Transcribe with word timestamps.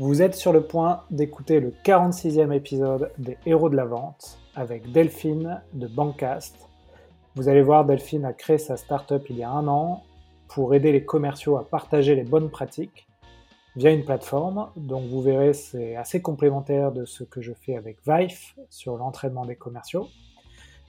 Vous 0.00 0.22
êtes 0.22 0.34
sur 0.34 0.52
le 0.52 0.60
point 0.60 1.02
d'écouter 1.12 1.60
le 1.60 1.72
46e 1.84 2.52
épisode 2.52 3.12
des 3.16 3.38
Héros 3.46 3.68
de 3.68 3.76
la 3.76 3.84
Vente 3.84 4.40
avec 4.56 4.90
Delphine 4.90 5.62
de 5.72 5.86
Bancast. 5.86 6.68
Vous 7.36 7.48
allez 7.48 7.62
voir, 7.62 7.84
Delphine 7.84 8.24
a 8.24 8.32
créé 8.32 8.58
sa 8.58 8.76
startup 8.76 9.24
il 9.30 9.38
y 9.38 9.44
a 9.44 9.50
un 9.50 9.68
an 9.68 10.02
pour 10.48 10.74
aider 10.74 10.90
les 10.90 11.04
commerciaux 11.04 11.58
à 11.58 11.64
partager 11.64 12.16
les 12.16 12.24
bonnes 12.24 12.50
pratiques 12.50 13.06
via 13.76 13.92
une 13.92 14.04
plateforme. 14.04 14.66
Donc 14.74 15.04
vous 15.04 15.22
verrez, 15.22 15.52
c'est 15.52 15.94
assez 15.94 16.20
complémentaire 16.20 16.90
de 16.90 17.04
ce 17.04 17.22
que 17.22 17.40
je 17.40 17.52
fais 17.52 17.76
avec 17.76 17.98
Vive 18.04 18.54
sur 18.70 18.96
l'entraînement 18.96 19.46
des 19.46 19.54
commerciaux. 19.54 20.08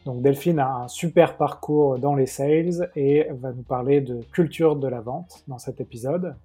Donc 0.06 0.24
Delphine 0.24 0.58
a 0.58 0.78
un 0.78 0.88
super 0.88 1.38
parcours 1.38 2.00
dans 2.00 2.16
les 2.16 2.26
sales 2.26 2.90
et 2.96 3.28
va 3.34 3.52
nous 3.52 3.62
parler 3.62 4.02
de 4.02 4.24
culture 4.32 4.76
de 4.76 4.88
la 4.88 5.02
vente 5.02 5.44
dans 5.48 5.60
cet 5.60 5.80
épisode. 5.80 6.36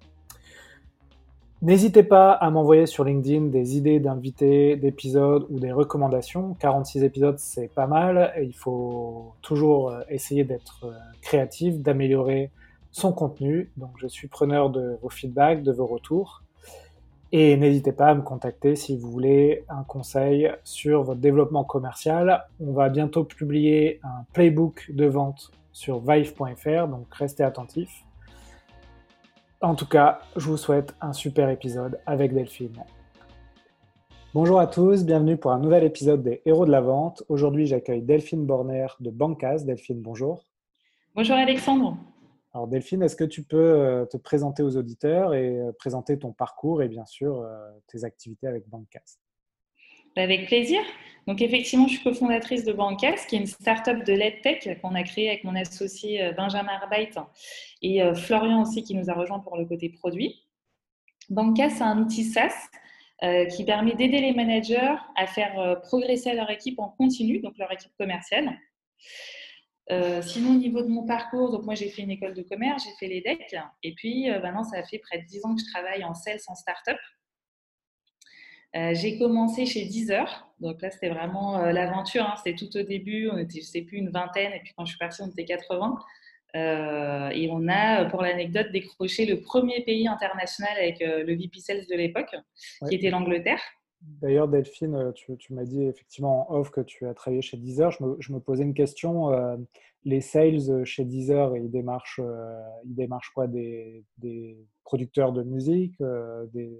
N'hésitez 1.61 2.01
pas 2.01 2.31
à 2.31 2.49
m'envoyer 2.49 2.87
sur 2.87 3.03
LinkedIn 3.03 3.47
des 3.47 3.77
idées 3.77 3.99
d'invités, 3.99 4.75
d'épisodes 4.77 5.45
ou 5.51 5.59
des 5.59 5.71
recommandations. 5.71 6.55
46 6.55 7.03
épisodes, 7.03 7.37
c'est 7.37 7.67
pas 7.67 7.85
mal. 7.85 8.33
Il 8.41 8.55
faut 8.55 9.33
toujours 9.43 9.91
euh, 9.91 10.01
essayer 10.09 10.43
d'être 10.43 10.85
euh, 10.85 10.93
créatif, 11.21 11.77
d'améliorer 11.77 12.49
son 12.89 13.13
contenu. 13.13 13.69
Donc 13.77 13.91
je 13.97 14.07
suis 14.07 14.27
preneur 14.27 14.71
de 14.71 14.97
vos 15.03 15.09
feedbacks, 15.09 15.61
de 15.61 15.71
vos 15.71 15.85
retours. 15.85 16.41
Et 17.31 17.55
n'hésitez 17.57 17.91
pas 17.91 18.07
à 18.07 18.15
me 18.15 18.23
contacter 18.23 18.75
si 18.75 18.97
vous 18.97 19.11
voulez 19.11 19.63
un 19.69 19.83
conseil 19.83 20.51
sur 20.63 21.03
votre 21.03 21.21
développement 21.21 21.63
commercial. 21.63 22.43
On 22.59 22.73
va 22.73 22.89
bientôt 22.89 23.23
publier 23.23 23.99
un 24.03 24.25
playbook 24.33 24.89
de 24.91 25.05
vente 25.05 25.51
sur 25.73 25.99
vive.fr, 25.99 26.87
donc 26.87 27.13
restez 27.13 27.43
attentifs. 27.43 28.03
En 29.61 29.75
tout 29.75 29.85
cas, 29.85 30.21
je 30.35 30.47
vous 30.47 30.57
souhaite 30.57 30.95
un 31.01 31.13
super 31.13 31.47
épisode 31.51 31.99
avec 32.07 32.33
Delphine. 32.33 32.83
Bonjour 34.33 34.59
à 34.59 34.65
tous, 34.65 35.05
bienvenue 35.05 35.37
pour 35.37 35.51
un 35.51 35.59
nouvel 35.59 35.83
épisode 35.83 36.23
des 36.23 36.41
Héros 36.45 36.65
de 36.65 36.71
la 36.71 36.81
Vente. 36.81 37.21
Aujourd'hui, 37.29 37.67
j'accueille 37.67 38.01
Delphine 38.01 38.47
Borner 38.47 38.87
de 39.01 39.11
Bancas. 39.11 39.59
Delphine, 39.59 40.01
bonjour. 40.01 40.47
Bonjour 41.13 41.35
Alexandre. 41.35 41.95
Alors 42.55 42.67
Delphine, 42.67 43.03
est-ce 43.03 43.15
que 43.15 43.23
tu 43.23 43.43
peux 43.43 43.57
euh, 43.57 44.05
te 44.05 44.17
présenter 44.17 44.63
aux 44.63 44.77
auditeurs 44.77 45.35
et 45.35 45.59
euh, 45.59 45.71
présenter 45.73 46.17
ton 46.17 46.33
parcours 46.33 46.81
et 46.81 46.87
bien 46.87 47.05
sûr 47.05 47.41
euh, 47.41 47.69
tes 47.85 48.03
activités 48.03 48.47
avec 48.47 48.67
Bancas? 48.67 49.19
Avec 50.15 50.47
plaisir. 50.47 50.81
Donc 51.27 51.41
effectivement, 51.41 51.87
je 51.87 51.93
suis 51.93 52.03
cofondatrice 52.03 52.65
de 52.65 52.73
Bancas, 52.73 53.25
qui 53.27 53.35
est 53.35 53.39
une 53.39 53.45
start-up 53.45 54.03
de 54.03 54.13
l'EdTech 54.13 54.81
qu'on 54.81 54.95
a 54.95 55.03
créée 55.03 55.29
avec 55.29 55.43
mon 55.43 55.55
associé 55.55 56.31
Benjamin 56.35 56.73
Arbeit 56.81 57.11
et 57.81 58.01
Florian 58.15 58.63
aussi 58.63 58.83
qui 58.83 58.95
nous 58.95 59.09
a 59.09 59.13
rejoint 59.13 59.39
pour 59.39 59.55
le 59.55 59.65
côté 59.65 59.89
produit. 59.89 60.43
Bancas, 61.29 61.69
c'est 61.69 61.83
un 61.83 61.99
outil 61.99 62.23
SaaS 62.23 62.69
qui 63.55 63.63
permet 63.65 63.93
d'aider 63.93 64.19
les 64.19 64.33
managers 64.33 64.95
à 65.15 65.27
faire 65.27 65.79
progresser 65.83 66.33
leur 66.33 66.49
équipe 66.49 66.79
en 66.79 66.89
continu, 66.89 67.39
donc 67.39 67.55
leur 67.59 67.71
équipe 67.71 67.91
commerciale. 67.99 68.57
Euh, 69.91 70.21
sinon, 70.21 70.51
au 70.51 70.57
niveau 70.57 70.81
de 70.81 70.87
mon 70.87 71.05
parcours, 71.05 71.51
donc 71.51 71.63
moi 71.63 71.75
j'ai 71.75 71.89
fait 71.89 72.03
une 72.03 72.11
école 72.11 72.33
de 72.33 72.43
commerce, 72.43 72.83
j'ai 72.85 72.95
fait 72.99 73.07
les 73.07 73.21
decks, 73.21 73.55
et 73.83 73.93
puis 73.93 74.29
euh, 74.29 74.39
maintenant 74.39 74.63
ça 74.63 74.81
fait 74.83 74.99
près 74.99 75.19
de 75.19 75.25
10 75.25 75.45
ans 75.45 75.55
que 75.55 75.61
je 75.61 75.71
travaille 75.71 76.03
en 76.03 76.13
sales 76.13 76.39
en 76.47 76.55
start-up. 76.55 76.97
Euh, 78.75 78.93
j'ai 78.93 79.17
commencé 79.17 79.65
chez 79.65 79.85
Deezer, 79.85 80.47
donc 80.59 80.81
là 80.81 80.89
c'était 80.91 81.09
vraiment 81.09 81.57
l'aventure, 81.57 82.23
hein. 82.23 82.35
c'était 82.37 82.55
tout 82.55 82.77
au 82.77 82.83
début, 82.83 83.29
on 83.29 83.37
était 83.37 83.59
je 83.59 83.65
sais 83.65 83.81
plus 83.81 83.97
une 83.97 84.09
vingtaine, 84.09 84.53
et 84.53 84.59
puis 84.59 84.73
quand 84.77 84.85
je 84.85 84.91
suis 84.91 84.97
partie 84.97 85.21
on 85.21 85.27
était 85.27 85.43
80. 85.43 85.99
et 86.53 87.49
on 87.51 87.67
a, 87.67 88.05
pour 88.05 88.21
l'anecdote, 88.21 88.71
décroché 88.71 89.25
le 89.25 89.41
premier 89.41 89.83
pays 89.83 90.07
international 90.07 90.71
avec 90.77 90.99
le 91.01 91.33
VP 91.35 91.59
Sales 91.59 91.85
de 91.89 91.95
l'époque, 91.95 92.33
qui 92.87 92.95
était 92.95 93.09
l'Angleterre. 93.09 93.61
D'ailleurs, 94.01 94.47
Delphine, 94.47 94.95
euh, 94.95 95.11
tu, 95.11 95.53
m'as 95.53 95.63
dit 95.63 95.83
effectivement 95.83 96.51
en 96.51 96.55
off 96.55 96.71
que 96.71 96.81
tu 96.81 97.05
as 97.05 97.13
travaillé 97.13 97.41
chez 97.41 97.57
Deezer. 97.57 97.91
Je 97.91 98.33
me, 98.33 98.39
posais 98.39 98.63
une 98.63 98.73
question. 98.73 99.31
Euh, 99.31 99.57
les 100.05 100.21
sales 100.21 100.83
chez 100.85 101.05
Deezer, 101.05 101.55
ils 101.57 101.69
démarchent, 101.69 102.19
euh, 102.23 102.59
ils 102.85 102.95
démarchent 102.95 103.31
quoi? 103.33 103.47
Des, 103.47 104.03
producteurs 104.83 105.31
de 105.31 105.43
musique 105.43 105.95
des... 106.51 106.77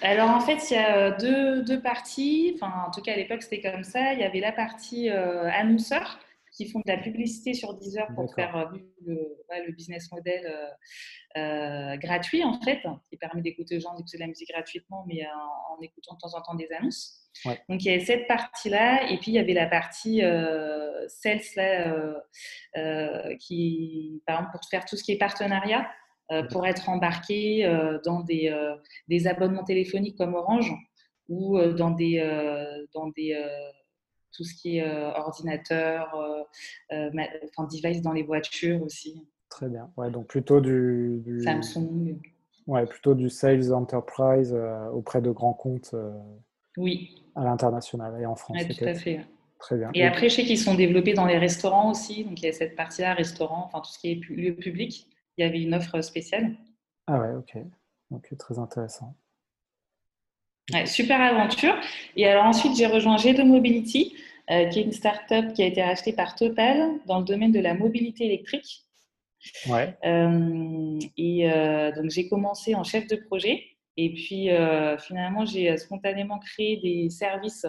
alors, 0.00 0.30
en 0.30 0.40
fait, 0.40 0.70
il 0.70 0.74
y 0.74 0.76
a 0.76 1.10
deux, 1.10 1.80
parties. 1.82 2.52
Enfin, 2.54 2.84
en 2.86 2.90
tout 2.90 3.00
cas, 3.02 3.12
à 3.12 3.16
l'époque, 3.16 3.42
c'était 3.42 3.60
comme 3.60 3.84
ça. 3.84 4.12
Il 4.12 4.20
y 4.20 4.24
avait 4.24 4.40
la 4.40 4.52
partie 4.52 5.08
annonceur 5.08 6.18
qui 6.52 6.68
font 6.68 6.80
de 6.80 6.92
la 6.92 6.98
publicité 6.98 7.54
sur 7.54 7.74
Deezer 7.74 8.06
pour 8.14 8.32
faire 8.34 8.54
euh, 8.56 8.66
le, 9.06 9.72
business 9.72 10.12
model 10.12 10.46
euh, 10.46 11.40
euh, 11.40 11.96
gratuit, 11.96 12.44
en 12.44 12.60
fait, 12.60 12.80
qui 13.08 13.16
permet 13.16 13.40
d'écouter 13.40 13.78
aux 13.78 13.80
gens 13.80 13.94
d'écouter 13.94 14.18
de 14.18 14.22
la 14.22 14.28
musique 14.28 14.50
gratuitement, 14.50 15.04
mais 15.08 15.26
en, 15.26 15.80
écoutant 15.80 16.14
de 16.14 16.18
temps 16.18 16.36
en 16.36 16.42
temps 16.42 16.54
des 16.54 16.68
annonces. 16.78 17.18
Donc, 17.44 17.82
il 17.82 17.86
y 17.86 17.90
avait 17.90 18.04
cette 18.04 18.28
partie-là, 18.28 19.10
et 19.10 19.16
puis 19.16 19.32
il 19.32 19.34
y 19.34 19.38
avait 19.38 19.54
la 19.54 19.66
partie 19.66 20.20
sales, 21.08 21.40
là, 21.56 23.34
qui, 23.40 24.22
par 24.26 24.40
exemple, 24.40 24.52
pour 24.52 24.68
faire 24.68 24.84
tout 24.84 24.96
ce 24.96 25.02
qui 25.02 25.12
est 25.12 25.18
partenariat, 25.18 25.90
pour 26.50 26.66
être 26.66 26.88
embarqué 26.88 27.70
dans 28.04 28.20
des, 28.20 28.54
des, 29.08 29.26
abonnements 29.26 29.64
téléphoniques 29.64 30.16
comme 30.16 30.34
Orange 30.34 30.72
ou 31.28 31.60
dans 31.60 31.90
des, 31.90 32.20
dans 32.94 33.08
des 33.08 33.34
tout 34.32 34.44
ce 34.44 34.54
qui 34.54 34.78
est 34.78 34.82
euh, 34.82 35.12
ordinateur, 35.12 36.14
euh, 36.14 36.42
euh, 36.92 37.10
enfin 37.44 37.68
device 37.70 38.02
dans 38.02 38.12
les 38.12 38.22
voitures 38.22 38.82
aussi. 38.82 39.26
Très 39.48 39.68
bien. 39.68 39.90
Ouais, 39.96 40.10
donc 40.10 40.26
plutôt 40.26 40.60
du, 40.60 41.22
Samsung. 41.44 42.18
Ouais, 42.66 42.86
plutôt 42.86 43.14
du 43.14 43.28
sales 43.28 43.72
enterprise 43.72 44.56
auprès 44.92 45.20
de 45.20 45.30
grands 45.30 45.52
comptes. 45.52 45.94
oui. 46.76 47.18
À 47.34 47.44
l'international 47.44 48.20
et 48.20 48.26
en 48.26 48.34
France. 48.34 48.58
Oui, 48.60 48.76
tout 48.76 48.84
à 48.84 48.94
fait. 48.94 49.20
Très 49.58 49.76
bien. 49.76 49.90
Et 49.94 50.04
après, 50.04 50.28
je 50.28 50.34
sais 50.34 50.44
qu'ils 50.44 50.58
sont 50.58 50.74
développés 50.74 51.14
dans 51.14 51.24
les 51.24 51.38
restaurants 51.38 51.90
aussi. 51.90 52.24
Donc, 52.24 52.42
il 52.42 52.46
y 52.46 52.48
a 52.48 52.52
cette 52.52 52.76
partie-là, 52.76 53.14
restaurant, 53.14 53.64
enfin 53.66 53.80
tout 53.80 53.90
ce 53.90 53.98
qui 53.98 54.10
est 54.10 54.14
lieu 54.28 54.54
public. 54.54 55.08
Il 55.36 55.44
y 55.44 55.48
avait 55.48 55.62
une 55.62 55.74
offre 55.74 56.00
spéciale. 56.00 56.56
Ah 57.06 57.18
ouais, 57.18 57.34
ok. 57.34 57.56
Ok, 58.10 58.36
très 58.38 58.58
intéressant 58.58 59.16
super 60.86 61.20
aventure. 61.20 61.74
Et 62.16 62.26
alors 62.26 62.44
ensuite, 62.44 62.76
j'ai 62.76 62.86
rejoint 62.86 63.16
G2 63.16 63.44
Mobility, 63.44 64.14
euh, 64.50 64.66
qui 64.66 64.80
est 64.80 64.82
une 64.82 64.92
start-up 64.92 65.52
qui 65.54 65.62
a 65.62 65.66
été 65.66 65.82
rachetée 65.82 66.12
par 66.12 66.34
Total 66.34 66.98
dans 67.06 67.18
le 67.18 67.24
domaine 67.24 67.52
de 67.52 67.60
la 67.60 67.74
mobilité 67.74 68.26
électrique. 68.26 68.82
Ouais. 69.68 69.96
Euh, 70.04 70.98
et 71.16 71.50
euh, 71.50 71.92
donc, 71.92 72.10
j'ai 72.10 72.28
commencé 72.28 72.74
en 72.74 72.84
chef 72.84 73.06
de 73.06 73.16
projet. 73.16 73.64
Et 73.98 74.14
puis, 74.14 74.48
finalement, 75.00 75.44
j'ai 75.44 75.76
spontanément 75.76 76.38
créé 76.38 76.78
des 76.78 77.10
services 77.10 77.66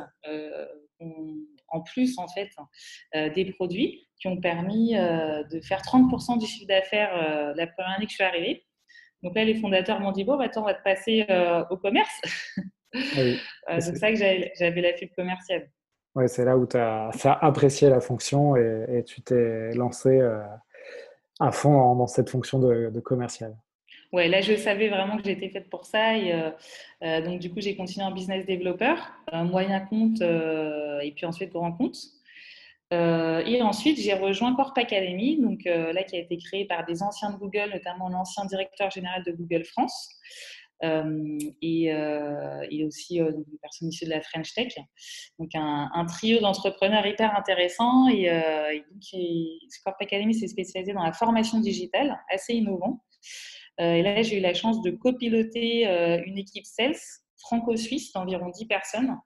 en 1.73 1.81
plus, 1.81 2.17
en 2.17 2.27
fait, 2.27 2.49
des 3.35 3.45
produits 3.53 4.07
qui 4.19 4.27
ont 4.27 4.39
permis 4.39 4.93
de 4.93 5.59
faire 5.61 5.81
30% 5.81 6.39
du 6.39 6.45
chiffre 6.45 6.67
d'affaires 6.67 7.53
la 7.55 7.67
première 7.67 7.97
année 7.97 8.05
que 8.05 8.11
je 8.11 8.15
suis 8.15 8.23
arrivée. 8.23 8.65
Donc 9.21 9.35
là, 9.35 9.43
les 9.43 9.55
fondateurs 9.55 9.99
m'ont 9.99 10.11
dit, 10.11 10.23
bon, 10.23 10.37
bah, 10.37 10.45
attends, 10.45 10.61
on 10.61 10.65
va 10.65 10.73
te 10.73 10.83
passer 10.83 11.25
au 11.69 11.77
commerce. 11.77 12.21
Oui. 13.17 13.39
Euh, 13.69 13.79
c'est 13.79 13.95
ça 13.95 14.11
que 14.11 14.17
j'avais 14.17 14.81
la 14.81 14.93
fibre 14.93 15.15
commerciale. 15.15 15.69
Oui, 16.15 16.25
c'est 16.27 16.45
là 16.45 16.57
où 16.57 16.67
tu 16.67 16.77
as, 16.77 17.09
apprécié 17.41 17.89
la 17.89 18.01
fonction 18.01 18.55
et, 18.55 19.03
tu 19.05 19.21
t'es 19.21 19.73
lancé 19.73 20.09
euh, 20.19 20.43
à 21.39 21.51
fond 21.51 21.95
dans 21.95 22.07
cette 22.07 22.29
fonction 22.29 22.59
de, 22.59 22.99
commercial. 22.99 23.55
Ouais, 24.13 24.29
là, 24.29 24.39
je 24.39 24.55
savais 24.55 24.87
vraiment 24.87 25.17
que 25.17 25.23
j'étais 25.25 25.49
faite 25.49 25.69
pour 25.69 25.85
ça. 25.85 26.17
Et, 26.17 26.31
euh, 27.03 27.21
donc, 27.21 27.39
du 27.39 27.51
coup, 27.51 27.59
j'ai 27.59 27.75
continué 27.75 28.05
en 28.05 28.11
business 28.11 28.45
développeur, 28.45 29.11
moyen 29.33 29.81
compte 29.81 30.21
et 30.21 31.11
puis 31.15 31.25
ensuite 31.25 31.51
grand 31.51 31.73
compte. 31.73 31.97
et 32.91 33.61
ensuite, 33.61 33.99
j'ai 33.99 34.13
rejoint 34.13 34.55
Corp 34.55 34.77
Academy, 34.77 35.41
donc 35.41 35.65
là 35.65 36.03
qui 36.03 36.15
a 36.15 36.19
été 36.19 36.37
créé 36.37 36.65
par 36.65 36.85
des 36.85 37.03
anciens 37.03 37.31
de 37.31 37.37
Google, 37.37 37.71
notamment 37.73 38.07
l'ancien 38.07 38.45
directeur 38.45 38.91
général 38.91 39.23
de 39.25 39.31
Google 39.31 39.65
France. 39.65 40.09
Euh, 40.83 41.37
et, 41.61 41.93
euh, 41.93 42.65
et, 42.69 42.83
aussi 42.83 43.21
euh, 43.21 43.31
une 43.31 43.57
personne 43.61 43.87
issue 43.87 44.03
de 44.03 44.09
la 44.09 44.21
French 44.21 44.53
Tech. 44.53 44.73
Donc 45.39 45.51
un, 45.53 46.05
trio 46.07 46.39
d'entrepreneurs 46.41 47.05
hyper 47.05 47.35
intéressant. 47.37 48.09
Et, 48.09 48.29
donc, 48.29 49.95
Academy 49.99 50.33
s'est 50.33 50.47
spécialisé 50.47 50.93
dans 50.93 51.03
la 51.03 51.13
formation 51.13 51.59
digitale, 51.59 52.19
assez 52.29 52.53
innovant. 52.53 53.01
Et 53.79 54.01
là, 54.03 54.21
j'ai 54.21 54.37
eu 54.37 54.41
la 54.41 54.53
chance 54.53 54.81
de 54.81 54.91
copiloter 54.91 55.85
une 56.25 56.37
équipe 56.37 56.65
sales 56.65 56.95
franco-suisse 57.39 58.11
d'environ 58.13 58.49
10 58.49 58.65
personnes. 58.65 59.17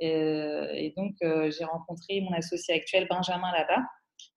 et 0.00 0.92
donc, 0.96 1.14
j'ai 1.20 1.64
rencontré 1.64 2.20
mon 2.20 2.32
associé 2.32 2.74
actuel, 2.74 3.06
Benjamin, 3.08 3.52
là-bas. 3.52 3.82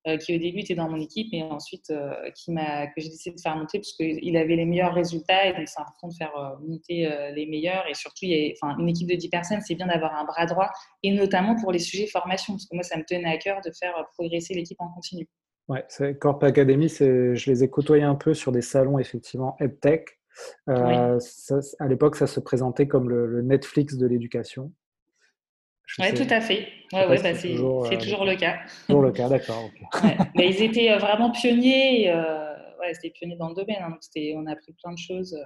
Euh, 0.07 0.17
qui 0.17 0.35
au 0.35 0.37
début 0.37 0.59
était 0.59 0.75
dans 0.75 0.87
mon 0.87 0.99
équipe 0.99 1.33
et 1.33 1.41
ensuite 1.41 1.89
euh, 1.89 2.13
que 2.29 3.01
j'ai 3.01 3.09
décidé 3.09 3.35
de 3.35 3.41
faire 3.41 3.55
monter 3.55 3.79
parce 3.79 3.93
qu'il 3.93 4.37
avait 4.37 4.55
les 4.55 4.65
meilleurs 4.65 4.93
résultats 4.93 5.47
et 5.47 5.53
donc 5.53 5.67
c'est 5.67 5.81
important 5.81 6.09
de 6.09 6.13
faire 6.13 6.37
euh, 6.37 6.55
monter 6.61 7.09
les 7.33 7.47
meilleurs 7.47 7.87
et 7.89 7.95
surtout, 7.95 8.25
une 8.25 8.89
équipe 8.89 9.09
de 9.09 9.15
10 9.15 9.29
personnes, 9.29 9.61
c'est 9.61 9.73
bien 9.73 9.87
d'avoir 9.87 10.13
un 10.15 10.25
bras 10.25 10.45
droit 10.45 10.69
et 11.01 11.11
notamment 11.11 11.55
pour 11.59 11.71
les 11.71 11.79
sujets 11.79 12.05
formation 12.05 12.53
parce 12.53 12.67
que 12.67 12.75
moi, 12.75 12.83
ça 12.83 12.97
me 12.97 13.03
tenait 13.03 13.33
à 13.33 13.37
cœur 13.37 13.61
de 13.65 13.71
faire 13.71 13.95
progresser 14.13 14.53
l'équipe 14.53 14.79
en 14.79 14.89
continu. 14.89 15.27
Ouais, 15.67 15.85
Corp 16.19 16.43
Academy, 16.43 16.89
je 16.89 17.49
les 17.49 17.63
ai 17.63 17.69
côtoyés 17.69 18.03
un 18.03 18.15
peu 18.15 18.33
sur 18.33 18.51
des 18.51 18.61
salons 18.61 18.99
effectivement 18.99 19.55
EdTech 19.59 20.19
à 20.67 21.87
l'époque, 21.87 22.17
ça 22.17 22.27
se 22.27 22.41
présentait 22.41 22.87
comme 22.87 23.09
le, 23.09 23.41
Netflix 23.41 23.95
de 23.95 24.05
l'éducation. 24.05 24.73
Oui, 25.97 26.13
tout 26.13 26.27
à 26.29 26.41
fait. 26.41 26.67
Ouais, 26.91 27.07
ouais, 27.07 27.21
bah, 27.21 27.33
c'est 27.35 27.53
toujours, 27.53 28.25
le 28.25 28.35
cas. 28.35 28.57
Toujours 28.87 29.01
le 29.01 29.11
cas, 29.11 29.29
d'accord. 29.29 29.69
Mais 30.35 30.49
ils 30.49 30.61
étaient 30.61 30.97
vraiment 30.97 31.31
pionniers. 31.31 32.13
ouais, 32.13 32.93
c'était 32.93 33.11
pionniers 33.11 33.37
dans 33.37 33.47
le 33.47 33.55
domaine. 33.55 33.81
Hein, 33.81 33.97
on 34.35 34.45
a 34.47 34.51
appris 34.51 34.73
plein 34.73 34.91
de 34.91 34.97
choses 34.97 35.37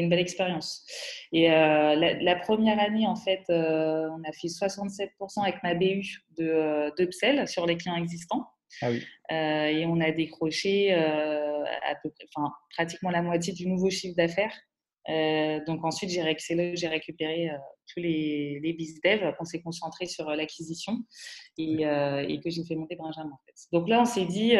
une 0.00 0.08
belle 0.08 0.20
expérience. 0.20 0.84
Et 1.32 1.50
euh, 1.50 1.94
la, 1.96 2.36
première 2.36 2.78
année, 2.78 3.06
en 3.06 3.16
fait, 3.16 3.42
euh, 3.50 4.08
on 4.10 4.22
a 4.28 4.32
fait 4.32 4.48
67% 4.48 5.42
avec 5.42 5.62
ma 5.62 5.74
BU 5.74 6.24
de, 6.38 6.92
de 6.96 7.46
sur 7.46 7.66
les 7.66 7.76
clients 7.76 7.96
existants. 7.96 8.46
Ah 8.82 8.90
oui. 8.90 9.02
Euh, 9.32 9.66
et 9.66 9.86
on 9.86 10.00
a 10.00 10.10
décroché 10.10 10.92
à 10.92 11.94
peu 12.02 12.10
près, 12.10 12.26
enfin, 12.34 12.52
pratiquement 12.70 13.10
la 13.10 13.22
moitié 13.22 13.52
du 13.52 13.66
nouveau 13.66 13.90
chiffre 13.90 14.16
d'affaires. 14.16 14.54
donc 15.66 15.84
ensuite, 15.84 16.10
j'ai 16.10 16.76
j'ai 16.76 16.88
récupéré 16.88 17.50
tous 17.92 18.00
les, 18.00 18.60
les 18.62 18.72
biz 18.72 19.00
dev 19.02 19.32
qu'on 19.36 19.44
s'est 19.44 19.62
concentré 19.62 20.06
sur 20.06 20.28
l'acquisition 20.30 20.98
et, 21.58 21.82
et, 21.82 22.40
que 22.40 22.50
j'ai 22.50 22.64
fait 22.64 22.76
monter 22.76 22.96
Benjamin. 22.96 23.30
En 23.30 23.40
fait. 23.46 23.54
Donc 23.72 23.88
là, 23.88 24.00
on 24.00 24.04
s'est 24.04 24.26
dit, 24.26 24.54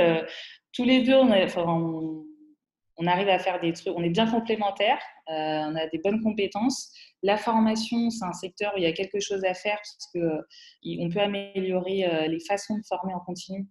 tous 0.73 0.85
les 0.85 1.03
deux, 1.03 1.15
on, 1.15 1.31
a, 1.31 1.45
enfin, 1.45 1.65
on 1.67 2.25
on 2.99 3.07
arrive 3.07 3.29
à 3.29 3.39
faire 3.39 3.61
des 3.61 3.73
trucs, 3.73 3.95
on 3.95 4.03
est 4.03 4.11
bien 4.11 4.31
complémentaires, 4.31 5.01
euh, 5.29 5.33
on 5.33 5.77
a 5.77 5.87
des 5.89 5.99
bonnes 5.99 6.23
compétences. 6.23 6.93
La 7.23 7.37
formation, 7.37 8.11
c'est 8.11 8.25
un 8.25 8.33
secteur 8.33 8.73
où 8.75 8.79
il 8.79 8.85
y 8.85 8.87
a 8.87 8.93
quelque 8.93 9.21
chose 9.21 9.45
à 9.45 9.55
faire 9.55 9.77
parce 9.77 10.11
que 10.15 10.19
euh, 10.19 11.01
on 11.01 11.11
peut 11.11 11.21
améliorer 11.21 12.05
euh, 12.05 12.27
les 12.29 12.41
façons 12.41 12.79
de 12.79 12.85
former 12.89 13.15
en 13.15 13.21
continu. 13.21 13.67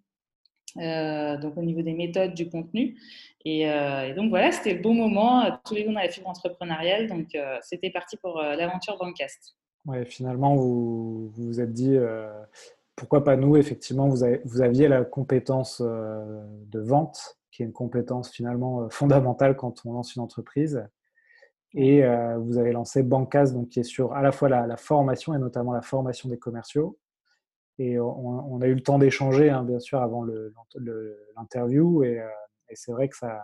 Donc 0.76 1.56
au 1.56 1.62
niveau 1.62 1.82
des 1.82 1.94
méthodes, 1.94 2.34
du 2.34 2.48
contenu. 2.48 2.96
Et, 3.44 3.66
donc 4.16 4.30
voilà, 4.30 4.52
c'était 4.52 4.74
le 4.74 4.82
bon 4.82 4.94
moment. 4.94 5.44
Tous 5.64 5.74
les 5.74 5.84
deux, 5.84 5.90
on 5.90 5.96
a 5.96 6.02
la 6.02 6.08
fibre 6.08 6.28
entrepreneuriale. 6.28 7.06
Donc 7.08 7.36
c'était 7.62 7.90
parti 7.90 8.16
pour 8.16 8.40
l'aventure 8.40 8.96
Bancast. 8.98 9.56
Ouais, 9.86 10.04
finalement, 10.04 10.56
vous 10.56 11.28
vous, 11.36 11.60
êtes 11.60 11.72
dit, 11.72 11.96
pourquoi 12.96 13.24
pas 13.24 13.36
nous 13.36 13.56
Effectivement, 13.56 14.08
vous, 14.08 14.24
vous 14.44 14.60
aviez 14.62 14.88
la 14.88 15.04
compétence 15.04 15.80
de 15.80 16.80
vente 16.80 17.36
qui 17.56 17.62
est 17.62 17.66
une 17.66 17.72
compétence 17.72 18.30
finalement 18.30 18.82
euh, 18.82 18.88
fondamentale 18.90 19.56
quand 19.56 19.86
on 19.86 19.94
lance 19.94 20.14
une 20.14 20.22
entreprise. 20.22 20.86
Et 21.72 22.04
euh, 22.04 22.36
vous 22.38 22.58
avez 22.58 22.72
lancé 22.72 23.02
Bancas, 23.02 23.46
donc 23.52 23.70
qui 23.70 23.80
est 23.80 23.84
sur 23.84 24.12
à 24.12 24.20
la 24.20 24.30
fois 24.30 24.48
la, 24.48 24.76
formation 24.76 25.34
et 25.34 25.38
notamment 25.38 25.72
la 25.72 25.80
formation 25.80 26.28
des 26.28 26.38
commerciaux. 26.38 26.98
Et 27.78 27.98
on, 27.98 28.60
a 28.62 28.66
eu 28.66 28.74
le 28.74 28.80
temps 28.80 28.98
d'échanger, 28.98 29.50
hein, 29.50 29.62
bien 29.62 29.78
sûr, 29.78 30.00
avant 30.00 30.24
l'interview. 31.36 32.04
Et, 32.04 32.20
euh, 32.20 32.28
et 32.70 32.74
c'est 32.74 32.92
vrai 32.92 33.08
que 33.08 33.16
ça, 33.16 33.42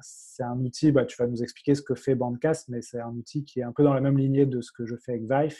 c'est 0.00 0.42
un 0.42 0.58
outil, 0.58 0.92
bah, 0.92 1.04
tu 1.04 1.16
vas 1.16 1.26
nous 1.26 1.42
expliquer 1.42 1.74
ce 1.74 1.82
que 1.82 1.94
fait 1.94 2.14
Bandcast, 2.14 2.68
mais 2.68 2.82
c'est 2.82 3.00
un 3.00 3.12
outil 3.12 3.44
qui 3.44 3.60
est 3.60 3.62
un 3.62 3.72
peu 3.72 3.82
dans 3.82 3.94
la 3.94 4.00
même 4.00 4.18
lignée 4.18 4.46
de 4.46 4.60
ce 4.60 4.72
que 4.72 4.86
je 4.86 4.96
fais 4.96 5.12
avec 5.12 5.22
Vive, 5.22 5.56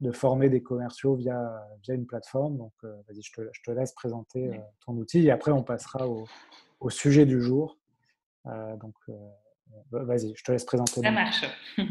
de 0.00 0.12
former 0.12 0.48
des 0.48 0.62
commerciaux 0.62 1.14
via, 1.14 1.38
via 1.82 1.94
une 1.94 2.06
plateforme. 2.06 2.56
Donc, 2.56 2.72
euh, 2.84 2.94
vas-y, 3.08 3.22
je 3.22 3.32
te, 3.32 3.48
je 3.52 3.60
te, 3.62 3.70
laisse 3.70 3.92
présenter 3.92 4.48
euh, 4.48 4.58
ton 4.84 4.94
outil 4.94 5.26
et 5.26 5.30
après, 5.30 5.52
on 5.52 5.62
passera 5.62 6.08
au, 6.08 6.26
au 6.80 6.90
sujet 6.90 7.26
du 7.26 7.40
jour. 7.40 7.78
Euh, 8.46 8.76
donc, 8.76 8.94
vas-y, 9.90 10.32
je 10.34 10.42
te 10.42 10.52
laisse 10.52 10.64
présenter. 10.64 11.02
Ça 11.02 11.10
marche. 11.10 11.44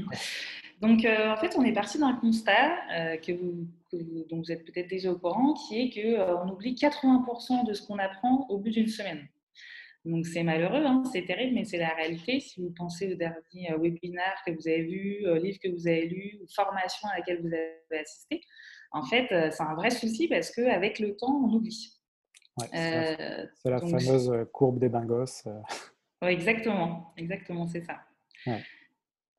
donc, 0.81 1.05
en 1.05 1.35
fait, 1.37 1.55
on 1.57 1.63
est 1.63 1.73
parti 1.73 1.99
d'un 1.99 2.13
constat 2.13 2.77
que, 3.17 3.31
vous, 3.31 3.67
dont 4.29 4.37
vous 4.37 4.51
êtes 4.51 4.65
peut-être 4.65 4.87
déjà 4.87 5.11
au 5.11 5.17
courant, 5.17 5.53
qui 5.53 5.81
est 5.81 5.89
qu'on 5.89 6.49
oublie 6.49 6.73
80% 6.73 7.65
de 7.65 7.73
ce 7.73 7.85
qu'on 7.85 7.97
apprend 7.97 8.47
au 8.49 8.57
bout 8.57 8.69
d'une 8.69 8.87
semaine. 8.87 9.27
Donc 10.05 10.25
c'est 10.25 10.43
malheureux, 10.43 10.85
hein, 10.85 11.03
c'est 11.11 11.25
terrible, 11.25 11.55
mais 11.55 11.65
c'est 11.65 11.77
la 11.77 11.89
réalité. 11.89 12.39
Si 12.39 12.61
vous 12.61 12.71
pensez 12.71 13.11
au 13.11 13.15
dernier 13.15 13.71
euh, 13.71 13.77
webinaire 13.77 14.41
que 14.45 14.51
vous 14.51 14.67
avez 14.67 14.83
vu, 14.83 15.25
euh, 15.25 15.39
livre 15.39 15.59
que 15.61 15.69
vous 15.69 15.87
avez 15.87 16.07
lu, 16.07 16.39
formation 16.55 17.07
à 17.09 17.17
laquelle 17.17 17.41
vous 17.41 17.47
avez 17.47 18.01
assisté, 18.01 18.41
en 18.91 19.03
fait, 19.03 19.31
euh, 19.31 19.51
c'est 19.51 19.63
un 19.63 19.75
vrai 19.75 19.89
souci 19.89 20.27
parce 20.27 20.51
qu'avec 20.51 20.99
le 20.99 21.15
temps, 21.17 21.43
on 21.45 21.53
oublie. 21.53 21.99
c'est 22.71 23.47
la, 23.65 23.79
fameuse 23.79 24.31
courbe 24.53 24.79
des 24.79 24.89
bingos. 24.89 25.43
exactement, 26.21 27.13
exactement, 27.17 27.67
c'est 27.67 27.83
ça. 27.83 27.99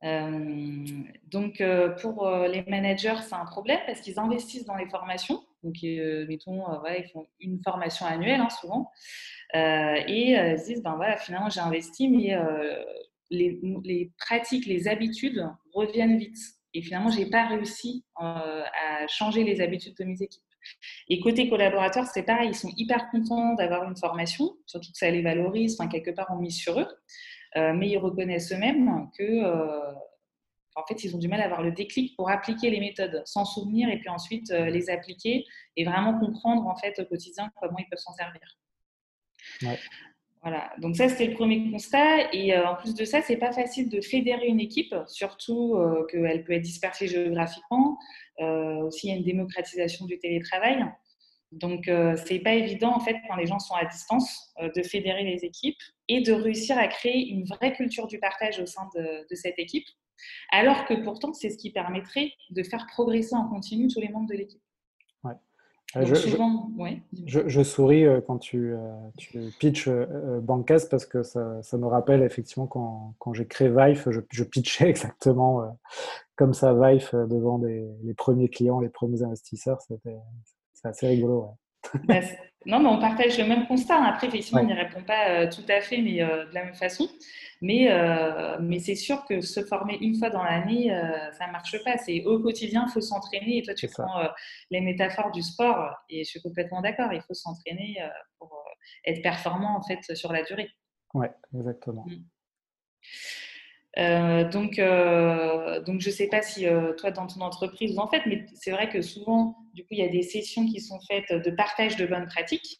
Donc, 0.02 1.62
pour 2.00 2.30
les 2.48 2.62
managers, 2.62 3.20
c'est 3.22 3.34
un 3.34 3.44
problème 3.44 3.80
parce 3.86 4.00
qu'ils 4.00 4.18
investissent 4.18 4.64
dans 4.64 4.76
les 4.76 4.88
formations. 4.88 5.42
Donc, 5.62 5.76
mettons, 5.82 6.64
ils 6.86 7.08
font 7.12 7.26
une 7.40 7.60
formation 7.62 8.06
annuelle, 8.06 8.40
hein, 8.40 8.48
souvent. 8.50 8.90
Euh, 9.54 9.94
et 10.06 10.38
euh, 10.38 10.52
ils 10.52 10.58
se 10.58 10.66
disent, 10.66 10.82
ben 10.82 10.94
voilà, 10.96 11.16
finalement, 11.16 11.50
j'ai 11.50 11.60
investi, 11.60 12.08
mais 12.08 12.34
euh, 12.34 12.84
les, 13.30 14.10
pratiques, 14.18 14.66
les 14.66 14.88
habitudes 14.88 15.46
reviennent 15.72 16.18
vite. 16.18 16.38
Et 16.72 16.82
finalement, 16.82 17.10
je 17.10 17.18
n'ai 17.18 17.26
pas 17.26 17.46
réussi 17.46 18.04
à 18.16 19.06
changer 19.08 19.42
les 19.42 19.60
habitudes 19.60 19.96
de 19.98 20.04
mes 20.04 20.22
équipes. 20.22 20.42
Et 21.08 21.20
côté 21.20 21.48
collaborateurs, 21.48 22.06
c'est 22.06 22.22
pareil, 22.22 22.50
ils 22.50 22.54
sont 22.54 22.70
hyper 22.76 23.10
contents 23.10 23.54
d'avoir 23.54 23.84
une 23.84 23.96
formation, 23.96 24.56
surtout 24.66 24.92
que 24.92 24.98
ça 24.98 25.10
les 25.10 25.22
valorise, 25.22 25.76
enfin, 25.78 25.88
quelque 25.88 26.10
part 26.10 26.26
on 26.30 26.36
mise 26.36 26.56
sur 26.56 26.78
eux, 26.78 26.86
mais 27.56 27.88
ils 27.88 27.98
reconnaissent 27.98 28.52
eux-mêmes 28.52 29.08
que, 29.18 29.42
en 30.76 30.86
fait, 30.86 31.02
ils 31.04 31.14
ont 31.14 31.18
du 31.18 31.28
mal 31.28 31.40
à 31.40 31.44
avoir 31.44 31.62
le 31.62 31.72
déclic 31.72 32.16
pour 32.16 32.30
appliquer 32.30 32.70
les 32.70 32.80
méthodes, 32.80 33.22
s'en 33.24 33.44
souvenir 33.44 33.88
et 33.88 33.98
puis 33.98 34.08
ensuite 34.08 34.50
les 34.50 34.88
appliquer 34.88 35.44
et 35.76 35.84
vraiment 35.84 36.18
comprendre 36.18 36.66
en 36.66 36.76
fait 36.76 36.98
au 37.00 37.04
quotidien 37.04 37.50
comment 37.60 37.78
ils 37.78 37.88
peuvent 37.88 37.98
s'en 37.98 38.12
servir. 38.12 38.40
Voilà, 40.42 40.72
donc 40.78 40.96
ça 40.96 41.08
c'était 41.08 41.26
le 41.26 41.34
premier 41.34 41.70
constat. 41.70 42.32
Et 42.32 42.56
euh, 42.56 42.66
en 42.66 42.74
plus 42.74 42.94
de 42.94 43.04
ça, 43.04 43.20
c'est 43.20 43.36
pas 43.36 43.52
facile 43.52 43.90
de 43.90 44.00
fédérer 44.00 44.46
une 44.46 44.60
équipe, 44.60 44.94
surtout 45.06 45.74
euh, 45.76 46.06
qu'elle 46.06 46.44
peut 46.44 46.54
être 46.54 46.62
dispersée 46.62 47.08
géographiquement. 47.08 47.98
Euh, 48.40 48.76
aussi, 48.84 49.08
il 49.08 49.10
y 49.10 49.12
a 49.12 49.16
une 49.16 49.24
démocratisation 49.24 50.06
du 50.06 50.18
télétravail. 50.18 50.82
Donc, 51.52 51.90
c'est 52.24 52.38
pas 52.38 52.54
évident 52.54 52.94
en 52.94 53.00
fait 53.00 53.16
quand 53.26 53.34
les 53.34 53.46
gens 53.46 53.58
sont 53.58 53.74
à 53.74 53.84
distance 53.84 54.54
de 54.60 54.82
fédérer 54.82 55.24
les 55.24 55.44
équipes 55.44 55.78
et 56.08 56.20
de 56.20 56.32
réussir 56.32 56.78
à 56.78 56.86
créer 56.86 57.28
une 57.28 57.44
vraie 57.44 57.72
culture 57.72 58.06
du 58.06 58.20
partage 58.20 58.60
au 58.60 58.66
sein 58.66 58.88
de, 58.94 59.26
de 59.28 59.34
cette 59.34 59.58
équipe. 59.58 59.86
Alors 60.52 60.84
que 60.86 60.94
pourtant, 61.02 61.32
c'est 61.32 61.50
ce 61.50 61.56
qui 61.56 61.70
permettrait 61.70 62.32
de 62.50 62.62
faire 62.62 62.86
progresser 62.86 63.34
en 63.34 63.48
continu 63.48 63.88
tous 63.88 64.00
les 64.00 64.10
membres 64.10 64.28
de 64.28 64.34
l'équipe. 64.34 64.62
Euh, 65.96 66.04
je, 66.04 67.48
je, 67.48 67.62
souris 67.64 68.04
euh, 68.04 68.20
quand 68.20 68.38
tu, 68.38 68.74
euh, 68.74 68.78
tu 69.16 69.40
pitches 69.58 69.88
Bancas 70.40 70.86
parce 70.88 71.04
que 71.04 71.24
ça, 71.24 71.60
ça, 71.62 71.78
me 71.78 71.86
rappelle 71.86 72.22
effectivement 72.22 72.68
quand, 72.68 73.16
quand 73.18 73.32
j'ai 73.32 73.46
créé 73.46 73.68
Vive, 73.68 74.06
je, 74.08 74.20
je 74.30 74.44
pitchais 74.44 74.88
exactement 74.88 75.76
comme 76.36 76.54
ça 76.54 76.74
Vive 76.74 77.10
devant 77.28 77.58
les 77.58 78.14
premiers 78.14 78.48
clients, 78.48 78.78
les 78.78 78.88
premiers 78.88 79.24
investisseurs. 79.24 79.80
C'était 79.80 80.16
assez 80.88 81.08
rigolo. 81.08 81.56
Bah, 82.04 82.20
non, 82.66 82.80
mais 82.80 82.88
on 82.88 82.98
partage 82.98 83.38
le 83.38 83.46
même 83.46 83.66
constat. 83.66 84.04
Après, 84.04 84.26
effectivement, 84.26 84.60
on 84.60 84.66
n'y 84.66 84.74
répond 84.74 85.02
pas 85.02 85.46
tout 85.46 85.64
à 85.68 85.80
fait, 85.80 85.98
mais 85.98 86.18
de 86.18 86.54
la 86.54 86.64
même 86.64 86.74
façon. 86.74 87.08
Mais, 87.62 87.90
euh, 87.90 88.58
mais 88.60 88.78
c'est 88.78 88.94
sûr 88.94 89.24
que 89.26 89.42
se 89.42 89.62
former 89.62 89.98
une 90.00 90.16
fois 90.16 90.30
dans 90.30 90.42
l'année, 90.42 90.92
euh, 90.92 91.30
ça 91.32 91.46
ne 91.46 91.52
marche 91.52 91.76
pas. 91.84 91.98
C'est 91.98 92.24
au 92.24 92.40
quotidien, 92.40 92.86
il 92.88 92.92
faut 92.92 93.02
s'entraîner. 93.02 93.58
Et 93.58 93.62
toi, 93.62 93.74
tu 93.74 93.88
prends 93.88 94.20
euh, 94.20 94.28
les 94.70 94.80
métaphores 94.80 95.30
du 95.30 95.42
sport, 95.42 95.94
et 96.08 96.24
je 96.24 96.30
suis 96.30 96.40
complètement 96.40 96.80
d'accord. 96.80 97.12
Il 97.12 97.20
faut 97.20 97.34
s'entraîner 97.34 97.98
pour 98.38 98.64
être 99.04 99.22
performant 99.22 99.76
en 99.76 99.82
fait 99.82 100.16
sur 100.16 100.32
la 100.32 100.42
durée. 100.42 100.70
Oui, 101.12 101.26
exactement. 101.54 102.06
Mm. 103.96 104.50
donc, 104.50 104.76
donc, 105.86 106.00
je 106.00 106.08
ne 106.08 106.14
sais 106.14 106.28
pas 106.28 106.42
si 106.42 106.66
toi, 106.98 107.10
dans 107.10 107.26
ton 107.26 107.40
entreprise, 107.40 107.92
vous 107.92 107.98
en 107.98 108.08
faites, 108.08 108.26
mais 108.26 108.46
c'est 108.54 108.70
vrai 108.70 108.88
que 108.88 109.02
souvent, 109.02 109.56
du 109.74 109.82
coup, 109.82 109.88
il 109.92 109.98
y 109.98 110.04
a 110.04 110.08
des 110.08 110.22
sessions 110.22 110.66
qui 110.66 110.80
sont 110.80 111.00
faites 111.08 111.32
de 111.32 111.50
partage 111.50 111.96
de 111.96 112.06
bonnes 112.06 112.26
pratiques. 112.26 112.78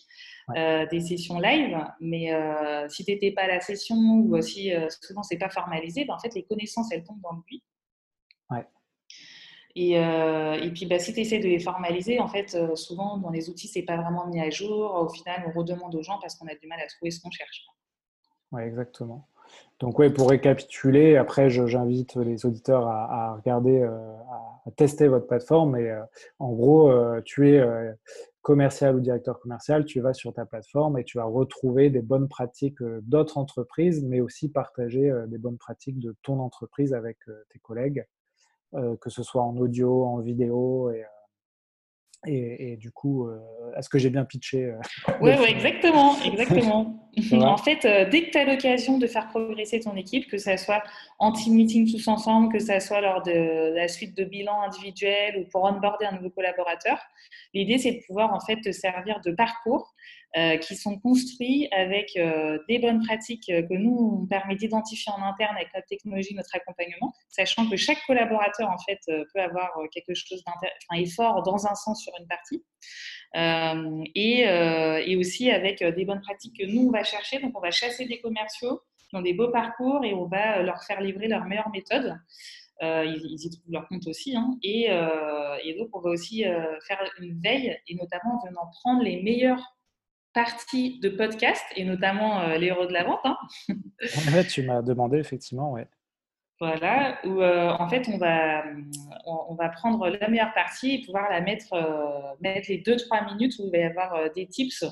Euh, 0.57 0.87
des 0.87 1.00
sessions 1.00 1.38
live, 1.38 1.79
mais 2.00 2.33
euh, 2.33 2.88
si 2.88 3.05
tu 3.05 3.12
n'étais 3.12 3.31
pas 3.31 3.43
à 3.43 3.47
la 3.47 3.61
session 3.61 3.97
ou 3.97 4.40
si 4.43 4.75
euh, 4.75 4.88
souvent 5.00 5.23
c'est 5.23 5.38
pas 5.38 5.49
formalisé, 5.49 6.05
ben, 6.05 6.14
en 6.14 6.19
fait 6.19 6.35
les 6.35 6.43
connaissances 6.43 6.90
elles 6.93 7.05
tombent 7.05 7.21
dans 7.21 7.33
le 7.33 7.43
buis. 7.43 7.62
Et, 9.76 9.93
et, 9.93 10.71
puis 10.73 10.87
bah, 10.87 10.99
si 10.99 11.14
tu 11.14 11.21
essaies 11.21 11.38
de 11.38 11.47
les 11.47 11.61
formaliser, 11.61 12.19
en 12.19 12.26
fait 12.26 12.59
souvent 12.75 13.19
dans 13.19 13.31
les 13.31 13.49
outils 13.49 13.69
c'est 13.69 13.83
pas 13.83 13.97
vraiment 13.97 14.26
mis 14.26 14.40
à 14.40 14.50
jour. 14.50 14.95
Au 14.95 15.09
final 15.09 15.45
on 15.47 15.57
redemande 15.57 15.95
aux 15.95 16.02
gens 16.02 16.19
parce 16.21 16.35
qu'on 16.35 16.49
a 16.49 16.55
du 16.57 16.67
mal 16.67 16.81
à 16.81 16.87
trouver 16.88 17.12
ce 17.12 17.21
qu'on 17.21 17.31
cherche. 17.31 17.67
Oui, 18.50 18.62
exactement. 18.62 19.29
Donc 19.78 19.99
oui, 19.99 20.11
pour 20.11 20.28
récapituler, 20.28 21.16
après 21.16 21.49
j'invite 21.49 22.16
les 22.16 22.45
auditeurs 22.45 22.87
à, 22.87 23.35
regarder, 23.35 23.83
à, 23.83 24.71
tester 24.76 25.09
votre 25.09 25.26
plateforme. 25.26 25.76
Et 25.76 25.90
en 26.38 26.52
gros, 26.52 26.92
tu 27.25 27.49
es 27.49 27.62
commercial 28.42 28.97
ou 28.97 29.00
directeur 29.00 29.38
commercial, 29.38 29.85
tu 29.85 30.00
vas 30.00 30.14
sur 30.14 30.33
ta 30.33 30.47
plateforme 30.47 30.99
et 30.99 31.04
tu 31.04 31.19
vas 31.19 31.25
retrouver 31.25 31.90
des 31.90 32.00
bonnes 32.00 32.28
pratiques 32.28 32.80
euh, 32.80 33.00
d'autres 33.02 33.38
entreprises, 33.38 34.02
mais 34.04 34.21
aussi 34.21 34.49
partager 34.49 35.11
euh, 35.11 35.26
des 35.26 35.38
bonnes 35.38 35.59
pratiques 35.59 35.99
de 35.99 36.16
ton 36.23 36.40
entreprise 36.40 36.95
avec 36.95 37.19
euh, 37.28 37.45
tes 37.50 37.59
collègues, 37.59 38.07
que 39.00 39.11
ce 39.11 39.25
soit 39.25 39.42
en 39.42 39.57
audio, 39.57 40.04
en 40.04 40.21
vidéo 40.21 40.92
et, 40.92 41.04
Et, 42.27 42.77
du 42.77 42.91
coup, 42.91 43.27
euh, 43.27 43.39
est-ce 43.79 43.89
que 43.89 43.99
j'ai 43.99 44.11
bien 44.11 44.27
pitché 44.27 44.67
euh, 44.67 44.79
Oui, 45.23 45.31
ouais, 45.39 45.50
exactement, 45.50 46.21
exactement. 46.25 47.00
en 47.41 47.57
fait, 47.57 47.85
euh, 47.87 48.11
dès 48.11 48.25
que 48.25 48.31
tu 48.31 48.39
as 48.39 48.45
l'occasion 48.45 48.99
de 48.99 49.07
faire 49.07 49.29
progresser 49.29 49.81
ton 49.81 49.97
équipe, 49.97 50.29
que 50.29 50.37
ce 50.37 50.55
soit 50.59 50.83
en 51.19 51.33
team 51.33 51.55
meeting 51.55 51.91
tous 51.91 52.09
ensemble, 52.09 52.53
que 52.53 52.59
ce 52.59 52.79
soit 52.79 53.00
lors 53.00 53.23
de 53.23 53.75
la 53.75 53.89
suite 53.89 54.15
de 54.19 54.25
bilan 54.25 54.61
individuel 54.61 55.39
ou 55.39 55.49
pour 55.50 55.65
onboarder 55.65 56.05
un 56.05 56.17
nouveau 56.17 56.29
collaborateur, 56.29 56.99
l'idée 57.55 57.79
c'est 57.79 57.93
de 57.93 58.00
pouvoir 58.07 58.35
en 58.35 58.41
fait 58.41 58.61
te 58.61 58.71
servir 58.71 59.21
de 59.25 59.31
parcours 59.31 59.95
euh, 60.37 60.59
qui 60.59 60.77
sont 60.77 60.97
construits 61.01 61.67
avec 61.73 62.13
euh, 62.17 62.57
des 62.69 62.79
bonnes 62.79 63.05
pratiques 63.05 63.51
euh, 63.51 63.63
que 63.63 63.75
nous, 63.75 64.21
on 64.23 64.27
permet 64.27 64.55
d'identifier 64.55 65.11
en 65.11 65.21
interne 65.25 65.57
avec 65.57 65.75
notre 65.75 65.89
technologie, 65.89 66.37
notre 66.37 66.55
accompagnement, 66.55 67.13
sachant 67.31 67.69
que 67.69 67.77
chaque 67.77 67.99
collaborateur, 68.07 68.71
en 68.71 68.79
fait, 68.79 69.01
peut 69.07 69.41
avoir 69.41 69.73
quelque 69.93 70.15
chose 70.15 70.41
enfin, 70.47 71.05
fort 71.17 71.43
dans 71.43 71.67
un 71.67 71.75
sens 71.75 72.05
sur 72.05 72.13
une 72.21 72.29
partie. 72.29 72.63
Et, 74.15 74.43
et, 74.43 75.17
aussi 75.17 75.51
avec 75.51 75.83
des 75.83 76.05
bonnes 76.05 76.21
pratiques 76.21 76.61
que 76.61 76.67
nous, 76.67 76.87
on 76.87 76.93
va 76.93 77.03
chercher. 77.03 77.41
Donc, 77.41 77.59
on 77.59 77.61
va 77.61 77.73
chasser 77.73 78.07
des 78.07 78.21
commerciaux 78.21 78.83
qui 79.09 79.17
ont 79.17 79.23
des 79.23 79.35
beaux 79.35 79.51
parcours 79.51 80.05
et 80.05 80.15
on 80.15 80.27
va 80.27 80.63
leur 80.63 80.85
faire 80.85 81.01
livrer 81.01 81.27
leurs 81.27 81.45
meilleures 81.45 81.71
méthodes. 81.71 82.17
ils, 82.81 83.37
y 83.45 83.51
trouvent 83.51 83.73
leur 83.73 83.89
compte 83.89 84.07
aussi. 84.07 84.37
Hein. 84.37 84.57
Et, 84.63 84.85
et, 85.65 85.75
donc, 85.75 85.89
on 85.93 86.01
va 86.01 86.11
aussi 86.11 86.45
faire 86.87 87.03
une 87.19 87.41
veille 87.41 87.77
et 87.89 87.97
notamment 87.97 88.41
en 88.41 88.47
venant 88.47 88.71
prendre 88.81 89.03
les 89.03 89.23
meilleurs 89.23 89.75
partie 90.35 91.01
de 91.01 91.09
podcast 91.09 91.65
et 91.77 91.85
notamment 91.85 92.41
euh, 92.41 92.57
les 92.57 92.67
héros 92.67 92.87
de 92.87 92.93
la 92.93 93.05
vente. 93.05 93.21
Hein. 93.25 93.37
tu 94.49 94.63
m'as 94.63 94.83
demandé 94.83 95.19
effectivement, 95.19 95.73
ouais. 95.73 95.87
Voilà, 96.61 97.19
où 97.25 97.41
euh, 97.41 97.71
en 97.71 97.89
fait 97.89 98.07
on 98.13 98.19
va, 98.19 98.65
on, 99.25 99.55
va 99.55 99.71
prendre 99.71 100.11
la 100.11 100.29
meilleure 100.29 100.53
partie 100.53 100.97
et 100.97 101.05
pouvoir 101.07 101.31
la 101.31 101.41
mettre, 101.41 101.73
euh, 101.73 102.35
mettre 102.43 102.69
les 102.69 102.83
2-3 102.83 103.33
minutes 103.33 103.55
où 103.59 103.65
il 103.65 103.71
va 103.71 103.79
y 103.79 103.83
avoir 103.83 104.31
des 104.35 104.47
tips 104.47 104.85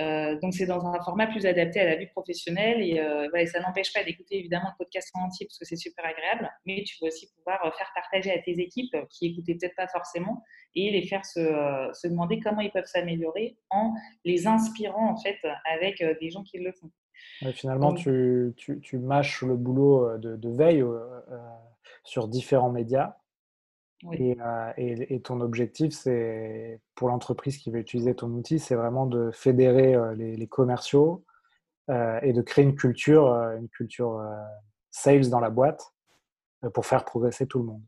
euh, 0.00 0.38
donc, 0.40 0.54
c'est 0.54 0.66
dans 0.66 0.86
un 0.86 1.02
format 1.02 1.26
plus 1.26 1.44
adapté 1.46 1.80
à 1.80 1.84
la 1.84 1.96
vie 1.96 2.06
professionnelle. 2.06 2.80
Et 2.80 2.98
euh, 3.00 3.28
ça 3.46 3.60
n'empêche 3.60 3.92
pas 3.92 4.02
d'écouter 4.04 4.38
évidemment 4.38 4.68
le 4.68 4.84
podcast 4.84 5.10
en 5.14 5.26
entier 5.26 5.46
parce 5.46 5.58
que 5.58 5.64
c'est 5.64 5.76
super 5.76 6.04
agréable. 6.04 6.50
Mais 6.66 6.82
tu 6.86 6.96
vas 7.00 7.08
aussi 7.08 7.28
pouvoir 7.36 7.64
euh, 7.66 7.70
faire 7.72 7.90
partager 7.94 8.32
à 8.32 8.38
tes 8.40 8.58
équipes 8.60 8.96
qui 9.10 9.26
écoutaient 9.26 9.54
peut-être 9.54 9.76
pas 9.76 9.88
forcément 9.88 10.42
et 10.74 10.90
les 10.90 11.06
faire 11.06 11.24
se, 11.24 12.08
demander 12.08 12.40
comment 12.40 12.60
ils 12.60 12.72
peuvent 12.72 12.86
s'améliorer 12.86 13.58
en 13.70 13.92
les 14.24 14.46
inspirant 14.46 15.10
en 15.10 15.16
fait 15.16 15.38
avec 15.66 16.02
des 16.20 16.30
gens 16.30 16.42
qui 16.42 16.58
le 16.58 16.72
font. 16.72 16.90
finalement, 17.52 17.92
tu, 17.92 18.54
tu, 18.56 18.98
mâches 18.98 19.42
le 19.42 19.56
boulot 19.56 20.16
de, 20.18 20.48
veille 20.48 20.82
sur 22.04 22.26
différents 22.28 22.70
médias 22.70 23.16
euh, 24.04 24.72
et, 24.76 25.20
ton 25.20 25.40
objectif, 25.40 25.92
c'est 25.92 26.80
pour 26.94 27.08
l'entreprise 27.08 27.58
qui 27.58 27.70
va 27.70 27.78
utiliser 27.78 28.14
ton 28.14 28.28
outil, 28.30 28.58
c'est 28.58 28.74
vraiment 28.74 29.06
de 29.06 29.30
fédérer 29.30 29.94
euh, 29.94 30.14
les, 30.14 30.46
commerciaux 30.48 31.24
euh, 31.90 32.18
et 32.22 32.32
de 32.32 32.42
créer 32.42 32.64
une 32.64 32.74
culture, 32.74 33.28
une 33.58 33.68
culture 33.68 34.22
sales 34.90 35.28
dans 35.28 35.40
la 35.40 35.50
boîte 35.50 35.94
pour 36.74 36.86
faire 36.86 37.04
progresser 37.04 37.46
tout 37.46 37.58
le 37.58 37.64
monde. 37.64 37.82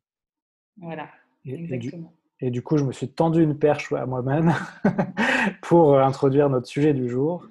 Voilà, 0.77 1.09
exactement. 1.45 2.13
Et 2.41 2.51
du, 2.51 2.63
coup, 2.63 2.77
je 2.77 2.85
me 2.85 2.93
suis 2.93 3.09
tendu 3.09 3.43
une 3.43 3.59
perche 3.59 3.93
à 3.93 4.07
moi-même 4.07 4.53
pour 5.63 5.99
introduire 5.99 6.51
notre 6.51 6.67
sujet 6.67 6.93
du 6.93 7.09
jour. 7.09 7.47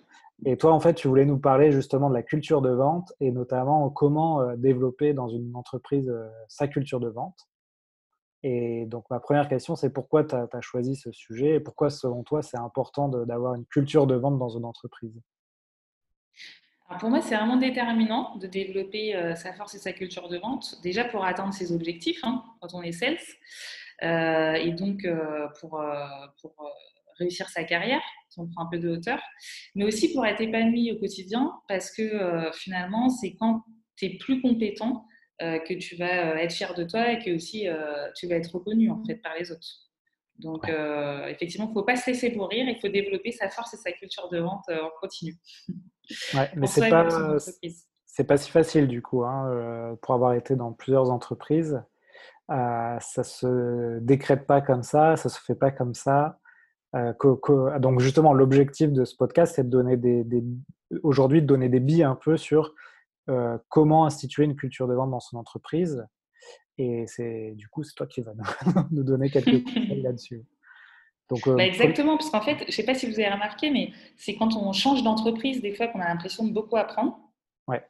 Et 0.45 0.57
toi, 0.57 0.73
en 0.73 0.79
fait, 0.79 0.93
tu 0.93 1.07
voulais 1.07 1.25
nous 1.25 1.37
parler 1.37 1.71
justement 1.71 2.09
de 2.09 2.13
la 2.13 2.21
culture 2.21 2.61
de 2.61 2.69
vente 2.69 3.13
et 3.21 3.31
notamment 3.31 3.89
comment 3.89 4.55
développer 4.55 5.13
dans 5.13 5.29
une 5.29 5.55
entreprise 5.55 6.13
sa 6.47 6.67
culture 6.67 6.99
de 6.99 7.07
vente. 7.07 7.47
Et 8.43 8.85
donc, 8.85 9.09
ma 9.09 9.21
première 9.21 9.47
question, 9.47 9.75
c'est 9.75 9.91
pourquoi 9.91 10.25
tu 10.25 10.35
as, 10.35 10.61
choisi 10.61 10.95
ce 10.97 11.11
sujet 11.13 11.55
et 11.55 11.59
pourquoi, 11.61 11.89
selon 11.89 12.23
toi, 12.23 12.41
c'est 12.41 12.57
important 12.57 13.07
d'avoir 13.07 13.55
une 13.55 13.65
culture 13.65 14.05
de 14.05 14.15
vente 14.15 14.37
dans 14.37 14.49
une 14.49 14.65
entreprise? 14.65 15.17
Pour 16.99 17.09
moi, 17.09 17.21
c'est 17.21 17.35
vraiment 17.35 17.55
déterminant 17.55 18.35
de 18.35 18.45
développer 18.45 19.15
euh, 19.15 19.33
sa 19.35 19.53
force 19.53 19.73
et 19.75 19.79
sa 19.79 19.93
culture 19.93 20.27
de 20.27 20.37
vente, 20.37 20.79
déjà 20.83 21.05
pour 21.05 21.25
atteindre 21.25 21.53
ses 21.53 21.71
objectifs 21.71 22.19
hein, 22.23 22.43
quand 22.59 22.73
on 22.73 22.81
est 22.81 22.91
sales, 22.91 23.17
euh, 24.03 24.53
et 24.53 24.71
donc 24.73 25.05
euh, 25.05 25.47
pour, 25.59 25.81
pour 26.41 26.53
réussir 27.17 27.49
sa 27.49 27.63
carrière, 27.63 28.01
si 28.29 28.39
on 28.39 28.47
prend 28.47 28.65
un 28.65 28.69
peu 28.69 28.77
de 28.77 28.89
hauteur, 28.89 29.19
mais 29.73 29.85
aussi 29.85 30.13
pour 30.13 30.25
être 30.25 30.41
épanoui 30.41 30.91
au 30.91 30.99
quotidien, 30.99 31.53
parce 31.69 31.89
que 31.89 32.51
finalement, 32.53 33.09
c'est 33.09 33.33
quand 33.35 33.63
tu 33.95 34.05
es 34.05 34.17
plus 34.17 34.41
compétent 34.41 35.05
que 35.39 35.73
tu 35.73 35.95
vas 35.95 36.33
euh, 36.33 36.37
être 36.37 36.53
fier 36.53 36.73
de 36.73 36.83
toi 36.83 37.11
et 37.11 37.19
que 37.19 37.35
aussi 37.35 37.67
euh, 37.67 38.09
tu 38.15 38.27
vas 38.27 38.35
être 38.35 38.53
reconnu 38.53 38.89
en 38.91 39.03
fait 39.03 39.15
par 39.15 39.33
les 39.37 39.51
autres. 39.51 39.67
Donc 40.39 40.67
effectivement, 41.27 41.67
il 41.67 41.69
ne 41.69 41.73
faut 41.73 41.83
pas 41.83 41.95
se 41.95 42.09
laisser 42.09 42.31
pourrir, 42.31 42.67
il 42.67 42.79
faut 42.81 42.87
développer 42.87 43.31
sa 43.31 43.49
force 43.49 43.75
et 43.75 43.77
sa 43.77 43.91
culture 43.91 44.29
de 44.29 44.39
vente 44.39 44.67
en 44.67 44.89
continu. 44.99 45.35
Ouais, 46.33 46.49
mais 46.55 46.65
c'est 46.65 46.89
pas 46.89 47.37
c'est 48.05 48.23
pas 48.23 48.37
si 48.37 48.49
facile 48.49 48.87
du 48.87 49.01
coup 49.03 49.23
hein, 49.23 49.95
pour 50.01 50.15
avoir 50.15 50.33
été 50.33 50.55
dans 50.55 50.73
plusieurs 50.73 51.11
entreprises. 51.11 51.79
ça 52.49 53.23
se 53.23 53.99
décrète 53.99 54.47
pas 54.47 54.61
comme 54.61 54.81
ça, 54.81 55.17
ça 55.17 55.29
se 55.29 55.39
fait 55.39 55.55
pas 55.55 55.69
comme 55.69 55.93
ça. 55.93 56.39
donc 56.93 57.99
justement, 57.99 58.33
l'objectif 58.33 58.91
de 58.91 59.05
ce 59.05 59.15
podcast, 59.15 59.53
c'est 59.55 59.65
de 59.65 59.69
donner 59.69 59.97
des, 59.97 60.23
des 60.23 60.43
aujourd'hui 61.03 61.41
de 61.41 61.47
donner 61.47 61.69
des 61.69 61.79
billes 61.79 62.03
un 62.03 62.15
peu 62.15 62.37
sur 62.37 62.73
euh, 63.29 63.57
comment 63.69 64.05
instituer 64.05 64.43
une 64.43 64.55
culture 64.55 64.87
de 64.87 64.93
vente 64.93 65.11
dans 65.11 65.21
son 65.21 65.37
entreprise. 65.37 66.05
Et 66.77 67.05
c'est 67.07 67.53
du 67.55 67.69
coup, 67.69 67.83
c'est 67.83 67.93
toi 67.95 68.05
qui 68.05 68.21
vas 68.21 68.33
nous 68.91 69.03
donner 69.03 69.29
quelques 69.29 69.63
conseils 69.73 70.01
là-dessus. 70.01 70.43
Donc, 71.29 71.47
euh, 71.47 71.55
bah 71.55 71.65
exactement, 71.65 72.17
parce 72.17 72.29
qu'en 72.29 72.41
fait, 72.41 72.57
je 72.59 72.65
ne 72.65 72.71
sais 72.71 72.83
pas 72.83 72.95
si 72.95 73.07
vous 73.07 73.13
avez 73.13 73.29
remarqué, 73.29 73.71
mais 73.71 73.91
c'est 74.17 74.35
quand 74.35 74.55
on 74.55 74.73
change 74.73 75.03
d'entreprise, 75.03 75.61
des 75.61 75.73
fois, 75.73 75.87
qu'on 75.87 76.01
a 76.01 76.07
l'impression 76.07 76.45
de 76.45 76.51
beaucoup 76.51 76.75
apprendre. 76.75 77.17
Ouais. 77.67 77.81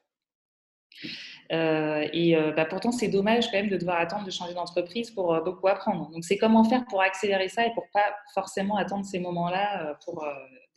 Euh, 1.51 2.07
et 2.13 2.35
bah, 2.55 2.65
pourtant, 2.65 2.91
c'est 2.91 3.07
dommage 3.07 3.47
quand 3.49 3.57
même 3.57 3.69
de 3.69 3.77
devoir 3.77 3.99
attendre 3.99 4.23
de 4.23 4.29
changer 4.29 4.53
d'entreprise 4.53 5.09
pour 5.09 5.41
beaucoup 5.43 5.67
apprendre. 5.67 6.11
Donc, 6.11 6.23
c'est 6.23 6.37
comment 6.37 6.63
faire 6.63 6.85
pour 6.85 7.01
accélérer 7.01 7.49
ça 7.49 7.65
et 7.65 7.73
pour 7.73 7.87
pas 7.91 8.15
forcément 8.35 8.77
attendre 8.77 9.03
ces 9.03 9.19
moments-là 9.19 9.97
pour 10.05 10.23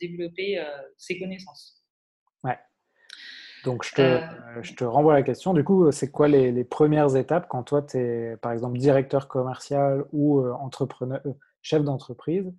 développer 0.01 0.59
ses 0.97 1.19
connaissances. 1.19 1.85
Ouais. 2.43 2.57
Donc, 3.67 3.83
je 3.83 3.95
te, 3.95 4.01
euh, 4.01 4.63
je 4.63 4.73
te, 4.75 4.85
renvoie 4.85 5.13
la 5.13 5.23
question. 5.23 5.53
Du 5.53 5.61
coup, 5.61 5.91
c'est 5.91 6.09
quoi 6.09 6.29
les, 6.29 6.63
premières 6.63 7.17
étapes 7.17 7.47
quand 7.49 7.63
toi, 7.63 7.81
tu 7.81 7.97
es, 7.97 8.37
par 8.37 8.53
exemple, 8.53 8.77
directeur 8.77 9.27
commercial 9.27 10.05
ou 10.13 10.39
euh, 10.39 10.53
entrepreneur, 10.53 11.19
euh, 11.25 11.33
chef 11.61 11.83
d'entreprise 11.83 12.49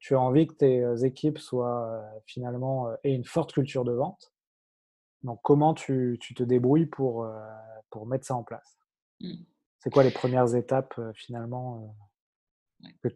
Tu 0.00 0.16
as 0.16 0.20
envie 0.20 0.48
que 0.48 0.54
tes 0.54 1.04
équipes 1.04 1.38
soient 1.38 2.02
finalement 2.26 2.88
aient 3.04 3.14
une 3.14 3.24
forte 3.24 3.52
culture 3.52 3.84
de 3.84 3.92
vente? 3.92 4.32
Donc, 5.22 5.38
comment 5.42 5.72
tu, 5.72 6.18
tu 6.20 6.34
te 6.34 6.42
débrouilles 6.42 6.86
pour, 6.86 7.28
pour 7.90 8.06
mettre 8.06 8.26
ça 8.26 8.34
en 8.34 8.42
place? 8.42 8.76
Mmh. 9.20 9.34
C'est 9.78 9.90
quoi 9.90 10.02
les 10.02 10.10
premières 10.10 10.56
étapes 10.56 11.00
finalement 11.14 11.94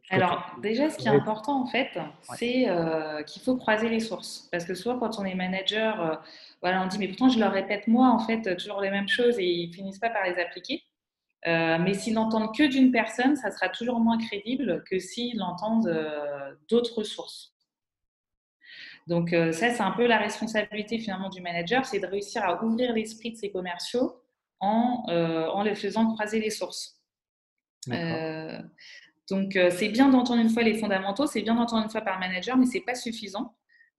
alors, 0.08 0.56
déjà, 0.62 0.88
ce 0.88 0.96
qui 0.96 1.06
est 1.06 1.10
important, 1.10 1.60
en 1.60 1.66
fait, 1.66 1.98
c'est 2.34 2.66
qu'il 3.26 3.42
faut 3.42 3.56
croiser 3.56 3.88
les 3.88 4.00
sources. 4.00 4.48
Parce 4.50 4.64
que 4.64 4.74
souvent, 4.74 4.98
quand 4.98 5.18
on 5.18 5.24
est 5.24 5.34
manager, 5.34 6.22
voilà, 6.62 6.82
on 6.82 6.86
dit, 6.86 6.98
mais 6.98 7.08
pourtant, 7.08 7.28
je 7.28 7.38
leur 7.38 7.52
répète 7.52 7.86
moi, 7.86 8.08
en 8.08 8.18
fait, 8.18 8.56
toujours 8.56 8.80
les 8.80 8.90
mêmes 8.90 9.08
choses 9.08 9.38
et 9.38 9.46
ils 9.46 9.72
finissent 9.72 9.98
pas 9.98 10.10
par 10.10 10.24
les 10.24 10.40
appliquer. 10.40 10.82
Euh, 11.46 11.78
mais 11.78 11.94
s'ils 11.94 12.14
n'entendent 12.14 12.54
que 12.54 12.64
d'une 12.64 12.92
personne, 12.92 13.34
ça 13.36 13.50
sera 13.50 13.68
toujours 13.70 13.98
moins 13.98 14.18
crédible 14.18 14.84
que 14.84 14.98
s'ils 14.98 15.42
entendent 15.42 15.86
euh, 15.88 16.54
d'autres 16.68 17.02
sources. 17.02 17.54
Donc 19.06 19.32
euh, 19.32 19.50
ça, 19.50 19.70
c'est 19.70 19.82
un 19.82 19.92
peu 19.92 20.06
la 20.06 20.18
responsabilité 20.18 20.98
finalement 20.98 21.30
du 21.30 21.40
manager, 21.40 21.86
c'est 21.86 21.98
de 21.98 22.06
réussir 22.06 22.44
à 22.44 22.62
ouvrir 22.62 22.92
l'esprit 22.92 23.32
de 23.32 23.36
ses 23.36 23.50
commerciaux 23.50 24.22
en, 24.60 25.06
en 25.08 25.62
les 25.62 25.74
faisant 25.74 26.12
croiser 26.12 26.38
les 26.38 26.50
sources. 26.50 27.00
Donc 29.30 29.56
c'est 29.70 29.88
bien 29.88 30.08
d'entendre 30.08 30.40
une 30.40 30.50
fois 30.50 30.62
les 30.62 30.74
fondamentaux, 30.74 31.26
c'est 31.26 31.42
bien 31.42 31.54
d'entendre 31.54 31.84
une 31.84 31.90
fois 31.90 32.00
par 32.00 32.18
manager, 32.18 32.56
mais 32.56 32.66
c'est 32.66 32.80
pas 32.80 32.94
suffisant. 32.94 33.54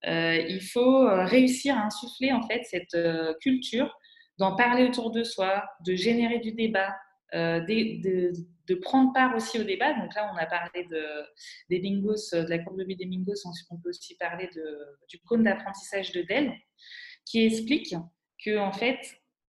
Euh, 0.07 0.35
il 0.49 0.61
faut 0.61 1.07
euh, 1.07 1.25
réussir 1.25 1.77
à 1.77 1.85
insuffler 1.85 2.31
en 2.31 2.41
fait 2.47 2.63
cette 2.63 2.95
euh, 2.95 3.33
culture 3.39 3.95
d'en 4.39 4.55
parler 4.55 4.83
autour 4.85 5.11
de 5.11 5.23
soi, 5.23 5.63
de 5.85 5.93
générer 5.93 6.39
du 6.39 6.51
débat, 6.53 6.95
de, 7.33 8.75
prendre 8.81 9.13
part 9.13 9.35
aussi 9.35 9.59
au 9.59 9.63
débat. 9.63 9.93
Donc 9.93 10.15
là, 10.15 10.31
on 10.33 10.37
a 10.37 10.45
parlé 10.45 10.85
de, 10.85 11.03
des 11.69 11.79
bingos, 11.79 12.31
de 12.33 12.49
la 12.49 12.57
courbe 12.57 12.79
de 12.79 12.85
vie 12.85 12.95
des 12.95 13.05
bingos. 13.05 13.45
On 13.69 13.77
peut 13.77 13.89
aussi 13.89 14.15
parler 14.15 14.49
du 15.09 15.19
cône 15.27 15.43
d'apprentissage 15.43 16.11
de 16.13 16.21
Dell, 16.21 16.51
qui 17.25 17.45
explique 17.45 17.93
que 18.43 18.57
en 18.57 18.71
fait, 18.71 18.99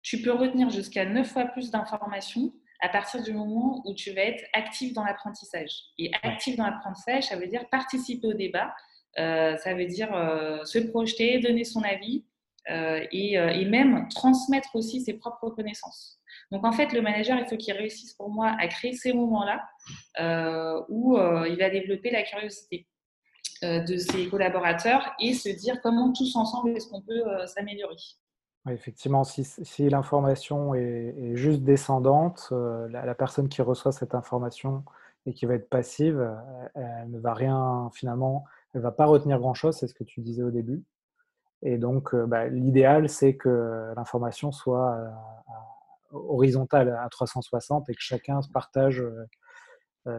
tu 0.00 0.20
peux 0.22 0.32
retenir 0.32 0.70
jusqu'à 0.70 1.04
9 1.04 1.28
fois 1.28 1.44
plus 1.44 1.70
d'informations 1.70 2.52
à 2.82 2.88
partir 2.88 3.22
du 3.22 3.32
moment 3.32 3.80
où 3.86 3.94
tu 3.94 4.10
vas 4.12 4.22
être 4.22 4.44
actif 4.52 4.92
dans 4.92 5.04
l'apprentissage. 5.04 5.70
Et 5.98 6.10
actif 6.22 6.56
dans 6.56 6.66
l'apprentissage, 6.66 7.24
ça 7.24 7.36
veut 7.36 7.46
dire 7.46 7.68
participer 7.70 8.26
au 8.26 8.32
débat, 8.34 8.74
euh, 9.18 9.56
ça 9.58 9.74
veut 9.74 9.86
dire 9.86 10.12
euh, 10.12 10.64
se 10.64 10.78
projeter, 10.78 11.38
donner 11.38 11.62
son 11.62 11.82
avis 11.82 12.24
euh, 12.70 13.06
et, 13.12 13.64
même 13.66 14.08
transmettre 14.08 14.74
aussi 14.74 15.00
ses 15.00 15.14
propres 15.14 15.50
connaissances. 15.50 16.18
Donc 16.50 16.66
en 16.66 16.72
fait, 16.72 16.92
le 16.92 17.02
manager, 17.02 17.38
il 17.38 17.46
faut 17.46 17.56
qu'il 17.56 17.72
réussisse 17.72 18.14
pour 18.14 18.30
moi 18.30 18.56
à 18.58 18.66
créer 18.66 18.94
ces 18.94 19.12
moments-là 19.12 19.62
où 20.88 21.16
il 21.16 21.56
va 21.56 21.70
développer 21.70 22.10
la 22.10 22.22
curiosité. 22.24 22.88
de 23.62 23.96
ses 23.96 24.28
collaborateurs 24.28 25.14
et 25.20 25.34
se 25.34 25.48
dire 25.48 25.80
comment 25.82 26.12
tous 26.12 26.34
ensemble 26.34 26.76
est-ce 26.76 26.88
qu'on 26.88 27.00
peut 27.00 27.22
s'améliorer. 27.46 27.96
Effectivement, 28.70 29.24
si, 29.24 29.88
l'information 29.88 30.74
est, 30.74 31.34
juste 31.34 31.62
descendante, 31.62 32.48
la, 32.50 33.04
la, 33.04 33.14
personne 33.14 33.48
qui 33.48 33.62
reçoit 33.62 33.92
cette 33.92 34.14
information 34.14 34.84
et 35.26 35.34
qui 35.34 35.46
va 35.46 35.54
être 35.54 35.68
passive, 35.68 36.30
elle 36.74 37.10
ne 37.10 37.18
va 37.18 37.34
rien 37.34 37.90
finalement, 37.92 38.44
elle 38.74 38.80
ne 38.80 38.84
va 38.84 38.92
pas 38.92 39.06
retenir 39.06 39.38
grand-chose, 39.38 39.76
c'est 39.76 39.86
ce 39.86 39.94
que 39.94 40.04
tu 40.04 40.20
disais 40.20 40.42
au 40.42 40.50
début. 40.50 40.82
Et 41.62 41.78
donc, 41.78 42.14
bah, 42.14 42.48
l'idéal, 42.48 43.08
c'est 43.08 43.36
que 43.36 43.92
l'information 43.96 44.52
soit 44.52 44.98
horizontale 46.10 46.96
à 47.00 47.08
360 47.08 47.88
et 47.88 47.94
que 47.94 48.00
chacun 48.00 48.40
partage 48.52 49.02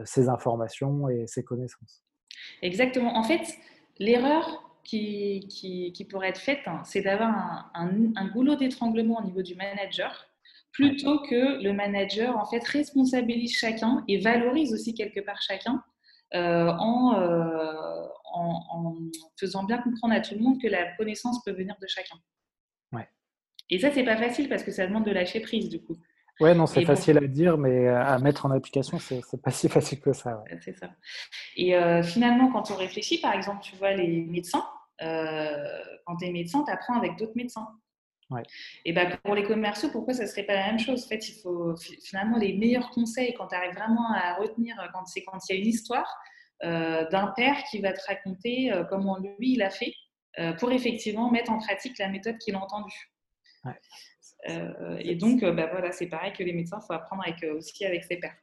ses 0.05 0.29
informations 0.29 1.09
et 1.09 1.27
ses 1.27 1.43
connaissances. 1.43 2.03
Exactement. 2.61 3.15
En 3.17 3.23
fait, 3.23 3.41
l'erreur 3.99 4.72
qui, 4.83 5.47
qui, 5.93 6.05
pourrait 6.05 6.29
être 6.29 6.41
faite, 6.41 6.61
hein, 6.65 6.81
c'est 6.83 7.01
d'avoir 7.01 7.71
un, 7.73 8.11
un, 8.15 8.27
goulot 8.27 8.55
d'étranglement 8.55 9.19
au 9.19 9.23
niveau 9.23 9.41
du 9.41 9.55
manager 9.55 10.27
plutôt 10.73 11.19
que 11.21 11.63
le 11.63 11.71
manager 11.71 12.35
en 12.37 12.45
fait 12.45 12.63
responsabilise 12.63 13.55
chacun 13.55 14.03
et 14.07 14.17
valorise 14.19 14.73
aussi 14.73 14.93
quelque 14.93 15.19
part 15.19 15.41
chacun 15.41 15.83
euh, 16.33 16.71
en, 16.79 17.19
euh, 17.19 18.07
en, 18.33 18.63
en, 18.71 18.95
faisant 19.39 19.63
bien 19.63 19.77
comprendre 19.77 20.15
à 20.15 20.19
tout 20.19 20.33
le 20.33 20.41
monde 20.41 20.59
que 20.59 20.67
la 20.67 20.91
connaissance 20.97 21.43
peut 21.43 21.51
venir 21.51 21.75
de 21.79 21.85
chacun. 21.85 22.15
Ouais. 22.91 23.07
Et 23.69 23.77
ça, 23.77 23.91
c'est 23.91 24.03
pas 24.03 24.17
facile 24.17 24.49
parce 24.49 24.63
que 24.63 24.71
ça 24.71 24.87
demande 24.87 25.05
de 25.05 25.11
lâcher 25.11 25.41
prise 25.41 25.69
du 25.69 25.79
coup. 25.79 25.95
Ouais, 26.39 26.55
non, 26.55 26.65
c'est 26.65 26.83
facile 26.85 27.19
à 27.19 27.27
dire, 27.27 27.59
mais 27.59 27.87
à 27.87 28.17
mettre 28.17 28.47
en 28.47 28.51
application, 28.51 28.97
c'est 28.97 29.41
pas 29.43 29.51
si 29.51 29.69
facile 29.69 30.01
que 30.01 30.11
ça. 30.13 30.43
C'est 30.61 30.75
ça. 30.75 30.89
Et 31.55 31.75
euh, 31.75 32.03
finalement, 32.03 32.51
quand 32.51 32.71
on 32.71 32.75
réfléchit, 32.75 33.19
par 33.19 33.33
exemple, 33.33 33.61
tu 33.61 33.75
vois 33.75 33.93
les 33.93 34.07
médecins, 34.07 34.65
quand 34.99 36.15
tu 36.17 36.25
es 36.25 36.31
médecin, 36.31 36.63
tu 36.65 36.71
apprends 36.71 36.97
avec 36.97 37.17
d'autres 37.17 37.35
médecins. 37.35 37.67
Et 38.85 38.93
ben 38.93 39.15
pour 39.23 39.35
les 39.35 39.43
commerciaux, 39.43 39.89
pourquoi 39.91 40.13
ça 40.13 40.25
serait 40.25 40.43
pas 40.43 40.55
la 40.55 40.67
même 40.67 40.79
chose 40.79 41.03
En 41.05 41.07
fait, 41.07 41.29
il 41.29 41.39
faut 41.41 41.75
finalement 42.03 42.37
les 42.37 42.53
meilleurs 42.53 42.89
conseils 42.89 43.33
quand 43.35 43.47
tu 43.47 43.55
arrives 43.55 43.75
vraiment 43.75 44.11
à 44.11 44.35
retenir, 44.35 44.75
quand 44.93 45.05
c'est 45.05 45.23
quand 45.23 45.37
il 45.49 45.55
y 45.55 45.57
a 45.57 45.61
une 45.61 45.67
histoire 45.67 46.07
euh, 46.63 47.09
d'un 47.09 47.27
père 47.35 47.57
qui 47.69 47.79
va 47.79 47.91
te 47.91 47.99
raconter 48.07 48.71
euh, 48.71 48.85
comment 48.85 49.17
lui 49.17 49.53
il 49.53 49.61
a 49.61 49.69
fait 49.69 49.93
euh, 50.39 50.53
pour 50.53 50.71
effectivement 50.71 51.29
mettre 51.29 51.51
en 51.51 51.57
pratique 51.57 51.97
la 51.99 52.07
méthode 52.07 52.37
qu'il 52.37 52.55
a 52.55 52.59
entendue. 52.59 53.11
et 54.99 55.15
donc, 55.15 55.43
bah, 55.43 55.67
voilà, 55.71 55.91
c'est 55.91 56.07
pareil 56.07 56.31
que 56.31 56.43
les 56.43 56.53
médecins, 56.53 56.79
il 56.81 56.85
faut 56.85 56.93
apprendre 56.93 57.23
avec, 57.25 57.43
aussi 57.43 57.85
avec 57.85 58.05
ses 58.05 58.17
pairs. 58.17 58.35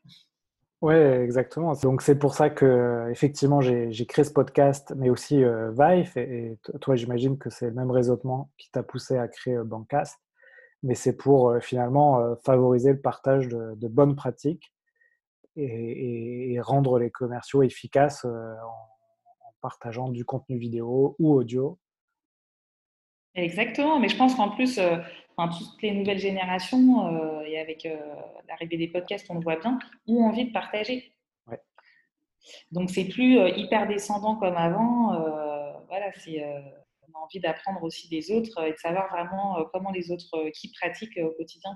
Oui, 0.83 0.95
exactement. 0.95 1.75
Donc 1.75 2.01
c'est 2.01 2.19
pour 2.19 2.35
ça 2.35 2.49
que 2.49 3.07
effectivement 3.11 3.61
j'ai 3.61 4.07
créé 4.07 4.25
ce 4.25 4.33
podcast, 4.33 4.95
mais 4.97 5.11
aussi 5.11 5.45
euh, 5.45 5.71
Vive. 5.73 6.17
Et, 6.17 6.59
toi, 6.81 6.97
j'imagine 6.97 7.37
que 7.37 7.51
c'est 7.51 7.67
le 7.67 7.75
même 7.75 7.91
raisonnement 7.91 8.51
qui 8.57 8.71
t'a 8.71 8.83
poussé 8.83 9.19
à 9.19 9.29
créer 9.29 9.57
euh, 9.57 9.65
Bancast. 9.65 10.19
Mais 10.83 10.95
c'est 10.95 11.15
pour 11.17 11.51
euh, 11.51 11.61
finalement 11.61 12.35
favoriser 12.45 12.93
le 12.93 13.01
partage 13.01 13.49
de, 13.49 13.89
bonnes 13.89 14.17
pratiques 14.17 14.73
et, 15.57 16.59
rendre 16.63 16.99
les 16.99 17.11
commerciaux 17.11 17.63
efficaces 17.63 18.25
en, 18.25 19.55
partageant 19.61 20.09
du 20.09 20.25
contenu 20.25 20.57
vidéo 20.57 21.17
ou 21.19 21.35
audio. 21.35 21.79
Exactement. 23.35 23.99
Mais 24.01 24.09
je 24.09 24.17
pense 24.17 24.35
qu'en 24.35 24.51
plus, 24.51 24.79
toutes 25.49 25.83
les 25.83 25.93
nouvelles 25.93 26.19
générations, 26.19 27.07
euh, 27.07 27.43
et 27.43 27.59
avec 27.59 27.87
euh, 27.87 27.97
l'arrivée 28.49 28.77
des 28.77 28.89
podcasts, 28.89 29.27
on 29.31 29.35
le 29.35 29.41
voit 29.41 29.57
bien, 29.57 29.79
ont 30.07 30.25
envie 30.25 30.47
de 30.47 30.53
partager. 30.53 31.13
Donc, 32.73 32.91
c'est 32.91 33.05
plus 33.05 33.39
euh, 33.39 33.51
hyper 33.51 33.87
descendant 33.87 34.37
comme 34.37 34.57
avant. 34.57 35.13
voilà, 35.89 36.11
c'est 36.19 36.45
on 37.13 37.19
a 37.19 37.23
envie 37.25 37.41
d'apprendre 37.41 37.83
aussi 37.83 38.09
des 38.09 38.31
autres 38.31 38.63
et 38.65 38.73
de 38.73 38.79
savoir 38.79 39.11
vraiment 39.11 39.65
comment 39.73 39.91
les 39.91 40.11
autres 40.13 40.51
qui 40.51 40.71
pratiquent 40.73 41.19
au 41.23 41.31
quotidien 41.31 41.75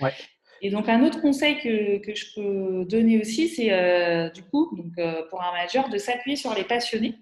Ouais. 0.00 0.12
Et 0.60 0.70
donc, 0.70 0.88
un 0.88 1.02
autre 1.04 1.20
conseil 1.20 1.58
que, 1.58 1.98
que 1.98 2.14
je 2.14 2.26
peux 2.34 2.84
donner 2.84 3.20
aussi, 3.20 3.48
c'est 3.48 4.30
du 4.32 4.42
coup, 4.44 4.76
donc, 4.76 4.94
pour 5.30 5.42
un 5.42 5.52
manager, 5.52 5.88
de 5.88 5.98
s'appuyer 5.98 6.36
sur 6.36 6.54
les 6.54 6.64
passionnés. 6.64 7.14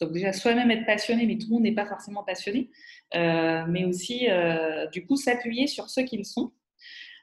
Donc 0.00 0.12
déjà, 0.12 0.32
soi-même 0.32 0.70
être 0.70 0.86
passionné, 0.86 1.26
mais 1.26 1.38
tout 1.38 1.46
le 1.48 1.54
monde 1.54 1.62
n'est 1.62 1.74
pas 1.74 1.86
forcément 1.86 2.24
passionné, 2.24 2.70
euh, 3.14 3.64
mais 3.68 3.84
aussi, 3.84 4.28
euh, 4.28 4.86
du 4.88 5.06
coup, 5.06 5.16
s'appuyer 5.16 5.66
sur 5.66 5.88
ceux 5.88 6.02
qu'ils 6.02 6.24
sont. 6.24 6.52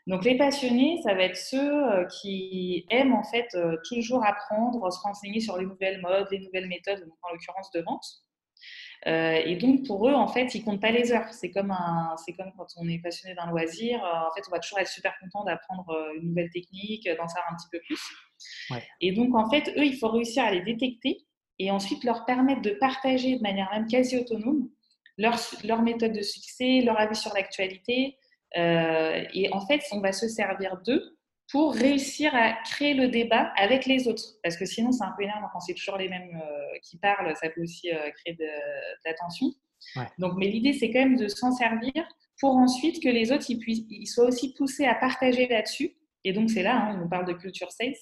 Donc 0.07 0.25
les 0.25 0.35
passionnés, 0.35 0.99
ça 1.03 1.13
va 1.13 1.23
être 1.23 1.37
ceux 1.37 1.59
euh, 1.59 2.05
qui 2.05 2.85
aiment 2.89 3.13
en 3.13 3.23
fait 3.23 3.55
toujours 3.87 4.25
apprendre, 4.25 4.91
se 4.91 4.99
renseigner 4.99 5.39
sur 5.39 5.57
les 5.57 5.65
nouvelles 5.65 6.01
modes, 6.01 6.27
les 6.31 6.39
nouvelles 6.39 6.67
méthodes, 6.67 7.07
en 7.21 7.31
l'occurrence 7.31 7.69
de 7.71 7.81
vente. 7.81 8.05
et 9.05 9.55
donc 9.57 9.85
pour 9.85 10.09
eux, 10.09 10.13
en 10.13 10.27
fait, 10.27 10.55
ils 10.55 10.63
comptent 10.63 10.81
pas 10.81 10.91
les 10.91 11.11
heures. 11.11 11.31
C'est 11.33 11.51
comme 11.51 11.71
un, 11.71 12.15
c'est 12.25 12.33
comme 12.33 12.51
quand 12.57 12.67
on 12.77 12.87
est 12.87 12.99
passionné 12.99 13.35
d'un 13.35 13.47
loisir. 13.47 13.99
en 14.01 14.33
fait, 14.33 14.41
on 14.47 14.51
va 14.51 14.59
toujours 14.59 14.79
être 14.79 14.87
super 14.87 15.13
content 15.19 15.43
d'apprendre 15.43 16.13
une 16.15 16.29
nouvelle 16.29 16.49
technique, 16.49 17.07
d'en 17.07 17.27
savoir 17.27 17.51
un 17.51 17.55
petit 17.57 17.69
peu 17.71 17.79
plus. 17.85 18.01
Et 19.01 19.11
donc 19.11 19.35
en 19.35 19.49
fait, 19.51 19.69
eux, 19.77 19.85
il 19.85 19.97
faut 19.97 20.09
réussir 20.09 20.43
à 20.43 20.51
les 20.51 20.61
détecter 20.61 21.27
et 21.61 21.71
ensuite 21.71 22.03
leur 22.03 22.25
permettre 22.25 22.61
de 22.61 22.71
partager 22.71 23.37
de 23.37 23.41
manière 23.41 23.69
même 23.71 23.87
quasi 23.87 24.17
autonome 24.17 24.69
leur, 25.17 25.37
leur 25.63 25.81
méthode 25.83 26.13
de 26.13 26.21
succès, 26.21 26.81
leur 26.81 26.99
avis 26.99 27.15
sur 27.15 27.33
l'actualité. 27.33 28.17
Euh, 28.57 29.23
et 29.33 29.53
en 29.53 29.65
fait, 29.65 29.81
on 29.91 29.99
va 29.99 30.11
se 30.11 30.27
servir 30.27 30.77
d'eux 30.85 31.17
pour 31.51 31.73
réussir 31.73 32.33
à 32.33 32.53
créer 32.63 32.93
le 32.93 33.09
débat 33.09 33.51
avec 33.57 33.85
les 33.85 34.07
autres. 34.07 34.23
Parce 34.41 34.57
que 34.57 34.65
sinon, 34.65 34.91
c'est 34.91 35.03
un 35.03 35.13
peu 35.15 35.23
énorme 35.23 35.47
quand 35.53 35.59
c'est 35.59 35.73
toujours 35.73 35.97
les 35.97 36.09
mêmes 36.09 36.41
euh, 36.41 36.79
qui 36.81 36.97
parlent, 36.97 37.35
ça 37.35 37.49
peut 37.49 37.61
aussi 37.61 37.91
euh, 37.91 38.09
créer 38.11 38.33
de, 38.33 38.47
l'attention. 39.05 39.47
Donc, 40.17 40.33
mais 40.37 40.47
l'idée, 40.47 40.73
c'est 40.73 40.91
quand 40.91 40.99
même 40.99 41.17
de 41.17 41.27
s'en 41.27 41.51
servir 41.51 42.07
pour 42.39 42.55
ensuite 42.55 43.03
que 43.03 43.09
les 43.09 43.31
autres 43.31 43.45
ils, 43.49 43.59
puissent, 43.59 43.85
ils 43.89 44.07
soient 44.07 44.25
aussi 44.25 44.53
poussés 44.53 44.85
à 44.85 44.95
partager 44.95 45.47
là-dessus. 45.47 45.91
Et 46.23 46.33
donc, 46.33 46.49
c'est 46.49 46.63
là, 46.63 46.75
hein, 46.75 47.01
on 47.03 47.09
parle 47.09 47.25
de 47.25 47.33
culture 47.33 47.71
sales. 47.71 47.93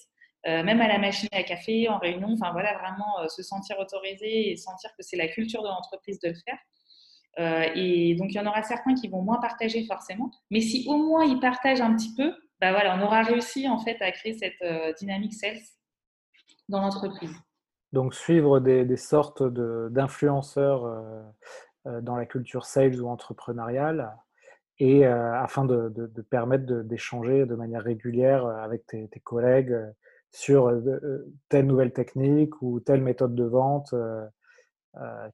Euh, 0.46 0.62
même 0.62 0.80
à 0.80 0.88
la 0.88 0.98
machine 0.98 1.28
à 1.32 1.42
café, 1.42 1.88
en 1.88 1.98
réunion, 1.98 2.32
enfin 2.32 2.50
voilà, 2.52 2.78
vraiment 2.78 3.20
euh, 3.20 3.28
se 3.28 3.42
sentir 3.42 3.78
autorisé 3.78 4.50
et 4.50 4.56
sentir 4.56 4.90
que 4.96 5.02
c'est 5.02 5.16
la 5.16 5.28
culture 5.28 5.62
de 5.62 5.68
l'entreprise 5.68 6.18
de 6.20 6.28
le 6.28 6.34
faire. 6.34 6.58
Euh, 7.38 7.70
et 7.74 8.14
donc, 8.14 8.32
il 8.32 8.36
y 8.36 8.40
en 8.40 8.46
aura 8.46 8.62
certains 8.62 8.94
qui 8.94 9.08
vont 9.08 9.20
moins 9.20 9.38
partager 9.38 9.84
forcément, 9.84 10.30
mais 10.50 10.60
si 10.60 10.86
au 10.88 10.96
moins 10.96 11.24
ils 11.24 11.38
partagent 11.40 11.82
un 11.82 11.94
petit 11.94 12.14
peu, 12.16 12.32
bah 12.58 12.72
voilà, 12.72 12.96
on 12.96 13.02
aura 13.02 13.22
réussi 13.22 13.68
en 13.68 13.78
fait 13.78 14.00
à 14.00 14.10
créer 14.12 14.32
cette 14.32 14.96
dynamique 14.98 15.34
sales 15.34 15.60
dans 16.68 16.80
l'entreprise. 16.80 17.34
Donc, 17.92 18.14
suivre 18.14 18.60
des, 18.60 18.96
sortes 18.96 19.42
d'influenceurs 19.42 20.82
dans 21.84 22.16
la 22.16 22.26
culture 22.26 22.64
sales 22.66 23.00
ou 23.00 23.08
entrepreneuriale, 23.08 24.14
et 24.78 25.06
afin 25.06 25.64
de, 25.64 25.88
permettre 26.30 26.66
d'échanger 26.82 27.46
de, 27.46 27.54
manière 27.54 27.82
régulière 27.82 28.46
avec 28.46 28.86
tes 28.86 29.20
collègues 29.24 29.76
sur 30.32 30.68
euh, 30.68 30.80
euh, 30.86 31.32
telle 31.48 31.66
nouvelle 31.66 31.92
technique 31.92 32.60
ou 32.62 32.80
telle 32.80 33.02
méthode 33.02 33.34
de 33.34 33.44
vente 33.44 33.92
euh, 33.92 34.26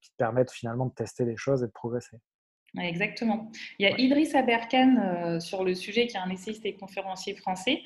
qui 0.00 0.11
te 0.11 0.16
permettent 0.16 0.50
finalement 0.50 0.87
de 0.87 0.94
tester 0.94 1.24
les 1.24 1.37
choses 1.37 1.62
et 1.62 1.66
de 1.66 1.72
progresser. 1.72 2.18
Exactement. 2.78 3.50
Il 3.78 3.88
y 3.88 3.90
a 3.90 3.98
Idriss 3.98 4.35
Aberkan 4.35 5.40
sur 5.40 5.64
le 5.64 5.74
sujet, 5.74 6.06
qui 6.06 6.16
est 6.16 6.20
un 6.20 6.28
essayiste 6.28 6.66
et 6.66 6.76
conférencier 6.76 7.35
français, 7.35 7.80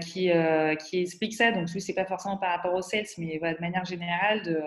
qui, 0.00 0.32
qui, 0.80 1.00
explique 1.00 1.34
ça. 1.34 1.52
Donc, 1.52 1.70
lui, 1.70 1.80
ce 1.80 1.92
n'est 1.92 1.94
pas 1.94 2.04
forcément 2.04 2.36
par 2.36 2.56
rapport 2.56 2.74
aux 2.74 2.82
sales, 2.82 3.04
mais 3.18 3.38
de 3.38 3.60
manière 3.60 3.84
générale, 3.84 4.42
de, 4.42 4.60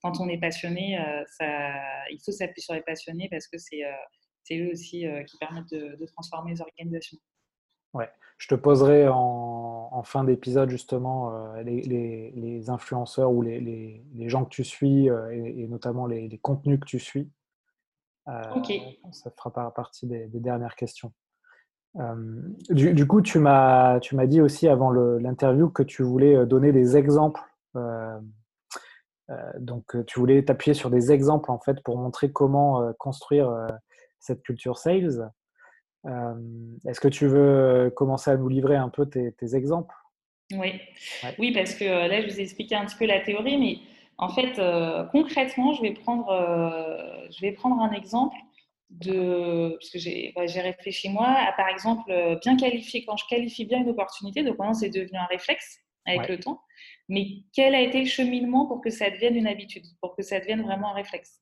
quand 0.00 0.20
on 0.20 0.28
est 0.30 0.38
passionné, 0.38 0.98
ça, 1.36 1.74
il 2.10 2.18
faut 2.24 2.32
s'appuyer 2.32 2.62
sur 2.62 2.72
les 2.72 2.80
passionnés 2.80 3.28
parce 3.30 3.46
que 3.46 3.58
c'est 3.58 3.82
eux 4.52 4.70
aussi 4.72 5.04
qui 5.28 5.36
permettent 5.36 5.70
de, 5.70 5.96
de, 5.96 6.06
transformer 6.06 6.52
les 6.52 6.62
organisations. 6.62 7.18
Ouais. 7.94 8.10
Je 8.38 8.48
te 8.48 8.54
poserai 8.54 9.08
en, 9.08 10.02
fin 10.02 10.24
d'épisode 10.24 10.68
justement 10.68 11.32
euh, 11.32 11.62
les, 11.62 12.68
influenceurs 12.68 13.32
ou 13.32 13.40
les, 13.40 14.02
gens 14.26 14.44
que 14.44 14.50
tu 14.50 14.64
suis 14.64 15.08
euh, 15.08 15.30
et, 15.32 15.66
notamment 15.68 16.06
les, 16.06 16.38
contenus 16.42 16.78
que 16.80 16.84
tu 16.84 16.98
suis. 16.98 17.30
Euh, 18.28 18.42
ça 19.12 19.30
fera 19.30 19.72
partie 19.72 20.06
des, 20.06 20.28
dernières 20.28 20.74
questions. 20.74 21.12
Du, 22.68 23.06
coup, 23.06 23.22
tu 23.22 23.38
m'as 23.38 24.00
dit 24.26 24.40
aussi 24.40 24.68
avant 24.68 24.90
l'interview 24.90 25.70
que 25.70 25.82
tu 25.82 26.02
voulais 26.02 26.44
donner 26.44 26.72
des 26.72 26.96
exemples. 26.96 27.40
donc, 29.58 29.96
tu 30.06 30.18
voulais 30.18 30.44
t'appuyer 30.44 30.74
sur 30.74 30.90
des 30.90 31.12
exemples 31.12 31.50
en 31.50 31.60
fait 31.60 31.82
pour 31.82 31.96
montrer 31.96 32.32
comment 32.32 32.92
construire 32.98 33.68
cette 34.18 34.42
culture 34.42 34.76
sales. 34.76 35.30
Euh, 36.06 36.34
est-ce 36.86 37.00
que 37.00 37.08
tu 37.08 37.26
veux 37.26 37.92
commencer 37.96 38.30
à 38.30 38.36
nous 38.36 38.48
livrer 38.48 38.76
un 38.76 38.88
peu 38.88 39.06
tes, 39.06 39.54
exemples? 39.54 39.94
Oui. 40.52 40.72
oui, 41.38 41.52
parce 41.52 41.74
que 41.74 41.84
euh, 41.84 42.08
là, 42.08 42.20
je 42.20 42.26
vous 42.26 42.40
ai 42.40 42.42
expliqué 42.42 42.74
un 42.74 42.84
petit 42.84 42.96
peu 42.96 43.06
la 43.06 43.20
théorie, 43.20 43.58
mais 43.58 43.78
en 44.18 44.28
fait, 44.28 44.58
euh, 44.58 45.04
concrètement, 45.04 45.72
je 45.72 45.82
vais, 45.82 45.94
prendre, 45.94 46.26
je 47.30 47.40
vais 47.40 47.52
prendre 47.52 47.80
un 47.80 47.92
exemple 47.92 48.36
de, 48.90 49.70
parce 49.70 49.90
que 49.90 49.98
j'ai 49.98 50.60
réfléchi 50.60 51.08
moi, 51.08 51.28
à 51.28 51.52
par 51.52 51.68
exemple 51.68 52.38
bien 52.42 52.56
qualifier, 52.56 53.04
quand 53.04 53.16
je 53.16 53.26
qualifie 53.26 53.64
bien 53.64 53.80
une 53.80 53.88
opportunité, 53.88 54.42
donc 54.44 54.58
maintenant 54.58 54.74
c'est 54.74 54.90
devenu 54.90 55.18
un 55.18 55.26
réflexe, 55.26 55.80
avec 56.06 56.28
le 56.28 56.38
temps, 56.38 56.60
mais 57.08 57.26
quel 57.54 57.74
a 57.74 57.80
été 57.80 58.00
le 58.00 58.06
cheminement 58.06 58.66
pour 58.66 58.82
que 58.82 58.90
ça 58.90 59.10
devienne 59.10 59.36
une 59.36 59.46
habitude, 59.46 59.84
pour 60.00 60.14
que 60.14 60.22
ça 60.22 60.38
devienne 60.38 60.62
vraiment 60.62 60.90
un 60.90 60.94
réflexe? 60.94 61.40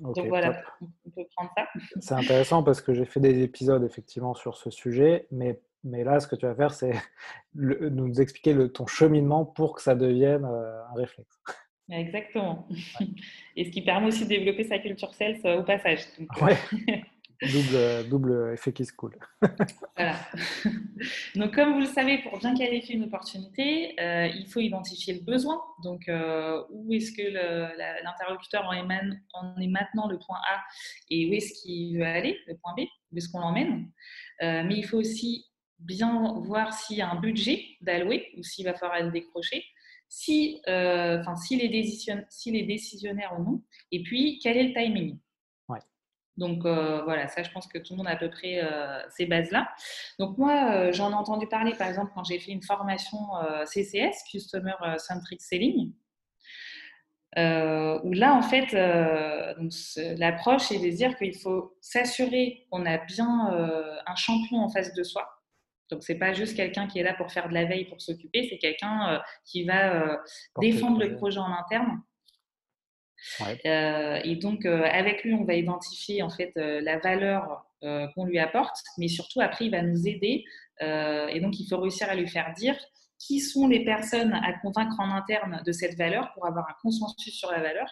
Donc 0.00 0.18
voilà, 0.28 0.62
on 0.80 1.10
peut 1.10 1.26
prendre 1.36 1.50
ça. 1.56 1.66
C'est 2.00 2.14
intéressant 2.14 2.62
parce 2.62 2.80
que 2.80 2.94
j'ai 2.94 3.04
fait 3.04 3.20
des 3.20 3.42
épisodes 3.42 3.84
effectivement 3.84 4.34
sur 4.34 4.56
ce 4.56 4.70
sujet, 4.70 5.26
mais, 5.30 5.60
mais 5.84 6.04
là, 6.04 6.20
ce 6.20 6.26
que 6.26 6.36
tu 6.36 6.46
vas 6.46 6.54
faire, 6.54 6.72
c'est 6.72 6.94
nous 7.54 8.20
expliquer 8.20 8.54
le, 8.54 8.72
ton 8.72 8.86
cheminement 8.86 9.44
pour 9.44 9.76
que 9.76 9.82
ça 9.82 9.94
devienne 9.94 10.44
euh, 10.44 10.84
un 10.90 10.94
réflexe. 10.94 11.40
Exactement. 11.90 12.68
Et 13.56 13.64
ce 13.64 13.70
qui 13.70 13.82
permet 13.82 14.06
aussi 14.06 14.24
de 14.24 14.28
développer 14.28 14.64
sa 14.64 14.78
culture 14.78 15.12
sales 15.14 15.38
euh, 15.44 15.60
au 15.60 15.64
passage. 15.64 16.00
Donc, 16.18 16.28
ouais. 16.42 16.56
Double, 17.42 18.08
double 18.08 18.52
effet 18.54 18.72
qui 18.72 18.84
se 18.84 18.92
coule. 18.92 19.16
voilà. 19.96 20.16
Donc, 21.34 21.54
comme 21.54 21.74
vous 21.74 21.80
le 21.80 21.86
savez, 21.86 22.18
pour 22.18 22.38
bien 22.38 22.54
qualifier 22.54 22.96
une 22.96 23.04
opportunité, 23.04 23.94
euh, 24.00 24.26
il 24.26 24.46
faut 24.48 24.60
identifier 24.60 25.14
le 25.14 25.20
besoin. 25.20 25.60
Donc, 25.82 26.08
euh, 26.08 26.62
où 26.70 26.92
est-ce 26.92 27.12
que 27.12 27.22
l'interlocuteur 28.02 28.64
en, 28.64 28.72
est 28.72 29.66
maintenant 29.66 30.08
le 30.08 30.18
point 30.18 30.38
A 30.50 30.60
et 31.08 31.28
où 31.28 31.32
est-ce 31.32 31.62
qu'il 31.62 31.98
veut 31.98 32.04
aller, 32.04 32.38
le 32.46 32.56
point 32.56 32.74
B, 32.76 32.80
où 33.12 33.16
est-ce 33.16 33.28
qu'on 33.28 33.40
l'emmène. 33.40 33.90
mais 34.40 34.76
il 34.76 34.84
faut 34.84 34.98
aussi 34.98 35.46
bien 35.78 36.34
voir 36.40 36.74
s'il 36.74 36.98
y 36.98 37.02
a 37.02 37.10
un 37.10 37.18
budget 37.18 37.64
d'allouer 37.80 38.28
ou 38.36 38.42
s'il 38.42 38.66
va 38.66 38.74
falloir 38.74 39.02
le 39.02 39.10
décrocher 39.10 39.64
si, 40.10 40.60
euh, 40.68 41.22
s'il 41.36 41.62
est, 41.62 42.24
si 42.28 42.56
est 42.56 42.62
décisionnaire 42.64 43.32
ou 43.38 43.44
non, 43.44 43.62
et 43.92 44.02
puis 44.02 44.40
quel 44.42 44.56
est 44.56 44.64
le 44.64 44.74
timing. 44.74 45.18
Donc 46.40 46.64
euh, 46.64 47.02
voilà, 47.04 47.28
ça 47.28 47.44
je 47.44 47.50
pense 47.50 47.68
que 47.68 47.78
tout 47.78 47.92
le 47.92 47.98
monde 47.98 48.08
a 48.08 48.12
à 48.12 48.16
peu 48.16 48.28
près 48.28 48.60
euh, 48.64 49.00
ces 49.10 49.26
bases-là. 49.26 49.68
Donc 50.18 50.36
moi, 50.38 50.90
j'en 50.90 51.12
ai 51.12 51.14
entendu 51.14 51.46
parler 51.46 51.74
par 51.74 51.88
exemple 51.88 52.10
quand 52.14 52.24
j'ai 52.24 52.40
fait 52.40 52.50
une 52.50 52.62
formation 52.62 53.18
CCS, 53.66 54.24
Customer 54.30 54.74
Centric 54.98 55.40
Selling, 55.40 55.92
où 57.36 58.12
là 58.12 58.34
en 58.34 58.42
fait, 58.42 58.72
l'approche 60.18 60.72
est 60.72 60.80
de 60.80 60.90
dire 60.90 61.16
qu'il 61.16 61.36
faut 61.36 61.76
s'assurer 61.80 62.66
qu'on 62.70 62.84
a 62.86 62.98
bien 62.98 64.00
un 64.06 64.16
champion 64.16 64.58
en 64.58 64.68
face 64.68 64.92
de 64.94 65.04
soi 65.04 65.28
donc, 65.90 66.04
ce 66.04 66.12
n'est 66.12 66.18
pas 66.18 66.32
juste 66.32 66.56
quelqu'un 66.56 66.86
qui 66.86 67.00
est 67.00 67.02
là 67.02 67.14
pour 67.14 67.30
faire 67.32 67.48
de 67.48 67.54
la 67.54 67.64
veille, 67.64 67.84
pour 67.86 68.00
s'occuper, 68.00 68.46
c'est 68.48 68.58
quelqu'un 68.58 69.14
euh, 69.14 69.18
qui 69.44 69.64
va 69.64 69.94
euh, 69.94 70.16
défendre 70.60 71.00
le 71.00 71.16
projet 71.16 71.38
en 71.38 71.52
interne. 71.52 72.00
Euh, 73.66 74.20
et 74.24 74.36
donc, 74.36 74.64
avec 74.66 75.24
lui, 75.24 75.34
on 75.34 75.44
va 75.44 75.54
identifier 75.54 76.22
en 76.22 76.30
fait 76.30 76.52
la 76.56 76.98
valeur 76.98 77.66
qu'on 78.14 78.24
lui 78.24 78.38
apporte, 78.38 78.76
mais 78.98 79.08
surtout 79.08 79.40
après, 79.40 79.66
il 79.66 79.70
va 79.70 79.82
nous 79.82 80.06
aider. 80.06 80.44
et 80.80 81.40
donc, 81.40 81.58
il 81.58 81.66
faut 81.68 81.78
réussir 81.78 82.08
à 82.10 82.14
lui 82.14 82.28
faire 82.28 82.52
dire 82.54 82.76
qui 83.18 83.40
sont 83.40 83.68
les 83.68 83.84
personnes 83.84 84.32
à 84.32 84.54
convaincre 84.60 84.98
en 84.98 85.10
interne 85.10 85.62
de 85.64 85.72
cette 85.72 85.96
valeur 85.96 86.32
pour 86.32 86.46
avoir 86.46 86.66
un 86.68 86.74
consensus 86.82 87.34
sur 87.34 87.50
la 87.50 87.60
valeur. 87.60 87.88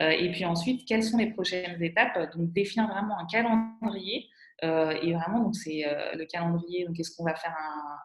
et 0.00 0.30
puis 0.32 0.44
ensuite, 0.44 0.86
quelles 0.86 1.04
sont 1.04 1.18
les 1.18 1.30
prochaines 1.30 1.82
étapes? 1.82 2.34
Donc, 2.36 2.52
définir 2.52 2.88
vraiment 2.88 3.18
un 3.18 3.26
calendrier 3.26 4.28
euh, 4.64 4.92
et 5.02 5.12
vraiment, 5.12 5.40
donc 5.40 5.56
c'est 5.56 5.86
euh, 5.86 6.14
le 6.14 6.24
calendrier. 6.24 6.86
Donc, 6.86 6.98
est-ce 6.98 7.16
qu'on 7.16 7.24
va 7.24 7.34
faire 7.34 7.56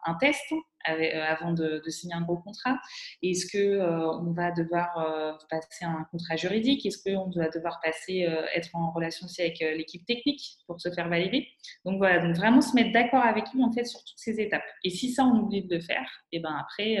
un, 0.04 0.14
test? 0.14 0.52
Euh, 0.88 1.24
avant 1.26 1.52
de, 1.52 1.82
signer 1.88 2.14
un 2.14 2.22
gros 2.22 2.36
contrat 2.36 2.78
Est-ce 3.22 3.46
que 3.46 3.80
on 3.80 4.32
va 4.32 4.50
devoir 4.52 5.38
passer 5.50 5.84
un 5.84 6.06
contrat 6.10 6.36
juridique? 6.36 6.84
Est-ce 6.86 7.02
qu'on 7.02 7.30
va 7.30 7.48
devoir 7.48 7.80
passer, 7.82 8.26
être 8.54 8.70
en 8.74 8.92
relation 8.92 9.26
aussi 9.26 9.40
avec 9.40 9.58
l'équipe 9.60 10.04
technique 10.06 10.58
pour 10.66 10.80
se 10.80 10.90
faire 10.90 11.08
valider? 11.08 11.46
Donc 11.84 11.98
voilà, 11.98 12.20
donc 12.20 12.36
vraiment 12.36 12.60
se 12.60 12.74
mettre 12.74 12.92
d'accord 12.92 13.24
avec 13.24 13.44
lui 13.54 13.62
en 13.64 13.72
fait 13.72 13.84
sur 13.84 14.00
toutes 14.00 14.18
ces 14.18 14.40
étapes. 14.40 14.62
Et 14.84 14.90
si 14.90 15.12
ça 15.12 15.24
on 15.24 15.40
oublie 15.40 15.62
de 15.62 15.74
le 15.74 15.80
faire, 15.80 16.08
et 16.32 16.40
ben 16.40 16.54
après, 16.60 16.98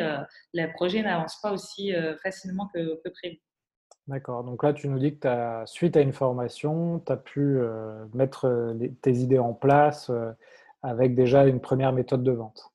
le 0.54 0.72
projet 0.72 1.02
n'avance 1.02 1.38
pas 1.40 1.52
aussi 1.52 1.92
facilement 2.22 2.68
que, 2.74 3.00
que 3.04 3.08
prévu. 3.10 3.40
D'accord. 4.08 4.42
Donc 4.42 4.62
là, 4.62 4.72
tu 4.72 4.88
nous 4.88 4.98
dis 4.98 5.18
que 5.18 5.28
as, 5.28 5.66
suite 5.66 5.94
à 5.96 6.00
une 6.00 6.14
formation, 6.14 6.98
tu 6.98 7.12
as 7.12 7.16
pu 7.18 7.40
euh, 7.40 8.06
mettre 8.14 8.46
euh, 8.46 8.74
tes 9.02 9.12
idées 9.12 9.38
en 9.38 9.52
place 9.52 10.08
euh, 10.08 10.32
avec 10.82 11.14
déjà 11.14 11.46
une 11.46 11.60
première 11.60 11.92
méthode 11.92 12.24
de 12.24 12.32
vente. 12.32 12.72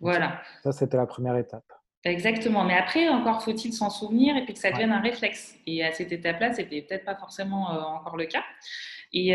Voilà. 0.00 0.42
Ça, 0.62 0.72
c'était 0.72 0.96
la 0.96 1.06
première 1.06 1.36
étape. 1.36 1.64
Exactement. 2.04 2.64
Mais 2.64 2.74
après, 2.74 3.08
encore 3.08 3.42
faut-il 3.42 3.72
s'en 3.72 3.88
souvenir 3.88 4.36
et 4.36 4.44
puis 4.44 4.54
que 4.54 4.58
ça 4.58 4.70
devienne 4.72 4.90
un 4.90 5.00
réflexe. 5.00 5.54
Et 5.66 5.84
à 5.84 5.92
cette 5.92 6.10
étape-là, 6.10 6.52
c'était 6.52 6.82
peut-être 6.82 7.04
pas 7.04 7.14
forcément 7.14 7.68
encore 7.96 8.16
le 8.16 8.26
cas. 8.26 8.42
Et 9.12 9.34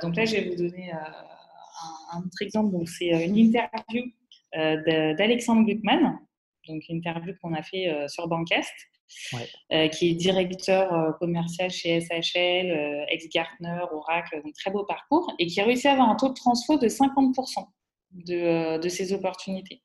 donc 0.00 0.14
là, 0.14 0.24
je 0.24 0.36
vais 0.36 0.48
vous 0.50 0.56
donner 0.56 0.92
un, 0.92 2.18
autre 2.18 2.40
exemple. 2.40 2.70
Donc, 2.70 2.88
c'est 2.88 3.08
une 3.26 3.36
interview 3.36 4.04
d'Alexandre 4.52 5.66
Gutmann. 5.66 6.20
Donc, 6.68 6.88
une 6.88 6.98
interview 6.98 7.34
qu'on 7.42 7.52
a 7.52 7.62
fait 7.62 7.92
sur 8.06 8.28
Bancast. 8.28 8.72
Euh, 9.72 9.88
qui 9.88 10.10
est 10.10 10.14
directeur 10.14 10.92
euh, 10.92 11.12
commercial 11.12 11.70
chez 11.70 12.00
SHL, 12.00 12.70
euh, 12.70 13.04
ex-Gartner, 13.08 13.80
Oracle, 13.92 14.42
donc 14.42 14.54
très 14.54 14.70
beau 14.70 14.84
parcours, 14.84 15.32
et 15.38 15.46
qui 15.46 15.60
a 15.60 15.64
réussi 15.64 15.88
à 15.88 15.92
avoir 15.92 16.10
un 16.10 16.16
taux 16.16 16.28
de 16.28 16.34
transfo 16.34 16.76
de 16.78 16.88
50% 16.88 17.66
de, 18.12 18.78
de 18.78 18.88
ses 18.88 19.12
opportunités. 19.12 19.82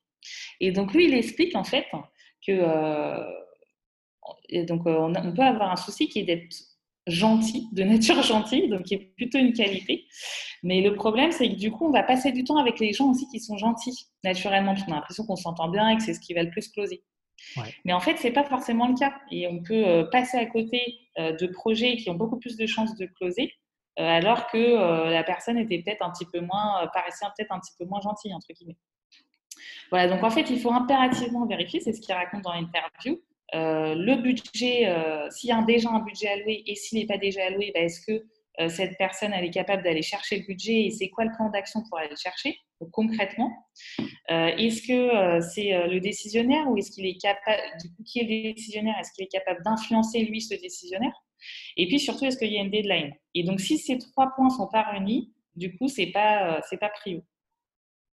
Et 0.60 0.72
donc 0.72 0.94
lui, 0.94 1.06
il 1.06 1.14
explique 1.14 1.54
en 1.54 1.64
fait 1.64 1.86
que 2.46 2.52
donc, 4.66 4.82
on, 4.86 5.14
on, 5.14 5.32
peut 5.32 5.42
avoir 5.42 5.70
un 5.70 5.76
souci 5.76 6.08
qui 6.08 6.20
est 6.20 6.24
d'être 6.24 6.56
gentil, 7.06 7.68
de 7.72 7.82
nature 7.82 8.22
gentille, 8.22 8.68
donc 8.68 8.82
qui 8.84 8.94
est 8.94 9.14
plutôt 9.16 9.38
une 9.38 9.52
qualité. 9.52 10.06
Mais 10.62 10.80
le 10.80 10.94
problème, 10.94 11.32
c'est 11.32 11.48
que 11.48 11.56
du 11.56 11.70
coup, 11.70 11.86
on 11.86 11.90
va 11.90 12.02
passer 12.02 12.32
du 12.32 12.44
temps 12.44 12.56
avec 12.56 12.80
les 12.80 12.92
gens 12.92 13.10
aussi 13.10 13.26
qui 13.28 13.40
sont 13.40 13.58
gentils, 13.58 14.06
naturellement, 14.22 14.72
parce 14.72 14.84
qu'on 14.84 14.92
a 14.92 14.96
l'impression 14.96 15.26
qu'on 15.26 15.36
s'entend 15.36 15.68
bien 15.68 15.90
et 15.90 15.96
que 15.96 16.02
c'est 16.02 16.14
ce 16.14 16.20
qui 16.20 16.34
va 16.34 16.42
le 16.42 16.50
plus 16.50 16.68
closer. 16.68 17.02
Mais 17.84 17.92
en 17.92 18.00
fait, 18.00 18.16
ce 18.16 18.24
n'est 18.24 18.32
pas 18.32 18.44
forcément 18.44 18.88
le 18.88 18.94
cas. 18.94 19.14
Et 19.30 19.46
on 19.46 19.62
peut 19.62 19.86
euh, 19.86 20.04
passer 20.04 20.38
à 20.38 20.46
côté 20.46 20.98
euh, 21.18 21.32
de 21.32 21.46
projets 21.46 21.96
qui 21.96 22.08
ont 22.10 22.14
beaucoup 22.14 22.38
plus 22.38 22.56
de 22.56 22.66
chances 22.66 22.96
de 22.96 23.06
closer, 23.06 23.42
euh, 23.42 23.48
alors 23.96 24.48
que 24.48 25.10
la 25.10 25.22
personne 25.22 25.58
était 25.58 25.82
peut-être 25.82 26.02
un 26.02 26.10
petit 26.10 26.26
peu 26.26 26.40
moins, 26.40 26.88
paraissait 26.92 27.24
peut-être 27.36 27.52
un 27.52 27.60
petit 27.60 27.72
peu 27.78 27.84
moins 27.84 28.00
gentille, 28.00 28.34
entre 28.34 28.48
guillemets. 28.52 28.76
Voilà, 29.90 30.08
donc 30.08 30.24
en 30.24 30.30
fait, 30.30 30.50
il 30.50 30.60
faut 30.60 30.72
impérativement 30.72 31.46
vérifier, 31.46 31.80
c'est 31.80 31.92
ce 31.92 32.00
qu'il 32.00 32.14
raconte 32.14 32.42
dans 32.42 32.52
l'interview, 32.52 33.20
le 33.52 34.14
budget, 34.16 34.92
s'il 35.30 35.50
y 35.50 35.52
a 35.52 35.62
déjà 35.62 35.90
un 35.90 36.00
budget 36.00 36.28
alloué 36.28 36.64
et 36.66 36.74
s'il 36.74 36.98
n'est 36.98 37.06
pas 37.06 37.18
déjà 37.18 37.44
alloué, 37.46 37.70
bah, 37.74 37.80
est-ce 37.80 38.00
que 38.04 38.24
euh, 38.60 38.68
cette 38.68 38.96
personne 38.98 39.32
elle 39.32 39.44
est 39.44 39.50
capable 39.50 39.82
d'aller 39.82 40.02
chercher 40.02 40.38
le 40.38 40.46
budget 40.46 40.86
et 40.86 40.90
c'est 40.90 41.08
quoi 41.08 41.24
le 41.24 41.32
plan 41.34 41.50
d'action 41.50 41.82
pour 41.88 41.98
aller 41.98 42.08
le 42.08 42.16
chercher 42.16 42.56
concrètement? 42.92 43.50
Euh, 44.30 44.48
Est-ce 44.58 44.86
que 44.86 44.92
euh, 44.92 45.40
c'est 45.40 45.70
le 45.88 46.00
décisionnaire 46.00 46.68
ou 46.68 46.76
est-ce 46.76 46.90
qu'il 46.90 47.06
est 47.06 47.20
capable, 47.20 47.62
du 47.80 47.88
coup, 47.88 48.02
qui 48.04 48.20
est 48.20 48.24
le 48.24 48.52
décisionnaire? 48.54 48.94
Est-ce 49.00 49.12
qu'il 49.12 49.24
est 49.24 49.28
capable 49.28 49.62
d'influencer 49.64 50.20
lui 50.24 50.40
ce 50.40 50.54
décisionnaire? 50.54 51.12
Et 51.76 51.86
puis 51.86 51.98
surtout, 51.98 52.24
est-ce 52.24 52.38
qu'il 52.38 52.52
y 52.52 52.58
a 52.58 52.62
une 52.62 52.70
deadline? 52.70 53.12
Et 53.34 53.44
donc, 53.44 53.60
si 53.60 53.78
ces 53.78 53.98
trois 53.98 54.32
points 54.34 54.50
sont 54.50 54.68
pas 54.68 54.82
réunis, 54.82 55.32
du 55.56 55.76
coup, 55.76 55.88
c'est 55.88 56.06
pas 56.06 56.60
c'est 56.68 56.78
pas 56.78 56.90
prio. 56.90 57.22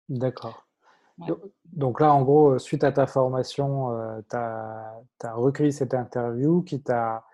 D'accord. 0.08 0.62
Donc 1.72 2.00
là, 2.00 2.12
en 2.12 2.22
gros, 2.22 2.58
suite 2.58 2.84
à 2.84 2.92
ta 2.92 3.06
formation, 3.06 3.88
tu 4.28 4.36
as, 4.36 4.94
as, 5.24 5.32
recueilli 5.34 5.72
cette 5.72 5.94
interview 5.94 6.62
qui 6.62 6.82
t'a 6.82 7.24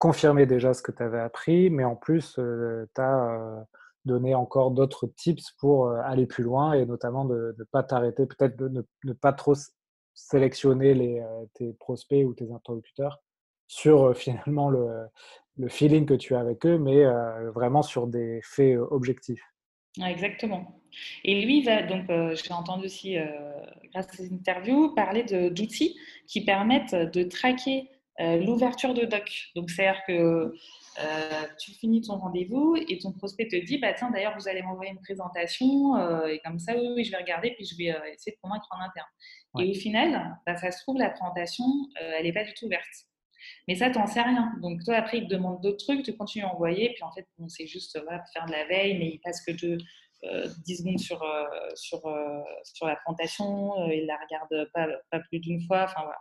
confirmé 0.00 0.46
déjà 0.46 0.72
ce 0.72 0.82
que 0.82 0.92
tu 0.92 1.02
avais 1.02 1.20
appris, 1.20 1.68
mais 1.68 1.84
en 1.84 1.94
plus, 1.94 2.38
euh, 2.38 2.88
tu 2.94 3.02
as 3.02 3.34
euh, 3.34 3.60
donné 4.06 4.34
encore 4.34 4.70
d'autres 4.70 5.06
tips 5.06 5.52
pour 5.58 5.88
euh, 5.88 6.00
aller 6.02 6.26
plus 6.26 6.42
loin 6.42 6.72
et 6.72 6.86
notamment 6.86 7.26
de 7.26 7.54
ne 7.56 7.64
pas 7.64 7.82
t'arrêter, 7.82 8.24
peut-être 8.24 8.56
de 8.56 8.86
ne, 9.04 9.12
pas 9.12 9.34
trop 9.34 9.54
sélectionner 10.14 10.94
les, 10.94 11.22
tes 11.52 11.74
prospects 11.74 12.24
ou 12.26 12.32
tes 12.32 12.50
interlocuteurs? 12.50 13.20
Sur 13.70 14.16
finalement 14.16 14.68
le, 14.68 15.06
le, 15.56 15.68
feeling 15.68 16.06
que 16.06 16.14
tu 16.14 16.34
as 16.34 16.40
avec 16.40 16.66
eux, 16.66 16.76
mais 16.76 17.04
vraiment 17.54 17.82
sur 17.82 18.08
des 18.08 18.40
faits 18.42 18.76
objectifs. 18.90 19.42
Exactement. 20.04 20.80
Et 21.22 21.42
lui, 21.42 21.62
va, 21.62 21.82
donc, 21.82 22.06
j'ai 22.08 22.52
entendu 22.52 22.86
aussi, 22.86 23.16
grâce 23.92 24.08
à 24.08 24.12
ces 24.12 24.32
interviews, 24.32 24.92
parler 24.94 25.22
d'outils 25.22 25.96
qui 26.26 26.44
permettent 26.44 26.94
de 26.94 27.22
traquer 27.22 27.88
euh, 28.20 28.36
l'ouverture 28.36 28.92
de 28.92 29.04
doc. 29.06 29.50
Donc, 29.56 29.70
c'est-à-dire 29.70 30.02
que 30.06 30.12
euh, 30.12 31.46
tu 31.58 31.70
finis 31.70 32.02
ton 32.02 32.18
rendez-vous 32.18 32.76
et 32.76 32.98
ton 32.98 33.12
prospect 33.12 33.48
te 33.48 33.56
dit 33.56 33.78
bah, 33.78 33.94
Tiens, 33.94 34.10
d'ailleurs, 34.10 34.36
vous 34.38 34.46
allez 34.46 34.62
m'envoyer 34.62 34.90
une 34.90 35.00
présentation, 35.00 35.96
euh, 35.96 36.26
et 36.26 36.38
comme 36.40 36.58
ça, 36.58 36.74
oui, 36.76 37.02
je 37.04 37.10
vais 37.10 37.16
regarder, 37.16 37.52
puis 37.52 37.64
je 37.64 37.76
vais 37.78 37.96
essayer 38.12 38.32
de 38.32 38.40
convaincre 38.42 38.68
en 38.72 38.80
interne. 38.84 39.08
Et 39.60 39.70
au 39.70 39.74
final, 39.74 40.36
bah, 40.44 40.56
ça 40.56 40.70
se 40.70 40.82
trouve, 40.82 40.98
la 40.98 41.10
présentation, 41.10 41.64
elle 41.96 42.24
n'est 42.24 42.32
pas 42.32 42.44
du 42.44 42.52
tout 42.52 42.66
ouverte. 42.66 42.84
Mais 43.68 43.74
ça, 43.74 43.90
tu 43.90 43.98
n'en 43.98 44.06
sais 44.06 44.22
rien. 44.22 44.52
Donc, 44.62 44.84
toi, 44.84 44.96
après, 44.96 45.18
il 45.18 45.28
te 45.28 45.34
demande 45.34 45.60
d'autres 45.62 45.84
trucs, 45.84 46.02
tu 46.02 46.16
continues 46.16 46.44
à 46.44 46.54
envoyer, 46.54 46.92
puis 46.94 47.02
en 47.02 47.12
fait, 47.12 47.26
bon, 47.38 47.48
c'est 47.48 47.66
juste 47.66 47.92
faire 48.32 48.46
de 48.46 48.52
la 48.52 48.64
veille, 48.66 48.98
mais 48.98 49.08
il 49.08 49.20
passe 49.20 49.44
que 49.44 49.52
de 49.52 49.78
10 50.22 50.26
euh, 50.26 50.76
secondes 50.76 50.98
sur, 50.98 51.22
euh, 51.22 51.44
sur, 51.74 52.04
euh, 52.06 52.40
sur 52.64 52.86
la 52.86 52.96
présentation, 52.96 53.90
il 53.90 54.06
la 54.06 54.16
regarde 54.16 54.70
pas, 54.74 54.86
pas 55.10 55.20
plus 55.20 55.38
d'une 55.38 55.60
fois. 55.62 55.84
Enfin, 55.84 56.02
voilà. 56.02 56.18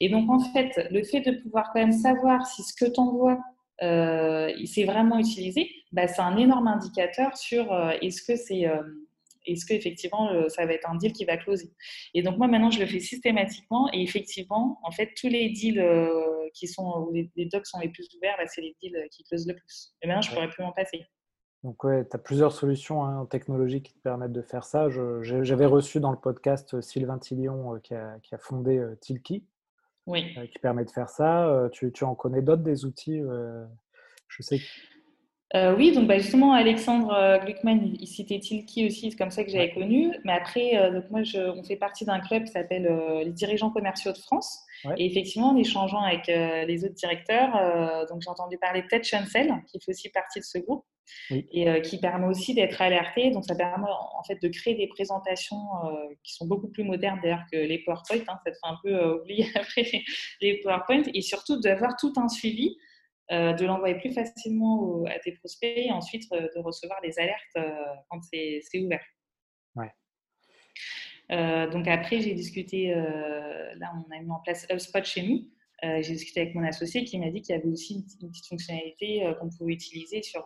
Et 0.00 0.08
donc, 0.08 0.30
en 0.30 0.38
fait, 0.38 0.88
le 0.90 1.02
fait 1.02 1.20
de 1.20 1.32
pouvoir 1.42 1.70
quand 1.72 1.80
même 1.80 1.92
savoir 1.92 2.46
si 2.46 2.62
ce 2.62 2.74
que 2.74 2.90
tu 2.90 3.00
envoies 3.00 3.38
euh, 3.82 4.52
c'est 4.66 4.84
vraiment 4.84 5.18
utilisé, 5.18 5.70
bah, 5.90 6.06
c'est 6.06 6.20
un 6.20 6.36
énorme 6.36 6.68
indicateur 6.68 7.34
sur 7.38 7.74
est-ce 8.02 8.22
que 8.22 8.36
c'est 8.36 8.66
Est-ce 9.46 9.66
qu'effectivement, 9.66 10.30
ça 10.48 10.66
va 10.66 10.74
être 10.74 10.88
un 10.88 10.96
deal 10.96 11.12
qui 11.12 11.24
va 11.24 11.36
closer? 11.36 11.72
Et 12.14 12.22
donc, 12.22 12.38
moi, 12.38 12.48
maintenant, 12.48 12.70
je 12.70 12.80
le 12.80 12.86
fais 12.86 13.00
systématiquement. 13.00 13.88
Et 13.92 14.02
effectivement, 14.02 14.78
en 14.82 14.90
fait, 14.90 15.10
tous 15.16 15.28
les 15.28 15.50
deals 15.50 15.84
qui 16.54 16.68
sont, 16.68 17.06
où 17.08 17.12
les, 17.12 17.46
docs 17.46 17.66
sont 17.66 17.80
les 17.80 17.88
plus 17.88 18.08
ouverts, 18.16 18.36
c'est 18.46 18.60
les 18.60 18.76
deals 18.82 19.08
qui 19.10 19.24
closent 19.24 19.46
le 19.46 19.54
plus. 19.54 19.94
Et 20.02 20.06
maintenant, 20.06 20.22
je 20.22 20.30
ne 20.30 20.34
pourrais 20.34 20.50
plus 20.50 20.62
m'en 20.62 20.72
passer. 20.72 21.06
Donc, 21.62 21.82
ouais, 21.84 22.06
tu 22.08 22.16
as 22.16 22.18
plusieurs 22.18 22.52
solutions 22.52 23.04
hein, 23.04 23.26
technologiques 23.26 23.86
qui 23.86 23.94
te 23.94 24.00
permettent 24.00 24.32
de 24.32 24.42
faire 24.42 24.64
ça. 24.64 24.88
J'avais 25.22 25.66
reçu 25.66 26.00
dans 26.00 26.10
le 26.10 26.18
podcast 26.18 26.80
Sylvain 26.80 27.18
Tillion 27.18 27.78
qui, 27.80 27.94
a, 27.94 28.18
qui, 28.22 28.34
a, 28.34 28.38
fondé 28.38 28.82
Tilki, 29.00 29.44
oui. 30.06 30.34
qui 30.50 30.58
permet 30.58 30.84
de 30.84 30.90
faire 30.90 31.10
ça. 31.10 31.68
Tu, 31.72 31.92
tu 31.92 32.04
en 32.04 32.14
connais 32.14 32.40
d'autres 32.42 32.62
des 32.62 32.84
outils 32.84 33.20
Je 34.28 34.42
sais 34.42 34.58
euh, 35.56 35.74
oui, 35.76 35.92
donc 35.92 36.06
bah, 36.06 36.18
justement, 36.18 36.52
Alexandre 36.52 37.12
euh, 37.12 37.38
Gluckman, 37.38 37.80
il, 37.98 38.06
citait 38.06 38.38
Tilki 38.38 38.86
aussi, 38.86 39.10
c'est 39.10 39.16
comme 39.16 39.32
ça 39.32 39.42
que 39.42 39.50
j'avais 39.50 39.72
connu. 39.72 40.12
Mais 40.24 40.32
après, 40.32 40.76
euh, 40.76 40.92
donc 40.92 41.10
moi, 41.10 41.24
je, 41.24 41.38
on 41.38 41.64
fait 41.64 41.76
partie 41.76 42.04
d'un 42.04 42.20
club 42.20 42.44
qui 42.44 42.52
s'appelle 42.52 42.88
les 43.24 43.32
dirigeants 43.32 43.70
commerciaux 43.70 44.12
de 44.12 44.18
France. 44.18 44.60
Et 44.96 45.04
effectivement, 45.04 45.50
en 45.50 45.56
échangeant 45.56 46.02
avec 46.02 46.26
les 46.26 46.84
autres 46.84 46.94
directeurs, 46.94 48.06
donc 48.08 48.22
j'ai 48.22 48.30
entendu 48.30 48.56
parler 48.56 48.80
de 48.80 48.86
Ted 48.86 49.04
Chancel, 49.04 49.52
qui 49.66 49.78
fait 49.78 49.90
aussi 49.90 50.08
partie 50.08 50.40
de 50.40 50.44
ce 50.44 50.56
groupe, 50.56 50.86
et 51.30 51.82
qui 51.82 51.98
permet 51.98 52.26
aussi 52.26 52.54
d'être 52.54 52.80
alerté. 52.80 53.30
Donc 53.30 53.44
ça 53.44 53.54
permet 53.54 53.88
en 53.90 54.22
fait 54.22 54.40
de 54.40 54.48
créer 54.48 54.74
des 54.76 54.86
présentations 54.86 55.58
qui 56.22 56.32
sont 56.32 56.46
beaucoup 56.46 56.68
plus 56.68 56.82
modernes 56.82 57.20
d'ailleurs 57.22 57.44
que 57.52 57.58
les 57.58 57.80
PowerPoint. 57.84 58.20
Hein, 58.26 58.38
ça 58.42 58.52
te 58.52 58.56
fait 58.56 58.60
un 58.62 58.78
peu 58.82 59.14
oublier 59.20 59.48
après 59.54 59.84
les 60.40 60.60
PowerPoint, 60.62 61.02
et 61.12 61.20
surtout 61.20 61.60
d'avoir 61.60 61.96
tout 61.96 62.14
un 62.16 62.28
suivi. 62.28 62.78
Euh, 63.32 63.52
de 63.52 63.64
l'envoyer 63.64 63.94
plus 63.94 64.12
facilement 64.12 65.04
à 65.04 65.16
tes 65.20 65.30
prospects 65.30 65.72
et 65.76 65.92
ensuite 65.92 66.24
euh, 66.32 66.48
de 66.56 66.60
recevoir 66.60 67.00
des 67.00 67.16
alertes 67.16 67.56
euh, 67.56 67.70
quand 68.08 68.20
c'est 68.22 68.60
ouvert. 68.80 69.04
Ouais. 69.76 71.68
donc 71.68 71.86
après, 71.86 72.20
j'ai 72.20 72.34
discuté, 72.34 72.92
là 72.92 73.92
on 73.94 74.12
a 74.12 74.20
mis 74.20 74.30
en 74.30 74.40
place 74.40 74.66
HubSpot 74.68 75.04
chez 75.04 75.22
nous. 75.22 75.48
j'ai 76.02 76.12
discuté 76.12 76.40
avec 76.40 76.56
mon 76.56 76.64
associé 76.64 77.04
qui 77.04 77.20
m'a 77.20 77.30
dit 77.30 77.40
qu'il 77.40 77.54
y 77.54 77.58
avait 77.58 77.68
aussi 77.68 78.04
une, 78.20 78.30
petite 78.30 78.46
fonctionnalité 78.48 79.32
qu'on 79.38 79.48
pouvait 79.48 79.74
utiliser 79.74 80.22
sur, 80.22 80.44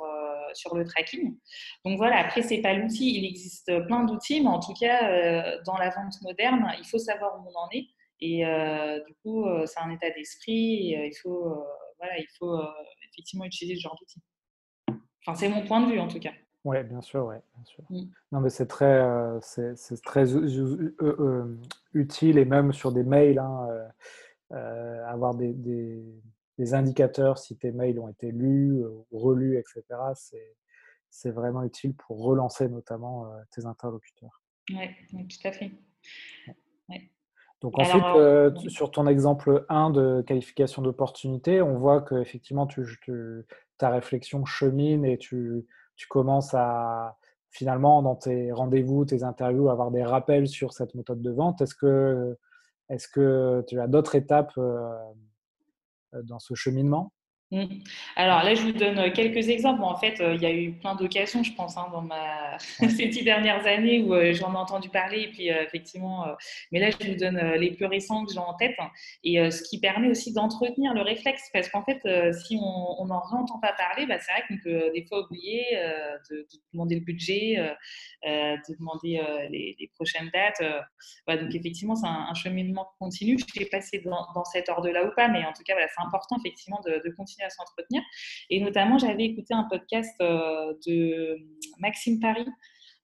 sur 0.52 0.76
le 0.76 0.84
tracking. 0.84 1.38
Donc 1.86 1.96
voilà, 1.96 2.18
après, 2.18 2.42
c'est 2.42 2.60
pas 2.60 2.74
l'outil, 2.74 3.16
il 3.16 3.24
existe 3.24 3.72
plein 3.86 4.04
d'outils, 4.04 4.42
mais 4.42 4.48
en 4.48 4.60
tout 4.60 4.74
cas, 4.74 5.58
dans 5.64 5.78
la 5.78 5.88
vente 5.88 6.20
moderne, 6.20 6.70
il 6.78 6.86
faut 6.86 6.98
savoir 6.98 7.34
où 7.38 7.48
on 7.48 7.58
en 7.58 7.70
est. 7.72 7.86
Et 8.20 8.44
du 9.06 9.14
coup, 9.22 9.46
c'est 9.64 9.80
un 9.80 9.90
état 9.90 10.10
d'esprit, 10.10 10.92
il 10.92 11.16
faut 11.22 11.64
voilà, 12.04 12.18
il 12.18 12.28
faut 12.38 12.54
euh, 12.54 12.66
effectivement 13.10 13.44
utiliser 13.44 13.76
ce 13.76 13.82
genre 13.82 13.96
d'outils. 13.98 14.22
Enfin, 15.26 15.34
c'est 15.34 15.48
mon 15.48 15.64
point 15.64 15.80
de 15.80 15.92
vue 15.92 15.98
en 15.98 16.08
tout 16.08 16.20
cas. 16.20 16.32
Oui, 16.64 16.82
bien 16.84 17.00
sûr, 17.00 17.24
ouais, 17.26 17.40
bien 17.56 17.64
sûr. 17.64 17.84
Mm. 17.90 18.04
Non, 18.32 18.40
mais 18.40 18.50
c'est 18.50 18.66
très, 18.66 18.84
euh, 19.02 19.38
c'est, 19.40 20.02
très 20.02 20.34
euh, 20.34 21.56
utile 21.92 22.38
et 22.38 22.44
même 22.44 22.72
sur 22.72 22.92
des 22.92 23.04
mails, 23.04 23.38
hein, 23.38 23.68
avoir 25.06 25.34
des, 25.34 25.52
des, 25.52 26.74
indicateurs 26.74 27.38
si 27.38 27.56
tes 27.56 27.72
mails 27.72 27.98
ont 27.98 28.08
été 28.08 28.30
lus, 28.30 28.82
relus, 29.12 29.58
etc. 29.58 29.82
C'est, 30.14 30.56
c'est 31.10 31.30
vraiment 31.30 31.62
utile 31.62 31.94
pour 31.94 32.22
relancer 32.22 32.68
notamment 32.68 33.30
tes 33.50 33.66
interlocuteurs. 33.66 34.42
Oui, 34.70 34.88
tout 35.12 35.48
à 35.48 35.52
fait. 35.52 35.72
Donc 37.60 37.78
ensuite, 37.78 38.04
euh, 38.16 38.50
sur 38.68 38.90
ton 38.90 39.06
exemple 39.06 39.64
1 39.68 39.90
de 39.90 40.22
qualification 40.26 40.82
d'opportunité, 40.82 41.62
on 41.62 41.78
voit 41.78 42.02
que 42.02 42.16
effectivement 42.16 42.66
tu, 42.66 42.84
ta 43.78 43.88
réflexion 43.88 44.44
chemine 44.44 45.04
et 45.04 45.16
tu, 45.16 45.66
tu, 45.96 46.06
commences 46.06 46.52
à 46.52 47.16
finalement 47.50 48.02
dans 48.02 48.16
tes 48.16 48.52
rendez-vous, 48.52 49.04
tes 49.04 49.22
interviews, 49.22 49.70
avoir 49.70 49.90
des 49.90 50.04
rappels 50.04 50.48
sur 50.48 50.72
cette 50.72 50.94
méthode 50.94 51.22
de 51.22 51.30
vente. 51.30 51.62
Est-ce 51.62 51.74
que, 51.74 52.36
est 52.90 53.10
que 53.10 53.64
tu 53.66 53.80
as 53.80 53.86
d'autres 53.86 54.14
étapes 54.14 54.52
euh, 54.58 54.92
dans 56.12 56.38
ce 56.38 56.54
cheminement? 56.54 57.12
Alors 58.16 58.42
là, 58.42 58.54
je 58.54 58.62
vous 58.62 58.72
donne 58.72 58.98
euh, 58.98 59.10
quelques 59.10 59.48
exemples. 59.48 59.82
En 59.82 59.96
fait, 59.96 60.20
euh, 60.20 60.34
il 60.34 60.42
y 60.42 60.46
a 60.46 60.52
eu 60.52 60.72
plein 60.72 60.94
d'occasions, 60.94 61.42
je 61.42 61.52
pense, 61.52 61.76
hein, 61.76 61.88
dans 61.92 62.02
ma... 62.02 62.58
ces 62.58 63.06
dix 63.06 63.22
dernières 63.22 63.66
années 63.66 64.02
où 64.02 64.14
euh, 64.14 64.32
j'en 64.32 64.52
ai 64.54 64.56
entendu 64.56 64.88
parler. 64.88 65.22
Et 65.22 65.28
puis, 65.28 65.48
effectivement, 65.48 66.26
mais 66.72 66.80
là, 66.80 66.90
je 66.90 67.08
vous 67.08 67.16
donne 67.16 67.40
les 67.56 67.72
plus 67.72 67.86
récents 67.86 68.24
que 68.24 68.32
j'ai 68.32 68.38
en 68.38 68.54
tête. 68.54 68.76
Et 69.22 69.50
ce 69.50 69.62
qui 69.62 69.80
permet 69.80 70.08
aussi 70.08 70.32
d'entretenir 70.32 70.94
le 70.94 71.02
réflexe. 71.02 71.48
Parce 71.52 71.68
qu'en 71.68 71.84
fait, 71.84 72.00
si 72.32 72.58
on 72.60 73.06
n'en 73.06 73.20
réentend 73.20 73.58
pas 73.58 73.72
parler, 73.72 74.06
bah, 74.06 74.18
c'est 74.20 74.32
vrai 74.32 74.42
qu'on 74.48 74.58
peut 74.62 74.90
des 74.94 75.04
fois 75.06 75.24
oublier 75.24 75.64
de, 76.30 76.46
demander 76.72 76.96
le 76.96 77.00
budget, 77.00 77.56
de 78.24 78.78
demander 78.78 79.20
les, 79.50 79.90
prochaines 79.94 80.30
dates. 80.32 80.62
donc, 81.28 81.54
effectivement, 81.54 81.94
c'est 81.94 82.06
un, 82.06 82.34
cheminement 82.34 82.88
continu. 82.98 83.38
Je 83.38 83.44
ne 83.44 83.64
sais 83.64 83.70
pas 83.70 83.80
si 83.80 83.90
c'est 83.92 84.04
dans, 84.04 84.44
cet 84.52 84.68
ordre-là 84.68 85.04
ou 85.04 85.10
pas, 85.14 85.28
mais 85.28 85.44
en 85.44 85.52
tout 85.52 85.62
cas, 85.64 85.74
voilà, 85.74 85.88
c'est 85.88 86.04
important, 86.04 86.36
effectivement, 86.38 86.80
de, 86.84 87.02
de 87.04 87.14
continuer 87.14 87.43
à 87.44 87.50
s'entretenir. 87.50 88.02
Et 88.50 88.60
notamment, 88.60 88.98
j'avais 88.98 89.24
écouté 89.24 89.54
un 89.54 89.64
podcast 89.64 90.14
euh, 90.20 90.74
de 90.86 91.38
Maxime 91.78 92.20
Paris, 92.20 92.46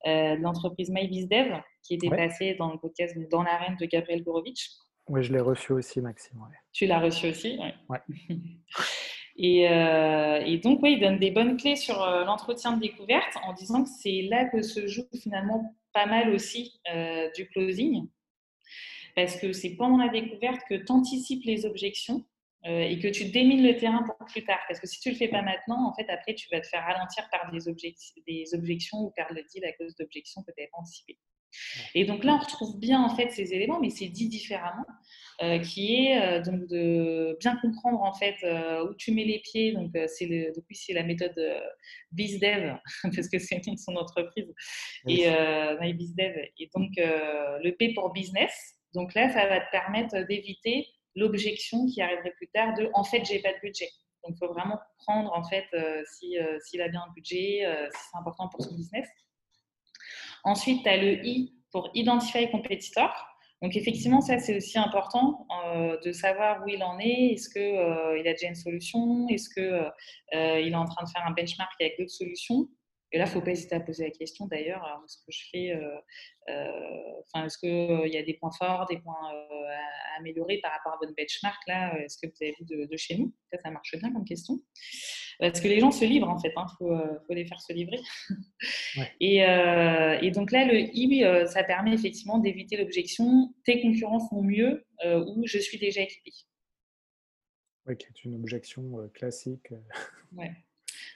euh, 0.06 0.36
de 0.36 0.42
l'entreprise 0.42 0.90
MyBizDev, 0.90 1.60
qui 1.82 1.94
était 1.94 2.10
passé 2.10 2.54
dans 2.54 2.72
le 2.72 2.78
podcast 2.78 3.16
Dans 3.30 3.42
l'arène 3.42 3.76
de 3.80 3.86
Gabriel 3.86 4.22
Gorovitch. 4.22 4.70
Oui, 5.08 5.22
je 5.22 5.32
l'ai 5.32 5.40
reçu 5.40 5.72
aussi, 5.72 6.00
Maxime. 6.00 6.38
Tu 6.72 6.86
l'as 6.86 7.00
reçu 7.00 7.28
aussi 7.28 7.58
Oui. 7.60 7.70
Ouais. 7.88 8.00
Euh, 9.42 10.42
et, 10.44 10.58
donc, 10.58 10.80
oui, 10.82 10.94
il 10.94 11.00
donne 11.00 11.18
des 11.18 11.30
bonnes 11.30 11.56
clés 11.56 11.76
sur 11.76 11.96
l'entretien 12.26 12.72
de 12.72 12.80
découverte 12.80 13.38
en 13.42 13.54
disant 13.54 13.84
que 13.84 13.88
c'est 13.88 14.22
là 14.28 14.44
que 14.44 14.60
se 14.60 14.86
joue 14.86 15.06
finalement 15.22 15.74
pas 15.94 16.04
mal 16.04 16.34
aussi 16.34 16.78
du 17.34 17.48
closing. 17.48 18.06
Parce 19.16 19.36
que 19.36 19.52
c'est 19.52 19.76
pendant 19.76 19.96
la 19.96 20.08
découverte 20.08 20.60
que 20.68 20.74
tu 20.74 20.92
anticipes 20.92 21.44
les 21.44 21.64
objections 21.64 22.24
euh, 22.66 22.82
et 22.82 22.98
que 22.98 23.08
tu 23.08 23.24
démines 23.30 23.62
le 23.62 23.76
terrain 23.76 24.02
pour 24.02 24.16
plus 24.26 24.44
tard. 24.44 24.60
Parce 24.68 24.80
que 24.80 24.86
si 24.86 25.00
tu 25.00 25.08
ne 25.08 25.14
le 25.14 25.18
fais 25.18 25.28
pas 25.28 25.40
maintenant, 25.40 25.88
en 25.88 25.94
fait, 25.94 26.08
après, 26.10 26.34
tu 26.34 26.46
vas 26.52 26.60
te 26.60 26.66
faire 26.66 26.84
ralentir 26.84 27.26
par 27.30 27.50
des, 27.50 27.94
des 28.26 28.54
objections 28.54 28.98
ou 28.98 29.12
par 29.16 29.32
le 29.32 29.42
deal 29.44 29.64
à 29.64 29.72
cause 29.72 29.94
d'objections 29.96 30.42
que 30.42 30.52
tu 30.52 30.60
n'avais 30.60 30.68
pas 30.70 30.78
anticipées. 30.78 31.18
Et 31.94 32.04
donc 32.04 32.22
là, 32.22 32.34
on 32.34 32.38
retrouve 32.38 32.78
bien 32.78 33.02
en 33.02 33.16
fait 33.16 33.30
ces 33.30 33.54
éléments, 33.54 33.80
mais 33.80 33.90
c'est 33.90 34.06
dit 34.06 34.28
différemment, 34.28 34.84
euh, 35.42 35.58
qui 35.58 36.06
est 36.06 36.22
euh, 36.22 36.42
donc 36.42 36.66
de 36.68 37.36
bien 37.40 37.56
comprendre 37.56 38.02
en 38.02 38.12
fait 38.12 38.36
où 38.88 38.94
tu 38.94 39.12
mets 39.12 39.24
les 39.24 39.40
pieds. 39.40 39.72
Donc 39.72 39.90
c'est 40.06 40.26
depuis 40.26 40.76
c'est 40.76 40.92
la 40.92 41.02
méthode 41.02 41.34
BizDev 42.12 42.76
parce 43.02 43.28
que 43.28 43.38
c'est 43.38 43.66
nom 43.66 43.72
de 43.72 43.78
son 43.78 43.96
entreprise 43.96 44.52
et 45.08 45.26
MyBizDev. 45.80 46.36
Et 46.58 46.70
donc 46.74 46.90
le 46.98 47.70
P 47.70 47.94
pour 47.94 48.12
business. 48.12 48.76
Donc 48.94 49.14
là, 49.14 49.28
ça 49.30 49.46
va 49.46 49.60
te 49.60 49.70
permettre 49.70 50.26
d'éviter 50.26 50.86
l'objection 51.14 51.86
qui 51.86 52.00
arriverait 52.02 52.32
plus 52.32 52.48
tard 52.48 52.74
de 52.74 52.90
en 52.94 53.04
fait, 53.04 53.24
j'ai 53.24 53.40
pas 53.40 53.52
de 53.52 53.60
budget. 53.62 53.88
Donc, 54.24 54.36
il 54.36 54.38
faut 54.38 54.52
vraiment 54.52 54.78
prendre 54.98 55.32
en 55.32 55.44
fait 55.44 55.66
euh, 55.74 56.02
euh, 56.02 56.58
s'il 56.60 56.82
a 56.82 56.88
bien 56.88 57.00
un 57.00 57.12
budget, 57.14 57.64
euh, 57.64 57.88
si 57.90 58.00
c'est 58.10 58.18
important 58.18 58.48
pour 58.48 58.62
son 58.62 58.74
business. 58.74 59.06
Ensuite, 60.44 60.82
tu 60.82 60.88
as 60.88 60.96
le 60.96 61.24
I 61.24 61.54
pour 61.70 61.90
Identify 61.94 62.50
Competitor. 62.50 63.10
Donc, 63.62 63.76
effectivement, 63.76 64.22
ça, 64.22 64.38
c'est 64.38 64.56
aussi 64.56 64.78
important 64.78 65.46
de 66.02 66.12
savoir 66.12 66.64
où 66.64 66.68
il 66.68 66.82
en 66.82 66.98
est. 66.98 67.34
Est-ce 67.34 67.50
qu'il 67.50 68.20
il 68.20 68.26
a 68.26 68.32
déjà 68.32 68.48
une 68.48 68.54
solution? 68.54 69.28
Est-ce 69.28 69.50
qu'il 69.50 70.72
est 70.72 70.74
en 70.74 70.86
train 70.86 71.04
de 71.04 71.10
faire 71.10 71.26
un 71.26 71.32
benchmark 71.32 71.70
avec 71.78 71.98
d'autres 71.98 72.10
solutions? 72.10 72.68
Et 73.12 73.18
là, 73.18 73.24
il 73.24 73.28
ne 73.28 73.32
faut 73.32 73.40
pas 73.40 73.50
hésiter 73.50 73.74
à 73.74 73.80
poser 73.80 74.04
la 74.04 74.10
question 74.10 74.46
d'ailleurs, 74.46 75.02
ce 75.06 75.16
que 75.18 75.32
je 75.32 75.42
fais, 75.50 75.72
euh, 75.72 75.98
euh, 76.48 77.44
est-ce 77.44 77.58
qu'il 77.58 77.68
euh, 77.68 78.06
y 78.06 78.16
a 78.16 78.22
des 78.22 78.34
points 78.34 78.52
forts, 78.52 78.86
des 78.86 78.98
points 78.98 79.16
à, 79.30 80.18
améliorer 80.18 80.58
par 80.58 80.70
rapport 80.70 80.92
à 80.92 80.96
votre 81.00 81.14
benchmark 81.16 81.58
là 81.66 81.98
Est-ce 81.98 82.18
que 82.18 82.28
vous 82.28 82.36
avez 82.40 82.54
vu 82.60 82.86
de, 82.86 82.96
chez 82.96 83.16
nous? 83.16 83.34
Ça, 83.50 83.58
ça 83.58 83.70
marche 83.70 83.96
bien 83.98 84.12
comme 84.12 84.24
question. 84.24 84.60
Parce 85.40 85.60
que 85.60 85.68
les 85.68 85.80
gens 85.80 85.90
se 85.90 86.04
livrent 86.04 86.28
en 86.28 86.38
fait, 86.38 86.52
il 86.54 86.60
hein, 86.60 86.66
faut, 86.78 86.94
faut, 87.26 87.34
les 87.34 87.46
faire 87.46 87.60
se 87.60 87.72
livrer. 87.72 87.98
Et, 89.20 89.38
et, 89.38 90.30
donc 90.30 90.52
là, 90.52 90.66
le 90.66 90.80
I, 90.94 91.24
ça 91.46 91.64
permet 91.64 91.94
effectivement 91.94 92.38
d'éviter 92.38 92.76
l'objection 92.76 93.54
tes 93.64 93.80
concurrents 93.80 94.20
font 94.28 94.42
mieux 94.42 94.84
ou 95.04 95.46
je 95.46 95.58
suis 95.58 95.78
déjà 95.78 96.02
équipé. 96.02 96.30
Oui, 97.86 97.96
qui 97.96 98.06
est 98.06 98.24
une 98.24 98.34
objection 98.34 99.08
classique. 99.14 99.68
Ouais. 100.36 100.52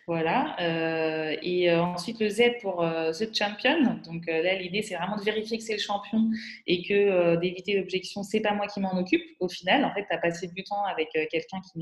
Voilà. 0.07 0.57
Euh, 0.61 1.35
et 1.43 1.71
euh, 1.71 1.83
ensuite, 1.83 2.21
le 2.21 2.29
Z 2.29 2.61
pour 2.61 2.83
euh, 2.83 3.13
The 3.13 3.35
Champion. 3.35 4.01
Donc 4.05 4.27
là, 4.27 4.55
l'idée, 4.55 4.83
c'est 4.83 4.97
vraiment 4.97 5.17
de 5.17 5.23
vérifier 5.23 5.57
que 5.57 5.65
c'est 5.65 5.75
le 5.75 5.79
champion 5.79 6.31
et 6.67 6.83
que 6.87 7.37
d'éviter 7.37 7.79
l'objection, 7.79 8.23
c'est 8.23 8.41
pas 8.41 8.53
moi 8.53 8.67
qui 8.67 8.81
m'en 8.81 8.99
occupe. 8.99 9.23
Au 9.41 9.49
final, 9.49 9.85
en 9.85 9.95
fait, 9.95 10.05
tu 10.09 10.15
as 10.15 10.19
passé 10.19 10.49
du 10.49 10.63
temps 10.63 10.85
avec 10.85 11.09
quelqu'un 11.31 11.61
qui 11.73 11.79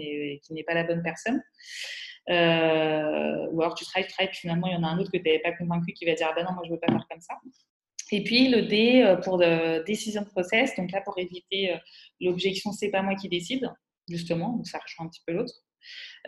n'est 0.50 0.64
pas 0.64 0.74
la 0.74 0.84
bonne 0.84 1.02
personne. 1.02 1.42
ou 2.28 3.60
alors 3.60 3.74
tu 3.74 3.84
travailles, 3.84 4.06
tu 4.06 4.14
travailles, 4.14 4.34
finalement, 4.34 4.68
il 4.68 4.74
y 4.74 4.76
en 4.76 4.84
a 4.84 4.88
un 4.88 4.98
autre 4.98 5.10
que 5.10 5.18
tu 5.18 5.24
n'avais 5.24 5.40
pas 5.40 5.52
convaincu 5.52 5.92
qui 5.92 6.04
va 6.04 6.14
dire 6.14 6.28
ah 6.30 6.34
ben 6.36 6.44
non, 6.44 6.52
moi, 6.52 6.62
je 6.64 6.70
veux 6.70 6.78
pas 6.78 6.92
faire 6.92 7.06
comme 7.10 7.20
ça. 7.20 7.34
Et 8.12 8.22
puis 8.22 8.48
le 8.48 8.62
D 8.62 9.16
pour 9.24 9.38
de 9.38 9.82
décision 9.84 10.24
process. 10.24 10.76
Donc 10.76 10.92
là, 10.92 11.00
pour 11.00 11.18
éviter 11.18 11.74
l'objection, 12.20 12.70
c'est 12.70 12.90
pas 12.90 13.02
moi 13.02 13.16
qui 13.16 13.28
décide, 13.28 13.68
justement. 14.08 14.50
Donc 14.56 14.68
ça 14.68 14.78
rejoint 14.78 15.06
un 15.06 15.08
petit 15.08 15.22
peu 15.26 15.32
l'autre. 15.32 15.54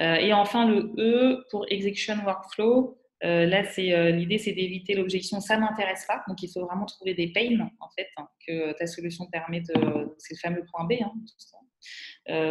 Euh, 0.01 0.17
et 0.17 0.33
enfin, 0.33 0.67
le 0.67 0.93
E 0.99 1.45
pour 1.51 1.67
Execution 1.69 2.17
Workflow. 2.25 2.99
là, 3.23 3.65
c'est 3.65 4.13
l'idée, 4.13 4.39
c'est 4.39 4.53
d'éviter 4.53 4.95
l'objection 4.95 5.41
ça 5.41 5.57
m'intéresse 5.59 6.05
pas. 6.07 6.23
Donc, 6.29 6.43
il 6.43 6.51
faut 6.53 6.65
vraiment 6.67 6.87
trouver 6.87 7.15
des 7.15 7.29
pains 7.29 7.71
en 7.81 7.89
fait 7.97 8.09
hein, 8.17 8.29
que 8.47 8.73
ta 8.73 8.87
solution 8.87 9.27
permet 9.31 9.61
de. 9.61 9.75
C'est 10.19 10.35
le 10.35 10.41
fameux 10.41 10.65
point 10.71 10.85
B. 10.85 10.95
Hein, 11.01 11.13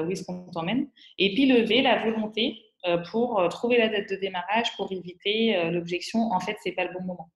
où 0.06 0.12
est-ce 0.12 0.24
qu'on 0.24 0.50
t'emmène 0.52 0.88
Et 1.18 1.34
puis 1.34 1.46
lever 1.46 1.82
la 1.82 2.04
volonté 2.04 2.60
pour 3.12 3.48
trouver 3.50 3.78
la 3.78 3.90
date 3.90 4.10
de 4.10 4.16
démarrage, 4.16 4.76
pour 4.76 4.92
éviter 4.92 5.70
l'objection. 5.72 6.20
En 6.32 6.40
fait, 6.40 6.58
c'est 6.64 6.74
pas 6.74 6.86
le 6.86 6.94
bon 6.94 7.04
moment. 7.04 7.30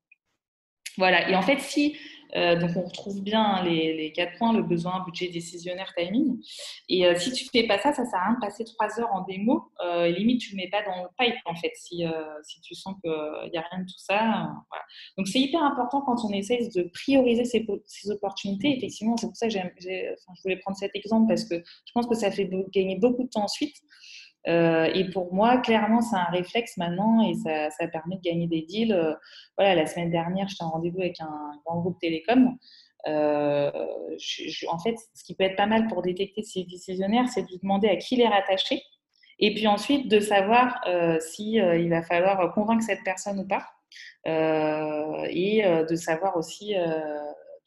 Voilà. 0.98 1.30
Et 1.30 1.36
en 1.36 1.42
fait, 1.42 1.60
si 1.60 1.96
euh, 2.36 2.56
donc 2.60 2.72
on 2.76 2.82
retrouve 2.82 3.22
bien 3.22 3.42
hein, 3.42 3.64
les, 3.64 4.12
quatre 4.12 4.38
points, 4.38 4.54
le 4.54 4.64
besoin, 4.64 5.04
budget, 5.06 5.30
décisionnaire, 5.30 5.94
timing. 5.96 6.38
Et 6.90 7.06
euh, 7.06 7.16
si 7.16 7.32
tu 7.32 7.46
fais 7.46 7.66
pas 7.68 7.78
ça, 7.78 7.94
ça 7.94 8.06
sert 8.06 8.20
à 8.20 8.26
rien 8.26 8.34
de 8.34 8.40
passer 8.40 8.66
trois 8.66 9.00
heures 9.00 9.12
en 9.14 9.22
démo. 9.24 9.72
Euh, 9.86 10.10
limite, 10.10 10.42
tu 10.42 10.56
ne 10.56 10.62
mets 10.62 10.70
pas 10.70 10.84
dans 10.84 11.04
le 11.04 11.10
pipe 11.18 11.40
en 11.46 11.56
fait, 11.56 11.72
si, 11.76 12.04
si 12.44 12.62
tu 12.62 12.76
sens 12.76 12.96
qu'il 13.04 13.52
n'y 13.52 13.58
a 13.58 13.64
rien 13.72 13.82
de 13.82 13.86
tout 13.86 13.98
ça. 13.98 14.50
Donc 15.18 15.28
c'est 15.28 15.40
hyper 15.40 15.64
important 15.64 16.02
quand 16.02 16.26
on 16.26 16.32
essaie 16.32 16.70
de 16.76 16.84
prioriser 16.94 17.46
ces, 17.46 17.66
ces 17.86 18.12
opportunités. 18.12 18.78
Effectivement, 18.78 19.18
c'est 19.18 19.28
pour 19.28 19.36
ça 19.36 19.48
que 19.48 19.54
je 19.54 20.42
voulais 20.44 20.58
prendre 20.58 20.78
cet 20.78 20.96
exemple 20.96 21.28
parce 21.28 21.46
que 21.46 21.56
je 21.56 21.92
pense 21.94 22.08
que 22.08 22.16
ça 22.16 22.32
fait 22.32 22.50
gagner 22.72 22.98
beaucoup 22.98 23.24
de 23.24 23.30
temps 23.30 23.44
ensuite. 23.44 23.76
Euh, 24.48 24.86
et 24.94 25.10
pour 25.10 25.34
moi, 25.34 25.58
clairement, 25.58 26.02
c'est 26.02 26.16
un 26.16 26.26
réflexe 26.32 26.78
maintenant 26.78 27.22
et 27.28 27.34
ça, 27.36 27.88
permet 27.88 28.16
de 28.16 28.22
gagner 28.22 28.48
des 28.48 28.62
deals. 28.62 28.94
Euh, 28.94 29.14
voilà, 29.58 29.76
la 29.76 29.86
semaine 29.86 30.10
dernière, 30.10 30.48
j'étais 30.48 30.64
en 30.64 30.72
rendez-vous 30.72 31.02
avec 31.02 31.20
un 31.20 31.52
grand 31.66 31.82
groupe 31.82 32.00
télécom. 32.00 32.58
Euh, 33.08 33.72
en 34.70 34.80
fait, 34.80 34.96
ce 35.14 35.24
qui 35.24 35.36
peut 35.36 35.44
être 35.44 35.56
pas 35.56 35.66
mal 35.66 35.88
pour 35.88 36.02
détecter 36.02 36.44
ces 36.44 36.64
décisionnaires, 36.64 37.28
c'est 37.30 37.44
de 37.44 37.48
lui 37.48 37.60
demander 37.62 37.90
à 37.90 37.96
qui 37.98 38.16
il 38.16 38.22
est 38.22 38.28
rattaché. 38.28 38.82
Et 39.40 39.54
puis 39.54 39.68
ensuite, 39.68 40.10
de 40.10 40.20
savoir 40.20 40.82
s'il 41.20 41.56
il 41.56 41.90
va 41.90 42.02
falloir 42.02 42.52
convaincre 42.54 42.84
cette 42.84 43.04
personne 43.04 43.40
ou 43.40 43.48
pas. 43.48 43.68
et 44.26 45.64
de 45.64 45.96
savoir 45.96 46.38
aussi 46.38 46.74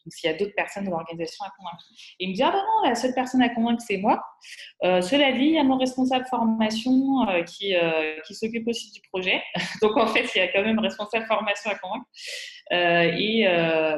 donc, 0.05 0.13
s'il 0.13 0.29
y 0.29 0.33
a 0.33 0.37
d'autres 0.37 0.55
personnes 0.55 0.85
de 0.85 0.89
l'organisation 0.89 1.45
à 1.45 1.51
convaincre. 1.57 1.83
Et 2.19 2.25
il 2.25 2.29
me 2.31 2.35
dit, 2.35 2.43
ah 2.43 2.51
ben 2.51 2.57
non, 2.57 2.89
la 2.89 2.95
seule 2.95 3.13
personne 3.13 3.41
à 3.41 3.49
convaincre, 3.49 3.83
c'est 3.85 3.97
moi. 3.97 4.21
Euh, 4.83 5.01
cela 5.01 5.31
dit, 5.31 5.45
il 5.45 5.53
y 5.53 5.59
a 5.59 5.63
mon 5.63 5.77
responsable 5.77 6.25
formation 6.25 7.27
euh, 7.29 7.43
qui, 7.43 7.75
euh, 7.75 8.19
qui 8.25 8.33
s'occupe 8.33 8.67
aussi 8.67 8.91
du 8.91 9.01
projet. 9.11 9.41
donc, 9.81 9.97
en 9.97 10.07
fait, 10.07 10.27
il 10.35 10.37
y 10.39 10.41
a 10.41 10.47
quand 10.47 10.63
même 10.63 10.79
responsable 10.79 11.25
formation 11.25 11.71
à 11.71 11.75
convaincre. 11.75 12.05
et 12.71 13.45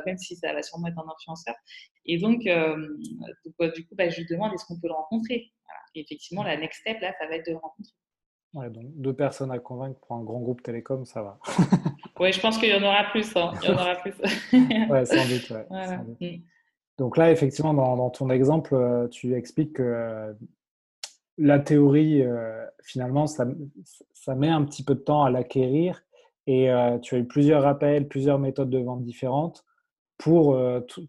même 0.05 0.17
si 0.17 0.35
ça 0.35 0.53
va 0.53 0.61
sûrement 0.61 0.87
être 0.87 0.99
un 0.99 1.09
influenceur. 1.09 1.55
Et 2.05 2.17
donc, 2.17 2.39
du 2.41 3.85
coup, 3.87 3.95
bah, 3.95 4.09
je 4.09 4.17
lui 4.17 4.27
demande, 4.29 4.53
est-ce 4.53 4.65
qu'on 4.65 4.79
peut 4.79 4.87
le 4.87 4.93
rencontrer? 4.93 5.51
Et 5.95 6.01
effectivement, 6.01 6.43
la 6.43 6.57
next 6.57 6.81
step, 6.81 6.99
là, 7.01 7.13
ça 7.19 7.27
va 7.27 7.35
être 7.35 7.45
de 7.45 7.51
le 7.51 7.57
rencontrer. 7.57 7.93
Ouais, 8.53 8.69
donc 8.69 8.85
deux 8.95 9.13
personnes 9.13 9.51
à 9.51 9.57
convaincre 9.57 9.99
pour 9.99 10.15
un 10.15 10.23
grand 10.23 10.39
groupe 10.39 10.61
télécom, 10.61 11.05
ça 11.05 11.23
va. 11.23 11.39
oui, 12.19 12.31
je 12.31 12.39
pense 12.39 12.59
qu'il 12.59 12.69
y 12.69 12.73
en 12.73 12.83
aura 12.83 13.05
plus. 13.05 13.35
Hein. 13.35 13.51
Il 13.63 13.69
y 13.69 13.71
en 13.71 13.75
aura 13.75 13.95
plus. 13.95 14.13
ouais, 14.89 15.05
sans 15.05 15.27
doute. 15.27 15.51
Mm. 16.21 16.41
Donc 16.99 17.17
là, 17.17 17.31
effectivement, 17.31 17.73
dans, 17.73 18.09
ton 18.11 18.29
exemple, 18.29 18.75
euh, 18.75 19.07
tu 19.07 19.35
expliques 19.35 19.73
que 19.73 19.83
euh, 19.83 20.33
la 21.39 21.59
théorie, 21.59 22.21
euh, 22.21 22.63
finalement, 22.83 23.25
ça, 23.25 23.47
ça, 24.13 24.35
met 24.35 24.49
un 24.49 24.63
petit 24.63 24.83
peu 24.83 24.93
de 24.93 24.99
temps 24.99 25.23
à 25.23 25.31
l'acquérir 25.31 26.03
et 26.45 26.69
tu 27.01 27.15
as 27.15 27.19
eu 27.19 27.25
plusieurs 27.25 27.63
rappels, 27.63 28.09
plusieurs 28.09 28.37
méthodes 28.37 28.69
de 28.69 28.77
vente 28.77 29.01
différentes 29.01 29.63
pour, 30.17 30.59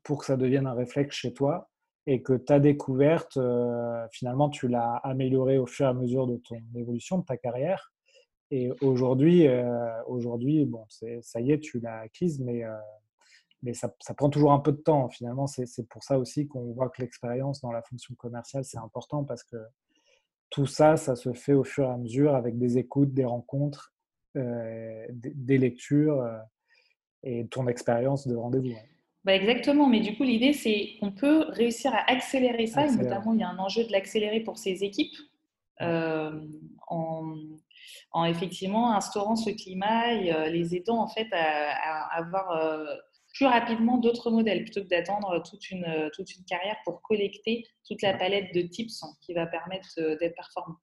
pour 0.05 0.21
que 0.21 0.25
ça 0.25 0.37
devienne 0.37 0.69
un 0.69 0.75
réflexe 0.75 1.17
chez 1.17 1.35
toi 1.35 1.69
et 2.07 2.23
que 2.23 2.35
ta 2.35 2.61
découverte, 2.61 3.37
euh, 3.37 4.07
finalement, 4.13 4.51
tu 4.51 4.69
l'as 4.69 4.97
améliorée 4.97 5.59
au 5.59 5.67
fur 5.67 5.87
et 5.87 5.89
à 5.89 5.95
mesure 5.95 6.27
de 6.27 6.37
ton 6.37 6.61
évolution, 6.75 7.19
de 7.19 7.25
ta 7.25 7.37
carrière. 7.37 7.93
Et 8.51 8.71
aujourd'hui, 8.83 9.49
euh, 9.49 9.91
aujourd'hui 10.07 10.67
bon, 10.67 10.85
ça 10.89 11.41
y 11.41 11.53
est, 11.53 11.61
tu 11.61 11.81
l'as 11.81 12.01
acquise, 12.01 12.41
mais, 12.41 12.63
euh, 12.65 12.77
mais 13.63 13.73
ça, 13.73 13.95
ça, 14.01 14.13
prend 14.13 14.29
toujours 14.29 14.53
un 14.53 14.61
peu 14.61 14.73
de 14.73 14.77
temps. 14.77 15.09
Finalement, 15.09 15.47
c'est 15.47 15.89
pour 15.89 16.03
ça 16.03 16.19
aussi 16.19 16.47
qu'on 16.47 16.73
voit 16.73 16.91
que 16.91 17.01
l'expérience 17.01 17.63
dans 17.63 17.73
la 17.73 17.83
fonction 17.83 18.15
commerciale, 18.17 18.65
c'est 18.65 18.79
important 18.79 19.25
parce 19.25 19.43
que 19.43 19.57
tout 20.51 20.67
ça, 20.67 20.97
ça 20.97 21.17
se 21.17 21.33
fait 21.33 21.55
au 21.55 21.65
fur 21.65 21.85
et 21.85 21.93
à 21.93 21.97
mesure 21.97 22.35
avec 22.35 22.59
des 22.59 22.77
écoutes, 22.77 23.15
des 23.15 23.25
rencontres, 23.25 23.93
des, 24.35 25.09
des, 25.11 25.59
lectures 25.59 26.25
et 27.23 27.47
ton 27.47 27.67
expérience 27.67 28.27
de 28.27 28.37
rendez-vous. 28.37 28.77
Bah 29.25 29.35
exactement, 29.35 29.89
mais 29.89 30.01
du 30.01 30.15
coup, 30.17 30.23
l'idée, 30.23 30.53
c'est 30.53 30.97
qu'on 31.01 31.11
peut 31.11 31.47
réussir 31.49 31.95
à 31.95 32.11
accélérer 32.11 32.67
ça, 32.67 32.87
et 32.87 32.91
notamment, 32.91 33.33
il 33.33 33.41
y 33.41 33.43
a 33.43 33.49
un 33.49 33.59
enjeu 33.59 33.85
de 33.85 33.91
l'accélérer 33.91 34.41
pour 34.41 34.59
ces 34.59 34.85
équipes, 34.85 35.17
euh, 35.81 36.47
en, 36.89 37.35
en, 38.13 38.25
effectivement 38.27 38.95
instaurant 38.95 39.35
ce 39.35 39.51
climat 39.51 40.13
et 40.13 40.33
euh, 40.33 40.49
les 40.49 40.77
aidant 40.77 40.99
en 40.99 41.09
fait 41.09 41.27
à, 41.33 42.17
avoir 42.17 42.51
euh, 42.53 42.85
plus 43.33 43.47
rapidement 43.47 43.97
d'autres 43.97 44.31
modèles, 44.31 44.63
plutôt 44.65 44.83
que 44.83 44.89
d'attendre 44.89 45.43
toute 45.43 45.71
une, 45.71 46.11
toute 46.15 46.37
une 46.37 46.45
carrière 46.45 46.77
pour 46.85 47.01
collecter 47.01 47.65
toute 47.89 48.03
la 48.03 48.15
palette 48.15 48.55
de 48.55 48.61
tips 48.61 49.03
qui 49.23 49.33
va 49.33 49.47
permettre 49.47 49.89
d'être 50.21 50.37
performant 50.37 50.77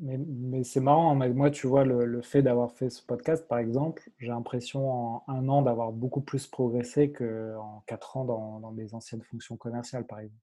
mais, 0.00 0.64
c'est 0.64 0.80
marrant, 0.80 1.20
hein, 1.20 1.28
moi, 1.30 1.50
tu 1.50 1.66
vois, 1.66 1.84
le, 1.84 2.22
fait 2.22 2.42
d'avoir 2.42 2.72
fait 2.72 2.90
ce 2.90 3.02
podcast, 3.02 3.46
par 3.48 3.58
exemple, 3.58 4.10
j'ai 4.18 4.28
l'impression 4.28 4.90
en 4.90 5.24
un 5.28 5.48
an 5.48 5.62
d'avoir 5.62 5.92
beaucoup 5.92 6.20
plus 6.20 6.46
progressé 6.46 7.12
qu'en 7.12 7.82
quatre 7.86 8.16
ans 8.16 8.24
dans, 8.24 8.60
dans 8.60 8.72
mes 8.72 8.94
anciennes 8.94 9.22
fonctions 9.22 9.56
commerciales, 9.56 10.06
par 10.06 10.20
exemple. 10.20 10.40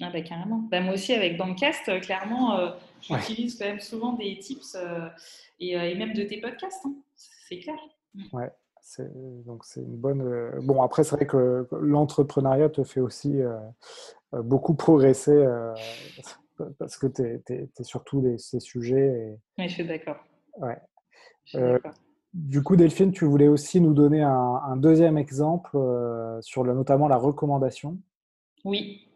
Ah 0.00 0.10
bah 0.12 0.22
carrément. 0.22 0.64
Bah, 0.70 0.80
moi 0.80 0.94
aussi, 0.94 1.12
avec 1.12 1.36
Bancast, 1.36 1.88
euh, 1.88 2.00
clairement, 2.00 2.58
euh, 2.58 2.70
j'utilise 3.00 3.58
quand 3.58 3.66
même 3.66 3.80
souvent 3.80 4.14
des 4.14 4.38
tips 4.38 4.76
euh, 4.76 5.08
et, 5.60 5.94
même 5.94 6.12
de 6.12 6.24
tes 6.24 6.40
podcasts. 6.40 6.84
Hein. 6.86 6.94
C'est 7.14 7.58
clair. 7.58 7.76
Mm. 8.14 8.24
Ouais, 8.32 8.50
donc 9.46 9.64
c'est 9.64 9.80
une 9.80 9.96
bonne. 9.96 10.60
Bon, 10.62 10.82
après, 10.82 11.04
c'est 11.04 11.14
vrai 11.16 11.26
que 11.26 11.68
l'entrepreneuriat 11.72 12.68
te 12.68 12.82
fait 12.82 13.00
aussi 13.00 13.40
beaucoup 14.32 14.74
progresser 14.74 15.46
parce 16.78 16.96
que 16.96 17.06
tu 17.06 17.22
es, 17.22 17.68
sur 17.82 18.04
tous 18.04 18.38
ces 18.38 18.60
sujets. 18.60 19.38
Oui, 19.58 19.68
je 19.68 19.74
suis 19.74 19.84
d'accord. 19.86 20.16
Ouais. 20.58 20.78
Euh, 21.54 21.78
du 22.32 22.62
coup, 22.62 22.76
Delphine, 22.76 23.12
tu 23.12 23.24
voulais 23.24 23.48
aussi 23.48 23.80
nous 23.80 23.94
donner 23.94 24.22
un, 24.22 24.76
deuxième 24.76 25.18
exemple 25.18 25.70
euh, 25.74 26.40
sur 26.40 26.64
le, 26.64 26.74
notamment 26.74 27.08
la 27.08 27.16
recommandation. 27.16 27.98
Oui. 28.64 29.08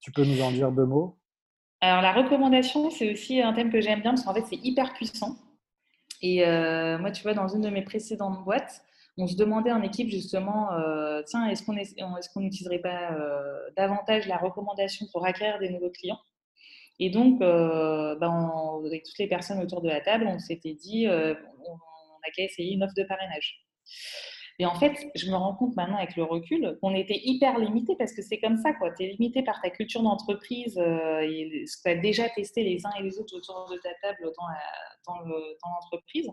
Tu 0.00 0.10
peux 0.12 0.24
nous 0.24 0.42
en 0.42 0.50
dire 0.50 0.72
deux 0.72 0.86
mots? 0.86 1.16
Alors, 1.80 2.02
la 2.02 2.12
recommandation, 2.12 2.90
c'est 2.90 3.12
aussi 3.12 3.40
un 3.40 3.52
thème 3.52 3.70
que 3.70 3.80
j'aime 3.80 4.00
bien 4.00 4.12
parce 4.12 4.24
qu'en 4.24 4.34
fait, 4.34 4.44
c'est 4.48 4.60
hyper 4.62 4.92
puissant. 4.94 5.36
Et 6.22 6.46
euh, 6.46 6.98
moi, 6.98 7.10
tu 7.10 7.22
vois, 7.22 7.34
dans 7.34 7.48
une 7.48 7.60
de 7.60 7.68
mes 7.68 7.82
précédentes 7.82 8.42
boîtes, 8.44 8.82
on 9.18 9.26
se 9.26 9.36
demandait 9.36 9.70
en 9.70 9.82
équipe 9.82 10.08
justement, 10.08 10.70
tiens, 11.26 11.46
est-ce 11.46 11.62
qu'on 11.62 11.76
est, 11.76 11.94
qu'on 12.32 12.40
n'utiliserait 12.40 12.80
pas 12.80 13.16
davantage 13.76 14.26
la 14.26 14.38
recommandation 14.38 15.06
pour 15.12 15.24
acquérir 15.24 15.60
des 15.60 15.70
nouveaux 15.70 15.90
clients? 15.90 16.18
Et 17.00 17.10
donc, 17.10 17.42
euh, 17.42 18.14
ben, 18.16 18.52
avec 18.86 19.04
toutes 19.04 19.18
les 19.18 19.26
personnes 19.26 19.60
autour 19.60 19.82
de 19.82 19.88
la 19.88 20.00
table, 20.00 20.26
on 20.28 20.38
s'était 20.38 20.74
dit, 20.74 21.06
euh, 21.06 21.34
on, 21.66 21.74
a 22.26 22.30
qu'à 22.34 22.44
essayer 22.44 22.72
une 22.72 22.82
offre 22.82 22.94
de 22.96 23.04
parrainage. 23.04 23.64
Et 24.60 24.66
en 24.66 24.74
fait, 24.76 24.92
je 25.16 25.28
me 25.28 25.34
rends 25.34 25.56
compte 25.56 25.74
maintenant 25.74 25.96
avec 25.96 26.14
le 26.14 26.22
recul 26.22 26.78
qu'on 26.80 26.94
était 26.94 27.20
hyper 27.24 27.58
limité 27.58 27.96
parce 27.98 28.12
que 28.12 28.22
c'est 28.22 28.38
comme 28.38 28.56
ça, 28.56 28.72
quoi. 28.72 28.92
Tu 28.92 29.02
es 29.02 29.08
limité 29.08 29.42
par 29.42 29.60
ta 29.60 29.68
culture 29.68 30.00
d'entreprise 30.00 30.78
euh, 30.78 31.20
et 31.22 31.64
ce 31.66 31.76
que 31.76 31.82
tu 31.82 31.88
as 31.88 31.96
déjà 31.96 32.28
testé 32.28 32.62
les 32.62 32.86
uns 32.86 32.92
et 33.00 33.02
les 33.02 33.18
autres 33.18 33.36
autour 33.36 33.68
de 33.68 33.76
ta 33.78 33.90
table 34.00 34.30
dans, 34.36 35.18
l'entreprise. 35.64 36.30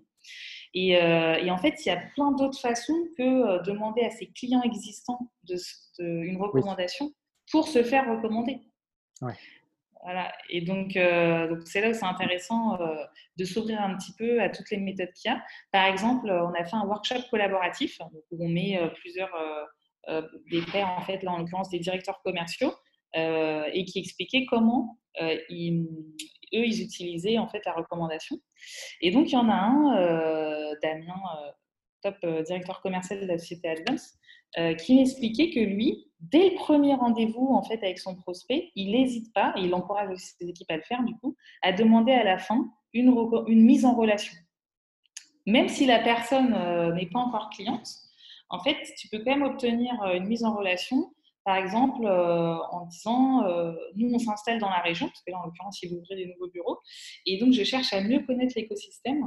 Et, 0.75 0.89
et, 0.89 1.51
en 1.51 1.57
fait, 1.57 1.83
il 1.83 1.89
y 1.89 1.91
a 1.91 1.97
plein 2.13 2.31
d'autres 2.31 2.59
façons 2.59 2.95
que 3.17 3.65
demander 3.65 4.03
à 4.03 4.11
ses 4.11 4.27
clients 4.27 4.61
existants 4.61 5.19
de, 5.43 5.57
une 5.99 6.37
recommandation 6.37 7.11
pour 7.51 7.67
se 7.67 7.81
faire 7.81 8.07
recommander. 8.07 8.59
Ouais. 9.21 9.33
Voilà. 10.03 10.31
Et 10.49 10.61
donc, 10.61 10.95
euh, 10.95 11.47
donc 11.47 11.59
c'est 11.65 11.79
là 11.79 11.89
où 11.89 11.93
c'est 11.93 12.05
intéressant 12.05 12.79
euh, 12.81 12.95
de 13.37 13.45
s'ouvrir 13.45 13.81
un 13.81 13.95
petit 13.95 14.13
peu 14.17 14.41
à 14.41 14.49
toutes 14.49 14.69
les 14.71 14.77
méthodes 14.77 15.11
qu'il 15.13 15.31
y 15.31 15.33
a. 15.33 15.43
Par 15.71 15.85
exemple, 15.85 16.29
on 16.29 16.53
a 16.53 16.63
fait 16.63 16.75
un 16.75 16.85
workshop 16.85 17.21
collaboratif 17.29 17.99
où 18.31 18.43
on 18.43 18.49
met 18.49 18.79
euh, 18.79 18.87
plusieurs 18.87 19.31
des 20.49 20.63
pairs, 20.71 20.89
en 20.89 21.01
fait, 21.01 21.21
là 21.21 21.31
en 21.31 21.37
l'occurrence 21.37 21.69
des 21.69 21.77
directeurs 21.77 22.21
commerciaux, 22.23 22.73
et 23.13 23.85
qui 23.85 23.99
expliquaient 23.99 24.45
comment 24.47 24.97
eux, 25.21 25.37
ils 26.51 26.81
utilisaient 26.81 27.37
en 27.37 27.47
fait 27.47 27.61
la 27.67 27.73
recommandation. 27.73 28.37
Et 29.01 29.11
donc, 29.11 29.29
il 29.29 29.33
y 29.33 29.37
en 29.37 29.47
a 29.47 29.53
un, 29.53 30.73
Damien, 30.81 31.21
top 32.01 32.15
directeur 32.45 32.81
commercial 32.81 33.21
de 33.21 33.27
la 33.27 33.37
société 33.37 33.69
Advance, 33.69 34.17
qui 34.79 34.95
m'expliquait 34.95 35.51
que 35.51 35.59
lui, 35.59 36.10
dès 36.21 36.49
le 36.49 36.55
premier 36.55 36.93
rendez-vous 36.93 37.47
en 37.47 37.63
fait 37.63 37.77
avec 37.83 37.99
son 37.99 38.15
prospect, 38.15 38.71
il 38.75 38.91
n'hésite 38.91 39.33
pas, 39.33 39.53
et 39.57 39.61
il 39.61 39.73
encourage 39.73 40.09
aussi 40.11 40.33
ses 40.39 40.47
équipes 40.47 40.69
à 40.69 40.77
le 40.77 40.83
faire 40.83 41.03
du 41.03 41.15
coup, 41.15 41.35
à 41.61 41.73
demander 41.73 42.11
à 42.11 42.23
la 42.23 42.37
fin 42.37 42.69
une, 42.93 43.11
mise 43.47 43.85
en 43.85 43.95
relation. 43.95 44.33
Même 45.47 45.67
si 45.67 45.85
la 45.85 45.99
personne 45.99 46.53
euh, 46.53 46.93
n'est 46.93 47.07
pas 47.07 47.19
encore 47.19 47.49
cliente, 47.49 47.87
en 48.49 48.59
fait, 48.59 48.77
tu 48.97 49.07
peux 49.07 49.19
quand 49.19 49.37
même 49.37 49.43
obtenir 49.43 49.99
euh, 50.03 50.13
une 50.13 50.25
mise 50.25 50.43
en 50.43 50.55
relation 50.55 51.11
par 51.43 51.55
exemple, 51.55 52.05
en 52.05 52.85
disant, 52.85 53.41
nous, 53.95 54.13
on 54.13 54.19
s'installe 54.19 54.59
dans 54.59 54.69
la 54.69 54.77
région, 54.77 55.07
parce 55.07 55.23
que 55.23 55.31
là, 55.31 55.39
en 55.39 55.47
l'occurrence, 55.47 55.81
il 55.81 55.91
ouvrir 55.91 56.15
des 56.15 56.27
nouveaux 56.27 56.51
bureaux, 56.51 56.77
et 57.25 57.39
donc 57.39 57.51
je 57.51 57.63
cherche 57.63 57.93
à 57.93 58.01
mieux 58.01 58.19
connaître 58.27 58.53
l'écosystème. 58.55 59.23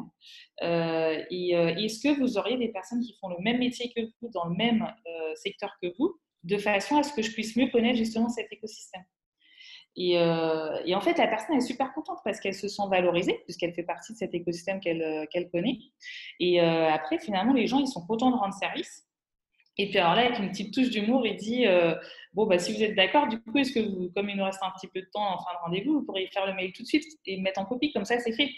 et 0.62 1.51
est-ce 1.51 2.01
que 2.01 2.16
vous 2.16 2.38
auriez 2.38 2.57
des 2.57 2.68
personnes 2.68 3.01
qui 3.01 3.16
font 3.20 3.30
le 3.30 3.38
même 3.40 3.59
métier 3.59 3.92
que 3.92 4.01
vous, 4.01 4.30
dans 4.32 4.45
le 4.45 4.55
même 4.55 4.86
secteur 5.34 5.72
que 5.82 5.88
vous, 5.99 6.16
de 6.45 6.59
façon 6.59 6.97
à 6.97 7.03
ce 7.03 7.12
que 7.12 7.22
je 7.22 7.32
puisse 7.32 7.57
mieux 7.57 7.68
connaître 7.68 7.99
justement 7.99 8.28
cet 8.28 8.53
écosystème 8.53 9.05
et, 9.97 10.18
en 10.18 11.01
fait, 11.01 11.16
la 11.18 11.28
personne 11.28 11.57
est 11.57 11.61
super 11.61 11.92
contente 11.92 12.18
parce 12.24 12.40
qu'elle 12.40 12.55
se 12.55 12.68
sent 12.68 12.82
valorisée, 12.90 13.40
puisqu'elle 13.45 13.72
fait 13.74 13.84
partie 13.84 14.12
de 14.12 14.18
cet 14.18 14.34
écosystème 14.34 14.80
qu'elle 14.80 15.51
connaît. 15.53 15.78
Et 16.40 16.61
après, 16.61 17.18
finalement, 17.18 17.53
les 17.53 17.66
gens, 17.66 17.78
ils 17.78 17.86
sont 17.86 18.05
contents 18.05 18.30
de 18.30 18.36
rendre 18.36 18.55
service. 18.55 19.07
Et 19.76 19.88
puis 19.88 19.99
alors 19.99 20.14
là, 20.14 20.26
avec 20.26 20.38
une 20.38 20.51
petite 20.51 20.72
touche 20.72 20.88
d'humour, 20.90 21.26
il 21.26 21.34
dit 21.34 21.66
euh, 21.66 21.97
Bon, 22.32 22.47
bah, 22.47 22.61
si 22.61 22.72
vous 22.72 22.80
êtes 22.80 22.95
d'accord, 22.95 23.26
du 23.26 23.40
coup, 23.40 23.59
est-ce 23.59 23.72
que 23.72 24.07
comme 24.14 24.30
il 24.30 24.36
nous 24.36 24.45
reste 24.45 24.62
un 24.62 24.70
petit 24.70 24.86
peu 24.86 25.01
de 25.01 25.09
temps 25.12 25.34
en 25.34 25.38
fin 25.38 25.53
de 25.53 25.59
rendez-vous, 25.64 25.95
vous 25.95 26.05
pourriez 26.05 26.28
faire 26.28 26.47
le 26.47 26.55
mail 26.55 26.72
tout 26.72 26.82
de 26.82 26.86
suite 26.86 27.05
et 27.26 27.40
mettre 27.40 27.61
en 27.61 27.64
copie, 27.64 27.92
comme 27.92 28.05
ça, 28.05 28.20
c'est 28.20 28.32
fait. 28.32 28.51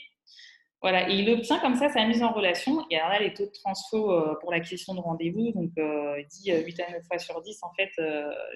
Voilà, 0.83 1.09
et 1.09 1.15
il 1.15 1.31
obtient 1.31 1.59
comme 1.59 1.75
ça 1.75 1.89
sa 1.89 2.07
mise 2.07 2.23
en 2.23 2.33
relation. 2.33 2.85
Et 2.91 2.97
alors 2.97 3.09
là, 3.09 3.19
les 3.19 3.33
taux 3.33 3.47
de 3.47 3.51
transfo 3.51 4.13
euh, 4.13 4.35
pour 4.41 4.53
l'acquisition 4.53 4.95
de 4.95 5.01
rendez-vous, 5.01 5.53
donc 5.53 5.71
euh, 5.79 6.21
il 6.21 6.27
dit 6.27 6.53
8 6.53 6.81
à 6.81 6.93
9 6.93 7.03
fois 7.07 7.19
sur 7.19 7.41
10, 7.41 7.59
en 7.63 7.73
fait, 7.73 7.91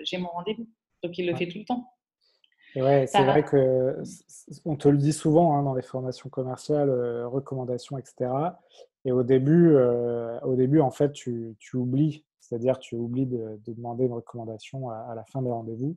j'ai 0.03 0.18
mon 0.18 0.29
rendez-vous. 0.29 0.68
Donc 1.03 1.16
il 1.16 1.27
le 1.27 1.35
fait 1.35 1.49
tout 1.49 1.59
le 1.59 1.64
temps. 1.64 1.91
Et 2.77 2.83
ouais, 2.83 3.07
c'est 3.07 3.25
vrai 3.25 3.43
que 3.43 3.97
on 4.64 4.77
te 4.77 4.89
le 4.89 4.99
dit 4.99 5.12
souvent 5.12 5.57
hein, 5.57 5.62
dans 5.64 5.75
les 5.75 5.83
formations 5.83 6.29
commerciales, 6.29 6.91
recommandations, 7.27 7.99
etc. 7.99 8.31
Et 9.05 9.12
au 9.12 9.23
début, 9.23 9.75
au 10.43 10.55
début, 10.55 10.81
en 10.81 10.91
fait, 10.91 11.12
tu, 11.12 11.57
tu 11.59 11.77
oublies 11.77 12.25
c'est-à-dire 12.51 12.81
tu 12.81 12.97
oublies 12.97 13.27
de, 13.27 13.61
demander 13.68 14.07
une 14.07 14.12
recommandation 14.12 14.91
à, 14.91 15.14
la 15.14 15.25
fin 15.25 15.41
des 15.41 15.51
rendez-vous. 15.51 15.97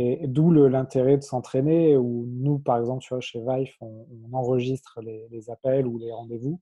Et, 0.00 0.28
d'où 0.28 0.52
l'intérêt 0.52 1.16
de 1.16 1.24
s'entraîner, 1.24 1.96
où 1.96 2.24
nous, 2.28 2.60
par 2.60 2.78
exemple, 2.78 3.02
tu 3.02 3.08
vois, 3.12 3.20
chez 3.20 3.40
Vive, 3.40 3.72
on, 3.80 4.06
enregistre 4.32 5.00
les, 5.02 5.50
appels 5.50 5.88
ou 5.88 5.98
les 5.98 6.12
rendez-vous, 6.12 6.60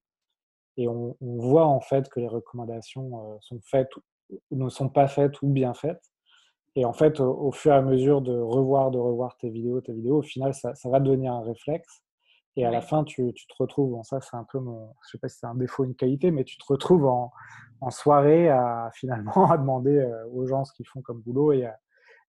et 0.78 0.89
on, 0.89 1.14
voit 1.20 1.66
en 1.66 1.80
fait 1.80 2.09
que 2.09 2.18
les 2.18 2.28
recommandations 2.28 3.34
euh, 3.34 3.37
sont 3.41 3.61
faites 3.62 3.91
ou 4.51 4.57
ne 4.57 4.70
sont 4.70 4.89
pas 4.89 5.07
faites 5.07 5.43
ou 5.43 5.49
bien 5.49 5.74
faites. 5.74 6.03
Et 6.76 6.87
en 6.87 6.95
fait, 6.95 7.20
au, 7.20 7.53
fur 7.53 7.72
et 7.72 7.76
à 7.76 7.82
mesure 7.82 8.22
de 8.22 8.39
revoir, 8.39 8.91
de 8.91 8.99
revoir 8.99 9.37
tes 9.37 9.51
vidéos, 9.51 9.82
tes 9.82 9.93
vidéos, 9.93 10.18
au 10.18 10.22
final, 10.22 10.55
ça, 10.55 10.74
ça 10.74 10.89
va 10.89 10.99
devenir 10.99 11.32
un 11.34 11.43
réflexe. 11.43 12.03
Et 12.57 12.64
à 12.64 12.70
la 12.70 12.80
fin, 12.80 13.05
tu, 13.05 13.34
tu 13.34 13.47
te 13.47 13.55
retrouves, 13.59 13.91
bon, 13.91 14.03
ça 14.03 14.22
c'est 14.22 14.37
un 14.37 14.47
peu 14.51 14.59
mon, 14.59 14.95
je 15.05 15.11
sais 15.11 15.18
pas 15.18 15.28
si 15.28 15.39
c'est 15.39 15.47
un 15.47 15.55
défaut, 15.55 15.84
une 15.84 15.95
qualité, 15.95 16.30
mais 16.30 16.45
tu 16.45 16.57
te 16.57 16.64
retrouves 16.66 17.05
en, 17.05 17.30
en 17.82 17.91
soirée 17.91 18.49
à 18.49 18.91
finalement 18.95 19.51
à 19.51 19.59
demander 19.59 19.99
euh, 19.99 20.26
aux 20.32 20.47
gens 20.47 20.64
ce 20.64 20.72
qu'ils 20.72 20.87
font 20.87 21.03
comme 21.03 21.20
boulot 21.20 21.53
et 21.53 21.66
à, 21.66 21.78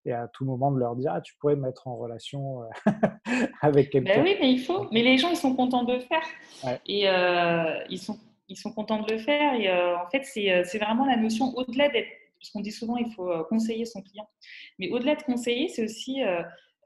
et 0.04 0.12
à 0.12 0.28
tout 0.28 0.44
moment 0.44 0.70
de 0.70 0.78
leur 0.78 0.96
dire 0.96 1.12
ah, 1.14 1.20
tu 1.20 1.34
pourrais 1.36 1.56
me 1.56 1.62
mettre 1.62 1.86
en 1.88 1.96
relation 1.96 2.62
euh, 2.62 2.92
avec 3.62 3.92
ben 3.92 4.04
quelqu'un. 4.04 4.22
oui, 4.22 4.36
mais 4.40 4.52
il 4.52 4.60
faut. 4.60 4.86
Mais 4.92 5.02
les 5.02 5.18
gens, 5.18 5.30
ils 5.30 5.36
sont 5.36 5.54
contents 5.54 5.84
de 5.84 5.94
le 5.94 6.00
faire. 6.00 6.78
Et 6.86 7.08
euh, 7.08 7.78
ils, 7.90 7.98
sont, 7.98 8.18
ils 8.48 8.56
sont 8.56 8.72
contents 8.72 9.02
de 9.02 9.12
le 9.12 9.18
faire. 9.18 9.54
Et 9.54 9.70
en 9.70 10.08
fait, 10.10 10.24
c'est 10.24 10.78
vraiment 10.78 11.06
la 11.06 11.16
notion 11.16 11.52
au-delà 11.56 11.88
d'être. 11.88 12.08
Parce 12.40 12.50
qu'on 12.50 12.60
dit 12.60 12.70
souvent, 12.70 12.96
il 12.96 13.10
faut 13.12 13.28
conseiller 13.48 13.84
son 13.84 14.00
client. 14.00 14.28
Mais 14.78 14.90
au-delà 14.90 15.16
de 15.16 15.22
conseiller, 15.22 15.68
c'est 15.68 15.84
aussi 15.84 16.22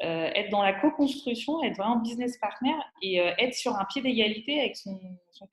euh, 0.03 0.31
être 0.35 0.51
dans 0.51 0.63
la 0.63 0.73
co-construction, 0.73 1.63
être 1.63 1.77
vraiment 1.77 1.99
business 1.99 2.37
partner 2.39 2.75
et 3.03 3.21
euh, 3.21 3.31
être 3.39 3.55
sur 3.55 3.77
un 3.77 3.85
pied 3.85 4.03
d'égalité 4.03 4.59
avec 4.59 4.77
son, 4.77 4.99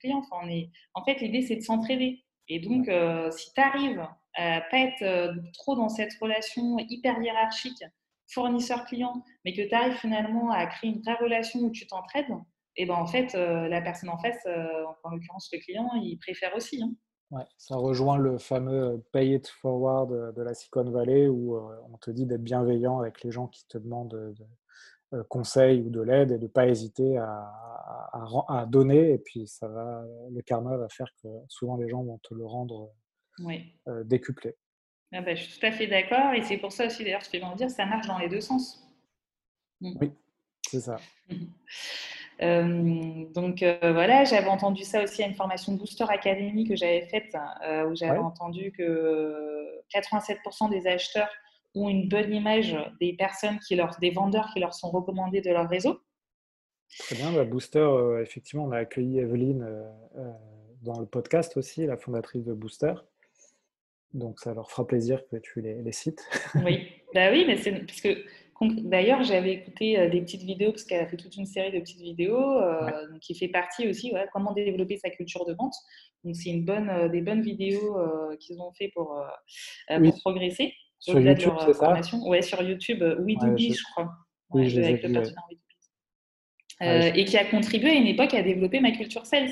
client. 0.00 0.18
Enfin, 0.18 0.44
on 0.44 0.48
est... 0.48 0.70
En 0.94 1.04
fait, 1.04 1.20
l'idée, 1.20 1.42
c'est 1.42 1.54
de 1.54 1.60
s'entraider. 1.60 2.24
Et 2.48 2.58
donc, 2.58 2.88
euh, 2.88 3.30
si 3.30 3.52
tu 3.52 3.60
arrives 3.60 4.04
à 4.36 4.60
pas 4.60 4.78
être 4.78 5.34
trop 5.54 5.76
dans 5.76 5.88
cette 5.88 6.12
relation 6.20 6.78
hyper 6.78 7.20
hiérarchique, 7.20 7.84
fournisseur-client, 8.28 9.24
mais 9.44 9.52
que 9.52 9.62
tu 9.62 9.74
arrives 9.74 9.98
finalement 9.98 10.50
à 10.50 10.66
créer 10.66 10.90
une 10.90 11.02
vraie 11.02 11.16
relation 11.20 11.60
où 11.60 11.70
tu 11.70 11.86
t'entraides, 11.86 12.32
et 12.76 12.86
ben 12.86 12.94
en 12.94 13.06
fait, 13.06 13.34
la 13.34 13.82
personne 13.82 14.08
en 14.08 14.18
face, 14.18 14.46
en 14.46 15.10
l'occurrence 15.10 15.50
le 15.52 15.58
client, 15.58 15.90
il 15.96 16.16
préfère 16.18 16.54
aussi. 16.54 16.82
Hein. 16.82 16.94
Ouais, 17.30 17.44
ça 17.58 17.76
rejoint 17.76 18.18
le 18.18 18.38
fameux 18.38 19.04
pay 19.12 19.34
it 19.34 19.46
forward 19.46 20.34
de 20.34 20.42
la 20.42 20.52
Silicon 20.52 20.90
Valley 20.90 21.28
où 21.28 21.56
on 21.56 21.96
te 21.98 22.10
dit 22.10 22.26
d'être 22.26 22.42
bienveillant 22.42 22.98
avec 22.98 23.22
les 23.22 23.30
gens 23.30 23.46
qui 23.46 23.66
te 23.68 23.78
demandent 23.78 24.34
de, 25.12 25.22
conseils 25.28 25.82
ou 25.82 25.90
de 25.90 26.00
l'aide 26.00 26.32
et 26.32 26.38
de 26.38 26.44
ne 26.44 26.48
pas 26.48 26.66
hésiter 26.66 27.18
à, 27.18 28.66
donner. 28.68 29.12
Et 29.12 29.18
puis, 29.18 29.46
ça 29.46 29.68
va, 29.68 30.04
le 30.30 30.42
karma 30.42 30.76
va 30.76 30.88
faire 30.88 31.12
que 31.22 31.28
souvent 31.48 31.76
les 31.76 31.88
gens 31.88 32.02
vont 32.02 32.18
te 32.18 32.34
le 32.34 32.44
rendre 32.44 32.90
décuplé. 34.04 34.54
Ah 35.12 35.22
bah, 35.22 35.34
je 35.34 35.42
suis 35.42 35.58
tout 35.58 35.66
à 35.66 35.72
fait 35.72 35.86
d'accord. 35.86 36.34
Et 36.34 36.42
c'est 36.42 36.58
pour 36.58 36.72
ça 36.72 36.86
aussi, 36.86 37.02
d'ailleurs, 37.02 37.22
je 37.22 37.30
fais 37.30 37.40
dire, 37.56 37.70
ça 37.70 37.86
marche 37.86 38.06
dans 38.06 38.18
les 38.18 38.28
deux 38.28 38.40
sens. 38.40 38.86
Mmh. 39.80 39.92
Oui, 40.00 40.12
c'est 40.68 40.80
ça. 40.80 40.96
Euh, 42.42 43.26
donc 43.34 43.62
euh, 43.62 43.92
voilà, 43.92 44.24
j'avais 44.24 44.48
entendu 44.48 44.82
ça 44.82 45.02
aussi 45.02 45.22
à 45.22 45.26
une 45.26 45.34
formation 45.34 45.74
Booster 45.74 46.06
Academy 46.08 46.66
que 46.66 46.74
j'avais 46.74 47.02
faite, 47.02 47.36
euh, 47.66 47.86
où 47.86 47.94
j'avais 47.94 48.18
entendu 48.18 48.72
que 48.72 49.82
87% 49.94 50.70
des 50.70 50.86
acheteurs 50.86 51.28
ont 51.74 51.88
une 51.88 52.08
bonne 52.08 52.32
image 52.32 52.76
des 52.98 53.12
personnes 53.12 53.58
qui 53.58 53.76
leur, 53.76 53.98
des 54.00 54.10
vendeurs 54.10 54.48
qui 54.52 54.60
leur 54.60 54.74
sont 54.74 54.90
recommandés 54.90 55.40
de 55.40 55.50
leur 55.50 55.68
réseau. 55.68 56.00
Très 56.98 57.16
bien, 57.16 57.30
bah, 57.32 57.44
Booster, 57.44 57.86
effectivement, 58.22 58.64
on 58.64 58.72
a 58.72 58.78
accueilli 58.78 59.18
Evelyne 59.18 59.66
dans 60.80 60.98
le 60.98 61.06
podcast 61.06 61.56
aussi, 61.56 61.86
la 61.86 61.96
fondatrice 61.98 62.44
de 62.44 62.54
Booster. 62.54 62.94
Donc 64.14 64.40
ça 64.40 64.54
leur 64.54 64.70
fera 64.70 64.86
plaisir 64.86 65.22
que 65.30 65.36
tu 65.36 65.60
les, 65.60 65.82
les 65.82 65.92
cites. 65.92 66.24
oui, 66.64 66.88
bah 67.14 67.30
oui, 67.30 67.44
mais 67.46 67.56
c'est 67.56 67.72
parce 67.72 68.00
que 68.00 68.24
D'ailleurs, 68.60 69.22
j'avais 69.22 69.52
écouté 69.54 69.98
euh, 69.98 70.10
des 70.10 70.20
petites 70.20 70.42
vidéos, 70.42 70.70
parce 70.72 70.84
qu'elle 70.84 71.00
a 71.00 71.06
fait 71.06 71.16
toute 71.16 71.34
une 71.36 71.46
série 71.46 71.72
de 71.72 71.78
petites 71.80 72.00
vidéos, 72.00 72.58
euh, 72.58 72.90
qui 73.22 73.34
fait 73.34 73.48
partie 73.48 73.88
aussi, 73.88 74.12
ouais, 74.12 74.26
comment 74.34 74.52
développer 74.52 74.98
sa 74.98 75.08
culture 75.08 75.46
de 75.46 75.54
vente. 75.54 75.72
Donc, 76.24 76.36
c'est 76.36 76.50
une 76.50 76.64
bonne, 76.64 76.90
euh, 76.90 77.08
des 77.08 77.22
bonnes 77.22 77.40
vidéos 77.40 77.96
qu'ils 78.38 78.60
ont 78.60 78.72
fait 78.72 78.88
pour, 78.94 79.18
progresser. 80.20 80.74
Sur 80.98 81.18
YouTube, 81.18 81.54
c'est 81.64 81.72
ça? 81.72 81.98
Ouais, 82.26 82.42
sur 82.42 82.60
YouTube, 82.62 83.02
oui, 83.20 83.38
ouais, 83.40 83.56
je... 83.56 83.82
crois. 83.92 84.10
Oui, 84.50 84.68
je 84.68 84.82
avec 84.82 85.02
le 85.04 85.22
et 87.14 87.24
qui 87.26 87.36
a 87.36 87.44
contribué 87.44 87.90
à 87.90 87.94
une 87.94 88.06
époque 88.06 88.32
à 88.34 88.42
développer 88.42 88.80
ma 88.80 88.90
culture 88.90 89.24
sales. 89.26 89.50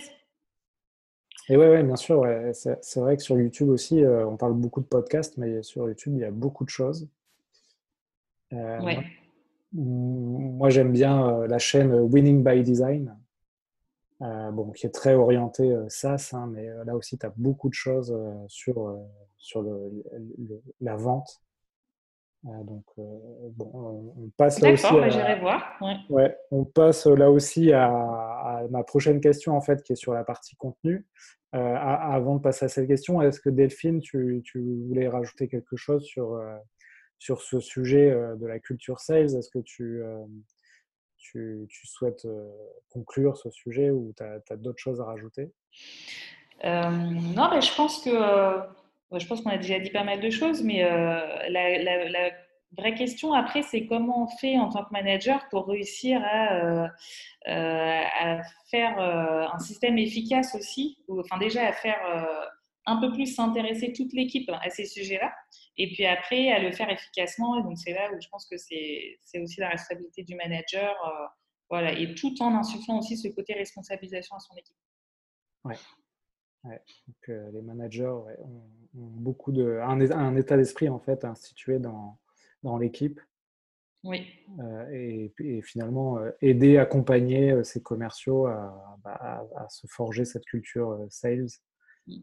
Et 1.49 1.57
ouais, 1.57 1.69
ouais 1.69 1.83
bien 1.83 1.97
sûr. 1.97 2.27
C'est 2.53 3.01
vrai 3.01 3.17
que 3.17 3.23
sur 3.23 3.39
YouTube 3.39 3.69
aussi, 3.71 4.05
on 4.05 4.37
parle 4.37 4.55
beaucoup 4.55 4.81
de 4.81 4.87
podcasts, 4.87 5.37
mais 5.39 5.63
sur 5.63 5.89
YouTube, 5.89 6.15
il 6.17 6.21
y 6.21 6.25
a 6.25 6.31
beaucoup 6.31 6.65
de 6.65 6.71
choses. 6.71 7.09
Euh, 8.53 8.79
moi, 9.73 10.71
j'aime 10.71 10.93
bien 10.93 11.29
euh, 11.29 11.47
la 11.47 11.59
chaîne 11.59 11.93
Winning 11.93 12.43
by 12.43 12.63
Design, 12.63 13.17
euh, 14.23 14.51
bon, 14.51 14.71
qui 14.71 14.87
est 14.87 14.95
très 14.95 15.15
orientée 15.15 15.75
SaaS, 15.89 16.31
hein, 16.33 16.49
mais 16.51 16.69
là 16.85 16.97
aussi, 16.97 17.19
tu 17.19 17.27
as 17.27 17.33
beaucoup 17.37 17.69
de 17.69 17.75
choses 17.75 18.17
sur, 18.49 18.99
sur 19.37 19.63
le, 19.63 20.05
la 20.81 20.97
vente. 20.97 21.43
donc, 22.45 22.85
bon, 22.97 24.13
on 24.17 24.31
passe 24.37 24.61
là 24.61 24.73
aussi. 24.73 24.87
À, 24.87 25.39
voir. 25.39 25.79
Ouais. 26.11 26.37
on 26.51 26.65
passe 26.65 27.07
là 27.07 27.31
aussi 27.31 27.73
à, 27.73 28.65
ma 28.71 28.83
prochaine 28.83 29.21
question, 29.21 29.57
en 29.57 29.61
fait, 29.61 29.83
qui 29.83 29.93
est 29.93 29.97
sur 29.97 30.15
la 30.15 30.25
partie 30.25 30.57
contenu. 30.57 31.07
Avant 31.53 32.37
de 32.37 32.41
passer 32.41 32.67
à 32.67 32.69
cette 32.69 32.89
question, 32.89 33.23
est-ce 33.23 33.41
que 33.41 33.51
Delphine, 33.51 34.01
tu, 34.01 34.43
voulais 34.57 35.09
rajouter 35.09 35.49
quelque 35.49 35.77
chose 35.77 36.05
sur, 36.05 36.39
sur 37.19 37.43
ce 37.43 37.61
sujet 37.61 38.11
euh, 38.11 38.37
de 38.37 38.47
la 38.47 38.59
culture 38.59 39.01
sales? 39.01 39.37
Est-ce 39.37 39.51
que 39.51 39.59
tu, 39.59 40.03
euh, 40.03 40.25
tu, 41.17 41.67
souhaites 41.85 42.25
euh, 42.25 42.49
conclure 42.89 43.37
ce 43.37 43.51
sujet 43.51 43.91
ou 43.91 44.15
tu 44.17 44.23
as, 44.23 44.57
d'autres 44.57 44.79
choses 44.79 45.01
à 45.01 45.05
rajouter? 45.05 45.51
Non, 46.65 47.51
mais 47.53 47.61
je 47.61 47.75
pense 47.75 48.03
que 48.03 48.11
je 48.11 49.43
qu'on 49.43 49.51
a 49.51 49.59
déjà 49.59 49.79
dit 49.79 49.91
pas 49.91 50.05
mal 50.05 50.21
de 50.21 50.31
choses, 50.31 50.63
mais 50.63 50.83
la, 50.83 52.31
vraie 52.79 52.95
question 52.95 53.33
après, 53.33 53.63
c'est 53.63 53.87
comment 53.87 54.25
on 54.25 54.29
fait 54.39 54.59
en 54.59 54.69
tant 54.69 54.85
que 54.85 54.93
manager 54.93 55.47
pour 55.51 55.67
réussir 55.67 56.21
à, 56.25 56.89
à 57.47 58.43
faire 58.71 58.99
un 58.99 59.59
système 59.59 59.99
efficace 59.99 60.55
aussi, 60.55 60.99
ou 61.09 61.21
enfin 61.21 61.39
déjà 61.39 61.67
à 61.67 61.73
faire 61.73 61.99
un 62.89 63.01
peu 63.01 63.13
plus 63.13 63.35
s'intéresser 63.35 63.93
toute 63.93 64.13
l'équipe 64.15 64.51
à 64.51 64.71
ces 64.71 64.87
sujets-là, 64.87 65.33
et 65.77 65.93
puis 65.93 66.07
après 66.07 66.51
à 66.51 66.59
le 66.59 66.73
faire 66.73 66.89
efficacement. 66.91 67.59
Et 67.61 67.63
donc 67.63 67.79
c'est 67.79 67.93
là 67.93 68.11
où 68.13 68.21
je 68.21 68.29
pense 68.29 68.47
que 68.47 68.57
c'est 68.57 69.19
aussi 69.41 69.61
la 69.61 69.69
responsabilité 69.69 70.23
du 70.23 70.35
manager, 70.35 70.97
euh, 71.07 71.27
voilà, 71.69 71.93
et 71.93 72.15
tout 72.15 72.35
en 72.43 72.55
insufflant 72.55 72.99
aussi 72.99 73.17
ce 73.19 73.29
côté 73.29 73.53
responsabilisation 73.53 74.37
à 74.37 74.41
son 74.41 74.57
équipe. 74.57 74.77
Ouais. 75.65 75.77
Donc, 76.65 77.29
euh, 77.29 77.51
les 77.53 77.63
managers 77.63 78.07
ont, 78.07 78.65
beaucoup 78.95 79.53
de 79.53 79.81
un, 79.83 80.37
état 80.37 80.57
d'esprit 80.57 80.89
en 80.89 80.99
fait 80.99 81.25
institué 81.25 81.79
dans, 81.79 82.19
dans 82.63 82.79
l'équipe. 82.79 83.21
Oui. 84.05 84.27
Euh, 84.61 84.89
et, 84.93 85.33
et, 85.41 85.63
finalement 85.63 86.19
aider, 86.41 86.79
accompagner 86.79 87.65
ces 87.65 87.83
commerciaux 87.83 88.45
bah, 89.03 89.19
à, 89.21 89.43
à, 89.57 89.69
se 89.69 89.87
forger 89.89 90.25
cette 90.25 90.45
culture 90.45 91.05
sales 91.11 91.49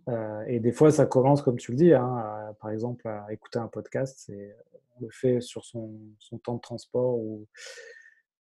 euh, 0.10 0.44
et 0.48 0.60
des 0.60 0.72
fois, 0.72 0.92
ça 0.92 1.06
commence, 1.06 1.42
comme 1.42 1.58
tu 1.58 1.72
le 1.72 1.78
dis, 1.78 1.94
hein, 1.94 2.56
par 2.62 2.72
exemple, 2.72 3.08
à 3.08 3.28
écouter 3.32 3.60
un 3.60 3.68
podcast. 3.68 4.24
C'est 4.26 4.56
le 5.02 5.10
fait 5.12 5.42
sur 5.42 5.66
son, 5.66 5.92
son 6.20 6.38
temps 6.38 6.56
de 6.56 6.62
transport 6.62 7.18
ou, 7.18 7.48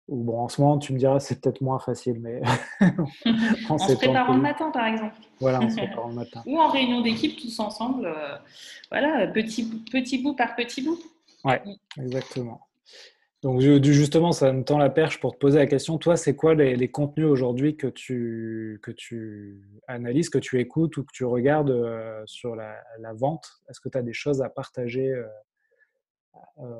ou 0.08 0.22
bon, 0.22 0.38
en 0.38 0.48
ce 0.48 0.60
moment, 0.60 0.78
tu 0.78 0.92
me 0.92 0.98
diras, 0.98 1.18
c'est 1.18 1.40
peut-être 1.40 1.60
moins 1.60 1.78
facile, 1.78 2.20
mais 2.20 2.42
en, 3.68 3.78
se 3.78 3.94
préparant 3.94 4.34
le 4.34 4.42
matin, 4.42 4.70
par 4.70 4.86
exemple. 4.86 5.16
Voilà, 5.40 5.60
en 5.60 5.68
se 5.70 5.76
préparant 5.76 6.08
le 6.08 6.14
matin. 6.14 6.42
Ou 6.46 6.58
en 6.58 6.68
réunion 6.68 7.00
d'équipe, 7.00 7.36
tous 7.40 7.58
ensemble, 7.58 8.06
euh, 8.06 8.36
voilà, 8.90 9.26
petit, 9.28 9.64
petit 9.90 10.18
bout 10.18 10.34
par 10.34 10.54
petit 10.54 10.82
bout. 10.82 10.98
Ouais, 11.44 11.62
exactement. 11.98 12.60
Donc 13.44 13.60
justement, 13.60 14.32
ça 14.32 14.50
me 14.52 14.64
tend 14.64 14.78
la 14.78 14.88
perche 14.88 15.20
pour 15.20 15.34
te 15.34 15.38
poser 15.38 15.58
la 15.58 15.66
question. 15.66 15.98
Toi, 15.98 16.16
c'est 16.16 16.34
quoi 16.34 16.54
les, 16.54 16.90
contenus 16.90 17.26
aujourd'hui 17.26 17.76
que 17.76 17.88
tu, 17.88 18.80
que 18.82 18.90
tu 18.90 19.62
analyses, 19.86 20.30
que 20.30 20.38
tu 20.38 20.58
écoutes 20.58 20.96
ou 20.96 21.04
que 21.04 21.12
tu 21.12 21.26
regardes 21.26 21.70
euh, 21.70 22.22
sur 22.24 22.56
la, 22.56 22.82
vente? 23.12 23.60
Est-ce 23.68 23.80
que 23.80 23.90
tu 23.90 23.98
as 23.98 24.02
des 24.02 24.14
choses 24.14 24.40
à 24.40 24.48
partager 24.48 25.10
euh, 25.10 25.26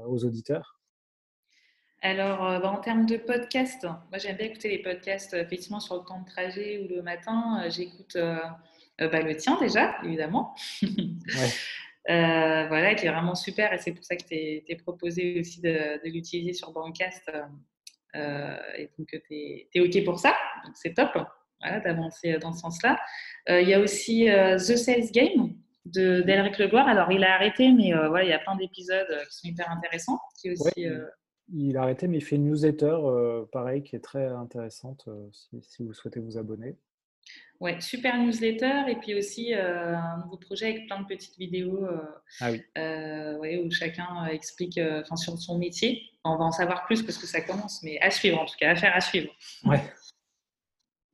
aux 0.07 0.25
auditeurs? 0.25 0.81
Alors, 2.01 2.39
bah, 2.63 2.71
en 2.71 2.81
termes 2.81 3.05
de 3.05 3.19
podcast, 3.19 3.85
moi 3.85 4.17
j'aime 4.17 4.37
bien 4.37 4.47
écouter 4.47 4.71
les 4.71 4.83
podcasts 4.83 5.35
effectivement 5.35 5.81
sur 5.81 5.97
le 5.97 6.05
temps 6.05 6.21
de 6.21 6.27
trajet 6.27 6.79
ou 6.79 6.89
le 6.89 7.03
matin. 7.03 7.63
J'écoute 7.69 8.17
bah, 8.17 9.21
le 9.21 9.37
tien 9.37 9.59
déjà, 9.61 9.97
évidemment. 10.03 10.55
voilà, 12.07 12.95
qui 12.95 13.07
est 13.07 13.11
vraiment 13.11 13.35
super 13.35 13.73
et 13.73 13.79
c'est 13.79 13.93
pour 13.93 14.05
ça 14.05 14.17
que 14.17 14.25
tu 14.25 14.35
es, 14.35 14.77
proposé 14.77 15.41
aussi 15.41 15.61
de, 15.61 16.01
l'utiliser 16.05 16.53
sur 16.53 16.73
Bancast 16.73 17.31
et 18.15 18.91
donc 18.99 19.09
tu 19.09 19.69
es, 19.75 19.81
OK 19.81 20.05
pour 20.05 20.19
ça, 20.19 20.35
donc 20.65 20.75
c'est 20.77 20.95
top 20.95 21.11
d'avancer 21.85 22.39
dans 22.39 22.53
ce 22.53 22.61
sens-là. 22.61 22.99
Il 23.49 23.69
y 23.69 23.75
a 23.75 23.81
aussi 23.81 24.27
The 24.27 24.77
Sales 24.77 25.11
Game 25.13 25.55
d'Elric 25.87 26.59
Legloire. 26.59 26.89
Alors, 26.89 27.11
il 27.11 27.25
a 27.25 27.35
arrêté, 27.35 27.73
mais 27.73 27.93
voilà, 27.93 28.25
il 28.25 28.31
y 28.31 28.35
a 28.35 28.39
plein 28.39 28.57
d'épisodes 28.57 29.09
qui 29.31 29.37
sont 29.37 29.49
hyper 29.49 29.71
intéressants. 29.71 30.19
Qui 30.41 30.51
aussi, 30.53 30.87
il 31.53 31.77
a 31.77 31.83
arrêté, 31.83 32.09
mais 32.09 32.19
il 32.19 32.25
fait 32.25 32.37
une 32.37 32.47
newsletter, 32.47 32.87
euh, 32.87 33.45
pareil, 33.53 33.83
qui 33.83 33.97
est 33.97 34.01
très 34.01 34.27
intéressante 34.29 35.05
euh, 35.09 35.29
si, 35.33 35.83
vous 35.83 35.93
souhaitez 35.93 36.21
vous 36.21 36.39
abonner. 36.39 36.77
Ouais, 37.61 37.81
super 37.81 38.19
newsletter 38.19 38.83
et 38.89 38.97
puis 38.97 39.15
aussi 39.15 39.55
euh, 39.55 39.97
un 39.97 40.19
nouveau 40.19 40.37
projet 40.37 40.71
avec 40.71 40.87
plein 40.87 41.01
de 41.01 41.07
petites 41.07 41.39
vidéos 41.39 41.87
ah 42.41 42.51
oui. 42.51 42.63
où 43.59 43.71
chacun 43.71 44.27
explique 44.27 44.79
enfin, 44.79 45.17
sur 45.17 45.39
son 45.39 45.59
métier. 45.59 46.03
On 46.25 46.37
va 46.37 46.45
en 46.45 46.53
savoir 46.53 46.85
plus 46.87 47.03
parce 47.03 47.17
que 47.17 47.27
ça 47.27 47.41
commence, 47.41 47.83
mais 47.83 47.99
à 48.01 48.11
suivre 48.11 48.41
en 48.41 48.45
tout 48.45 48.57
cas, 48.59 48.73
à 48.73 48.77
faire 48.77 48.95
à 48.95 49.01
suivre. 49.01 49.33
Ouais. 49.65 49.81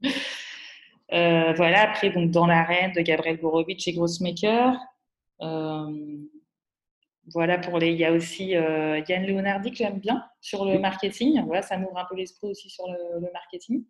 voilà, 1.57 1.91
après, 1.91 2.11
donc, 2.11 2.31
dans 2.31 2.47
l'arène 2.47 2.93
de 2.93 3.01
Gabriel 3.01 3.39
Gorovitch 3.39 3.87
et 3.87 3.93
Grossmaker. 3.93 4.79
Voilà, 7.33 7.59
pour 7.59 7.79
les, 7.79 7.91
il 7.93 7.99
y 7.99 8.05
a 8.05 8.13
aussi 8.13 8.57
euh, 8.57 9.01
Yann 9.09 9.25
Leonardi 9.25 9.71
que 9.71 9.77
j'aime 9.77 9.99
bien 9.99 10.25
sur 10.41 10.65
le 10.65 10.79
marketing. 10.79 11.43
Voilà, 11.45 11.63
ça 11.63 11.77
m'ouvre 11.77 11.99
un 11.99 12.05
peu 12.09 12.17
l'esprit 12.17 12.49
aussi 12.49 12.69
sur 12.71 12.85
le, 12.89 13.31
marketing. 13.33 13.85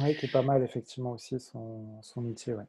Oui, 0.00 0.16
qui 0.16 0.26
est 0.26 0.32
pas 0.32 0.42
mal, 0.42 0.62
effectivement, 0.62 1.12
aussi 1.12 1.40
son, 1.40 2.02
son 2.02 2.20
métier. 2.20 2.54
Ouais. 2.54 2.64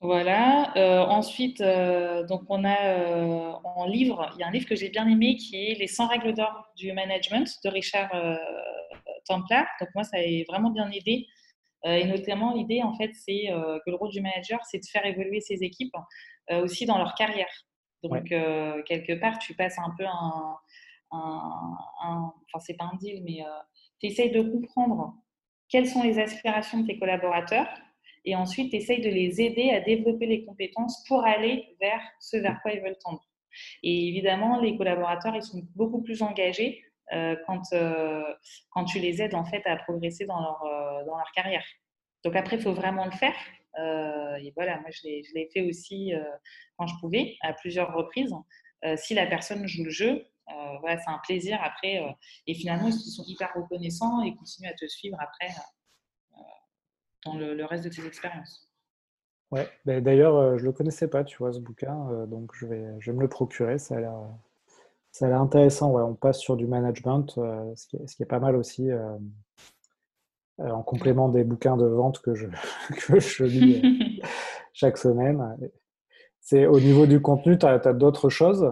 Voilà. 0.00 0.72
Euh, 0.76 1.00
ensuite, 1.00 1.60
euh, 1.60 2.24
donc 2.26 2.42
on 2.48 2.64
a 2.64 3.60
en 3.64 3.86
livre, 3.86 4.30
il 4.34 4.40
y 4.40 4.42
a 4.42 4.48
un 4.48 4.50
livre 4.50 4.66
que 4.66 4.74
j'ai 4.74 4.88
bien 4.88 5.06
aimé 5.06 5.36
qui 5.36 5.56
est 5.56 5.74
Les 5.74 5.86
100 5.86 6.06
règles 6.08 6.34
d'or 6.34 6.72
du 6.76 6.92
management 6.92 7.48
de 7.64 7.68
Richard 7.68 8.10
Templar. 9.26 9.66
Donc 9.78 9.90
moi, 9.94 10.04
ça 10.04 10.16
a 10.16 10.44
vraiment 10.48 10.70
bien 10.70 10.90
aidé. 10.90 11.26
et 11.84 12.04
notamment, 12.04 12.54
l'idée, 12.54 12.82
en 12.82 12.94
fait, 12.94 13.12
c'est 13.14 13.48
que 13.84 13.90
le 13.90 13.96
rôle 13.96 14.10
du 14.10 14.20
manager, 14.20 14.58
c'est 14.64 14.78
de 14.78 14.86
faire 14.86 15.04
évoluer 15.04 15.40
ses 15.40 15.62
équipes 15.62 15.94
aussi 16.50 16.86
dans 16.86 16.98
leur 16.98 17.14
carrière. 17.14 17.52
Donc, 18.02 18.32
euh, 18.32 18.82
quelque 18.84 19.12
part, 19.12 19.38
tu 19.38 19.54
passes 19.54 19.78
un 19.78 19.94
peu 19.96 20.04
un. 20.06 20.56
enfin, 21.10 22.58
c'est 22.60 22.76
pas 22.76 22.88
un 22.92 22.96
deal, 22.96 23.22
mais 23.24 23.42
euh, 23.44 23.50
tu 24.00 24.06
essayes 24.06 24.30
de 24.30 24.42
comprendre 24.42 25.14
quelles 25.70 25.86
sont 25.86 26.02
les 26.02 26.18
aspirations 26.18 26.80
de 26.80 26.86
tes 26.86 26.98
collaborateurs 26.98 27.68
et 28.26 28.36
ensuite, 28.36 28.70
tu 28.70 28.76
essayes 28.76 29.00
de 29.00 29.08
les 29.08 29.40
aider 29.40 29.70
à 29.70 29.80
développer 29.80 30.26
les 30.26 30.44
compétences 30.44 31.02
pour 31.08 31.24
aller 31.24 31.74
vers 31.80 32.02
ce 32.18 32.36
vers 32.36 32.60
quoi 32.60 32.72
ils 32.72 32.82
veulent 32.82 32.98
tendre. 33.02 33.26
Et 33.82 34.08
évidemment, 34.08 34.60
les 34.60 34.76
collaborateurs, 34.76 35.34
ils 35.34 35.42
sont 35.42 35.62
beaucoup 35.74 36.02
plus 36.02 36.20
engagés 36.20 36.84
euh, 37.14 37.34
quand, 37.46 37.62
quand 38.72 38.84
tu 38.84 38.98
les 38.98 39.22
aides 39.22 39.34
en 39.34 39.46
fait 39.46 39.66
à 39.66 39.76
progresser 39.76 40.26
dans 40.26 40.38
leur, 40.38 40.60
dans 41.06 41.16
leur 41.16 41.32
carrière. 41.34 41.64
Donc 42.24 42.36
après, 42.36 42.56
il 42.56 42.62
faut 42.62 42.74
vraiment 42.74 43.06
le 43.06 43.12
faire. 43.12 43.34
Euh, 43.78 44.36
et 44.36 44.52
voilà, 44.56 44.78
moi, 44.80 44.90
je 44.90 45.34
l'ai 45.34 45.48
fait 45.52 45.62
aussi 45.62 46.14
euh, 46.14 46.22
quand 46.76 46.86
je 46.86 46.94
pouvais, 47.00 47.36
à 47.42 47.52
plusieurs 47.52 47.94
reprises. 47.94 48.34
Euh, 48.84 48.96
si 48.96 49.14
la 49.14 49.26
personne 49.26 49.66
joue 49.66 49.84
le 49.84 49.90
jeu, 49.90 50.24
voilà, 50.80 50.98
c'est 50.98 51.10
un 51.10 51.20
plaisir 51.22 51.58
après. 51.62 52.00
et 52.46 52.54
finalement, 52.54 52.88
ils 52.88 52.92
sont 52.92 53.24
hyper 53.26 53.52
reconnaissants 53.54 54.22
et 54.22 54.34
continuent 54.34 54.68
à 54.68 54.74
te 54.74 54.86
suivre 54.86 55.16
après 55.20 55.52
dans 57.24 57.36
le, 57.36 57.64
reste 57.64 57.84
de 57.84 57.90
tes 57.90 58.06
expériences. 58.06 58.70
Ouais, 59.50 59.68
ben, 59.84 60.02
d'ailleurs, 60.02 60.56
je 60.58 60.62
ne 60.62 60.68
le 60.68 60.72
connaissais 60.72 61.08
pas, 61.08 61.24
tu 61.24 61.36
vois, 61.38 61.52
ce 61.52 61.58
bouquin, 61.58 62.26
donc 62.26 62.52
je 62.54 62.66
vais, 62.66 62.86
je 63.00 63.10
vais 63.10 63.16
me 63.16 63.22
le 63.22 63.28
procurer. 63.28 63.78
Ça 63.78 63.96
a 63.96 64.00
l'air, 64.00 64.16
ça 65.10 65.26
a 65.26 65.28
l'air 65.28 65.40
intéressant. 65.40 65.90
Ouais, 65.90 66.02
on 66.02 66.14
passe 66.14 66.38
sur 66.38 66.56
du 66.56 66.66
management, 66.66 67.30
ce 67.30 67.86
qui, 67.86 67.96
est, 67.96 68.06
ce, 68.06 68.16
qui 68.16 68.22
est, 68.22 68.26
pas 68.26 68.40
mal 68.40 68.56
aussi. 68.56 68.90
Euh, 70.60 70.70
en 70.70 70.82
complément 70.82 71.30
des 71.30 71.42
bouquins 71.42 71.76
de 71.76 71.86
vente 71.86 72.20
que 72.20 72.34
je, 72.34 72.46
que 73.06 73.18
je 73.18 73.44
lis 73.44 73.80
euh, 73.82 74.26
chaque 74.72 74.98
semaine. 74.98 75.56
C'est 76.40 76.66
au 76.66 76.78
niveau 76.78 77.06
du 77.06 77.22
contenu, 77.22 77.58
tu 77.58 77.66
as, 77.66 77.78
d'autres 77.92 78.28
choses? 78.28 78.70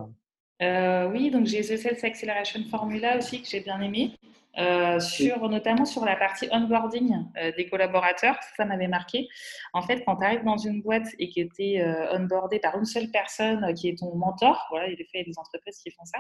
Euh, 0.63 1.09
Oui, 1.09 1.31
donc 1.31 1.47
j'ai 1.47 1.61
The 1.61 1.77
Sales 1.77 1.99
Acceleration 2.03 2.61
Formula 2.71 3.17
aussi 3.17 3.43
que 3.43 3.49
j'ai 3.49 3.61
bien 3.61 3.81
aimé. 3.81 4.13
Euh, 4.57 4.99
sur, 4.99 5.49
notamment 5.49 5.85
sur 5.85 6.05
la 6.05 6.17
partie 6.17 6.49
onboarding 6.51 7.15
euh, 7.37 7.53
des 7.57 7.69
collaborateurs. 7.69 8.37
Ça, 8.57 8.65
m'avait 8.65 8.89
marqué. 8.89 9.29
En 9.73 9.83
fait, 9.83 10.03
quand 10.05 10.17
tu 10.17 10.25
arrives 10.25 10.43
dans 10.43 10.57
une 10.57 10.83
boîte 10.83 11.07
et 11.21 11.29
que 11.29 11.43
tu 11.55 11.63
es 11.63 11.85
onboardé 12.11 12.59
par 12.59 12.77
une 12.77 12.85
seule 12.85 13.09
personne 13.13 13.73
qui 13.75 13.89
est 13.89 13.99
ton 14.01 14.17
mentor, 14.17 14.67
voilà, 14.71 14.89
il 14.89 14.99
y 14.99 15.21
a 15.21 15.23
des 15.23 15.39
entreprises 15.39 15.79
qui 15.79 15.93
font 15.93 16.05
ça. 16.05 16.19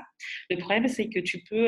Le 0.51 0.57
problème, 0.57 0.87
c'est 0.87 1.09
que 1.09 1.19
tu 1.19 1.43
peux 1.43 1.67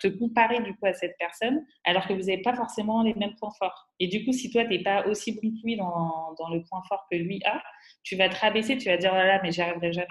te 0.00 0.06
comparer 0.06 0.62
du 0.62 0.74
coup 0.76 0.86
à 0.86 0.94
cette 0.94 1.16
personne 1.18 1.62
alors 1.84 2.06
que 2.06 2.14
vous 2.14 2.20
n'avez 2.20 2.40
pas 2.40 2.54
forcément 2.54 3.02
les 3.02 3.12
mêmes 3.12 3.34
points 3.38 3.52
forts. 3.58 3.86
Et 4.00 4.06
du 4.06 4.24
coup, 4.24 4.32
si 4.32 4.50
toi, 4.50 4.62
tu 4.64 4.70
n'es 4.70 4.82
pas 4.82 5.06
aussi 5.06 5.32
bon 5.32 5.50
que 5.50 5.66
lui 5.66 5.76
dans, 5.76 6.34
dans, 6.38 6.48
le 6.48 6.62
point 6.62 6.82
fort 6.88 7.06
que 7.10 7.16
lui 7.16 7.42
a, 7.44 7.62
tu 8.04 8.16
vas 8.16 8.30
te 8.30 8.36
rabaisser, 8.36 8.78
tu 8.78 8.88
vas 8.88 8.96
dire, 8.96 9.10
voilà, 9.10 9.36
oh 9.36 9.40
mais 9.42 9.52
j'y 9.52 9.60
arriverai 9.60 9.92
jamais. 9.92 10.06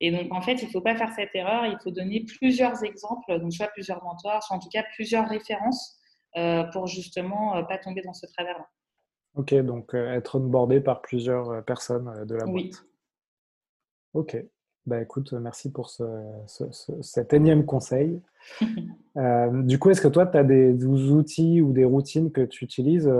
Et 0.00 0.10
donc, 0.10 0.32
en 0.32 0.40
fait, 0.40 0.54
il 0.62 0.66
ne 0.66 0.70
faut 0.70 0.80
pas 0.80 0.96
faire 0.96 1.12
cette 1.14 1.34
erreur. 1.34 1.66
Il 1.66 1.78
faut 1.82 1.90
donner 1.90 2.24
plusieurs 2.24 2.84
exemples, 2.84 3.38
donc 3.40 3.52
soit 3.52 3.68
plusieurs 3.68 4.02
mentors, 4.02 4.42
soit 4.42 4.56
en 4.56 4.60
tout 4.60 4.68
cas 4.68 4.84
plusieurs 4.94 5.28
références 5.28 5.98
euh, 6.36 6.64
pour 6.64 6.86
justement 6.86 7.56
ne 7.56 7.62
euh, 7.62 7.64
pas 7.64 7.78
tomber 7.78 8.02
dans 8.02 8.12
ce 8.12 8.26
travers-là. 8.26 8.66
Ok, 9.34 9.54
donc 9.54 9.94
euh, 9.94 10.12
être 10.12 10.38
onboardé 10.38 10.80
par 10.80 11.00
plusieurs 11.00 11.64
personnes 11.64 12.26
de 12.26 12.34
la 12.34 12.44
boîte. 12.44 12.54
Oui. 12.54 12.72
Ok. 14.14 14.36
Bah, 14.86 15.02
écoute, 15.02 15.32
merci 15.34 15.70
pour 15.70 15.90
ce, 15.90 16.04
cet 17.02 17.34
énième 17.34 17.66
conseil. 17.66 18.22
du 18.60 19.78
coup, 19.78 19.90
est-ce 19.90 20.00
que 20.00 20.08
toi, 20.08 20.26
tu 20.26 20.38
as 20.38 20.44
des, 20.44 20.84
outils 20.86 21.60
ou 21.60 21.72
des 21.72 21.84
routines 21.84 22.32
que 22.32 22.40
tu 22.40 22.64
utilises 22.64 23.10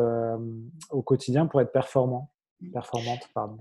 au 0.91 1.03
quotidien 1.03 1.47
pour 1.47 1.61
être 1.61 1.73
performant? 1.73 2.31
Performante, 2.73 3.29
pardon. 3.35 3.59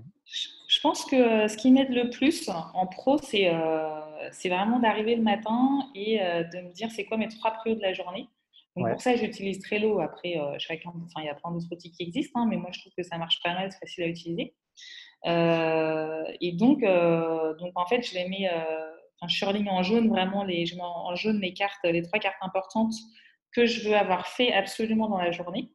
Je 0.78 0.82
pense 0.82 1.04
que 1.04 1.16
euh, 1.16 1.48
ce 1.48 1.56
qui 1.56 1.72
m'aide 1.72 1.92
le 1.92 2.08
plus 2.08 2.48
en 2.48 2.86
pro, 2.86 3.18
c'est 3.18 3.52
euh, 3.52 4.00
vraiment 4.44 4.78
d'arriver 4.78 5.16
le 5.16 5.22
matin 5.22 5.90
et 5.92 6.22
euh, 6.22 6.44
de 6.44 6.60
me 6.60 6.72
dire 6.72 6.88
c'est 6.92 7.04
quoi 7.04 7.16
mes 7.16 7.26
trois 7.26 7.50
prios 7.50 7.74
de 7.74 7.80
la 7.80 7.92
journée. 7.92 8.28
Donc 8.76 8.88
pour 8.88 9.00
ça, 9.00 9.16
j'utilise 9.16 9.58
Trello. 9.58 9.98
Après, 9.98 10.36
chacun, 10.58 10.90
enfin, 10.90 11.22
il 11.22 11.24
y 11.24 11.28
a 11.28 11.34
plein 11.34 11.50
d'autres 11.50 11.66
outils 11.72 11.90
qui 11.90 12.04
existent, 12.04 12.38
hein, 12.38 12.46
mais 12.48 12.56
moi, 12.56 12.70
je 12.72 12.78
trouve 12.78 12.92
que 12.96 13.02
ça 13.02 13.18
marche 13.18 13.40
pas 13.42 13.54
mal, 13.54 13.72
c'est 13.72 13.80
facile 13.80 14.04
à 14.04 14.06
utiliser. 14.06 14.54
et 15.26 16.52
donc, 16.52 16.82
donc, 17.58 17.72
en 17.74 17.86
fait, 17.86 18.02
je 18.02 18.14
les 18.14 18.28
mets, 18.28 18.48
je 19.26 19.34
surligne 19.34 19.68
en 19.68 19.82
jaune 19.82 20.08
vraiment 20.08 20.44
les, 20.44 20.64
je 20.64 20.76
mets 20.76 20.82
en 20.82 21.16
jaune 21.16 21.40
les 21.40 21.54
cartes, 21.54 21.82
les 21.82 22.02
trois 22.02 22.20
cartes 22.20 22.38
importantes 22.40 22.94
que 23.50 23.66
je 23.66 23.88
veux 23.88 23.96
avoir 23.96 24.28
fait 24.28 24.52
absolument 24.52 25.08
dans 25.08 25.18
la 25.18 25.32
journée. 25.32 25.72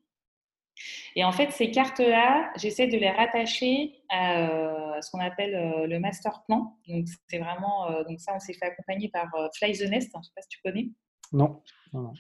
Et 1.16 1.24
en 1.24 1.32
fait, 1.32 1.52
ces 1.52 1.72
cartes-là, 1.72 2.52
j'essaie 2.58 2.88
de 2.88 2.98
les 2.98 3.10
rattacher 3.10 4.02
à 4.10 4.48
euh, 4.50 5.02
ce 5.02 5.12
qu'on 5.12 5.20
appelle 5.20 5.56
euh, 5.56 5.88
le 5.88 6.00
master 6.00 6.44
plan. 6.48 6.78
Donc, 6.88 7.08
c'est 7.28 7.40
vraiment, 7.40 7.90
euh, 7.90 8.04
donc 8.04 8.20
ça, 8.20 8.34
on 8.36 8.40
s'est 8.40 8.54
fait 8.54 8.66
accompagner 8.66 9.10
par 9.10 9.30
Fly 9.56 9.78
the 9.78 9.90
Nest. 9.90 10.12
je 10.14 10.18
ne 10.18 10.24
sais 10.24 10.32
pas 10.36 10.42
si 10.42 10.50
tu 10.50 10.60
connais. 10.64 10.90
Non. 11.32 11.62
non, 11.94 12.14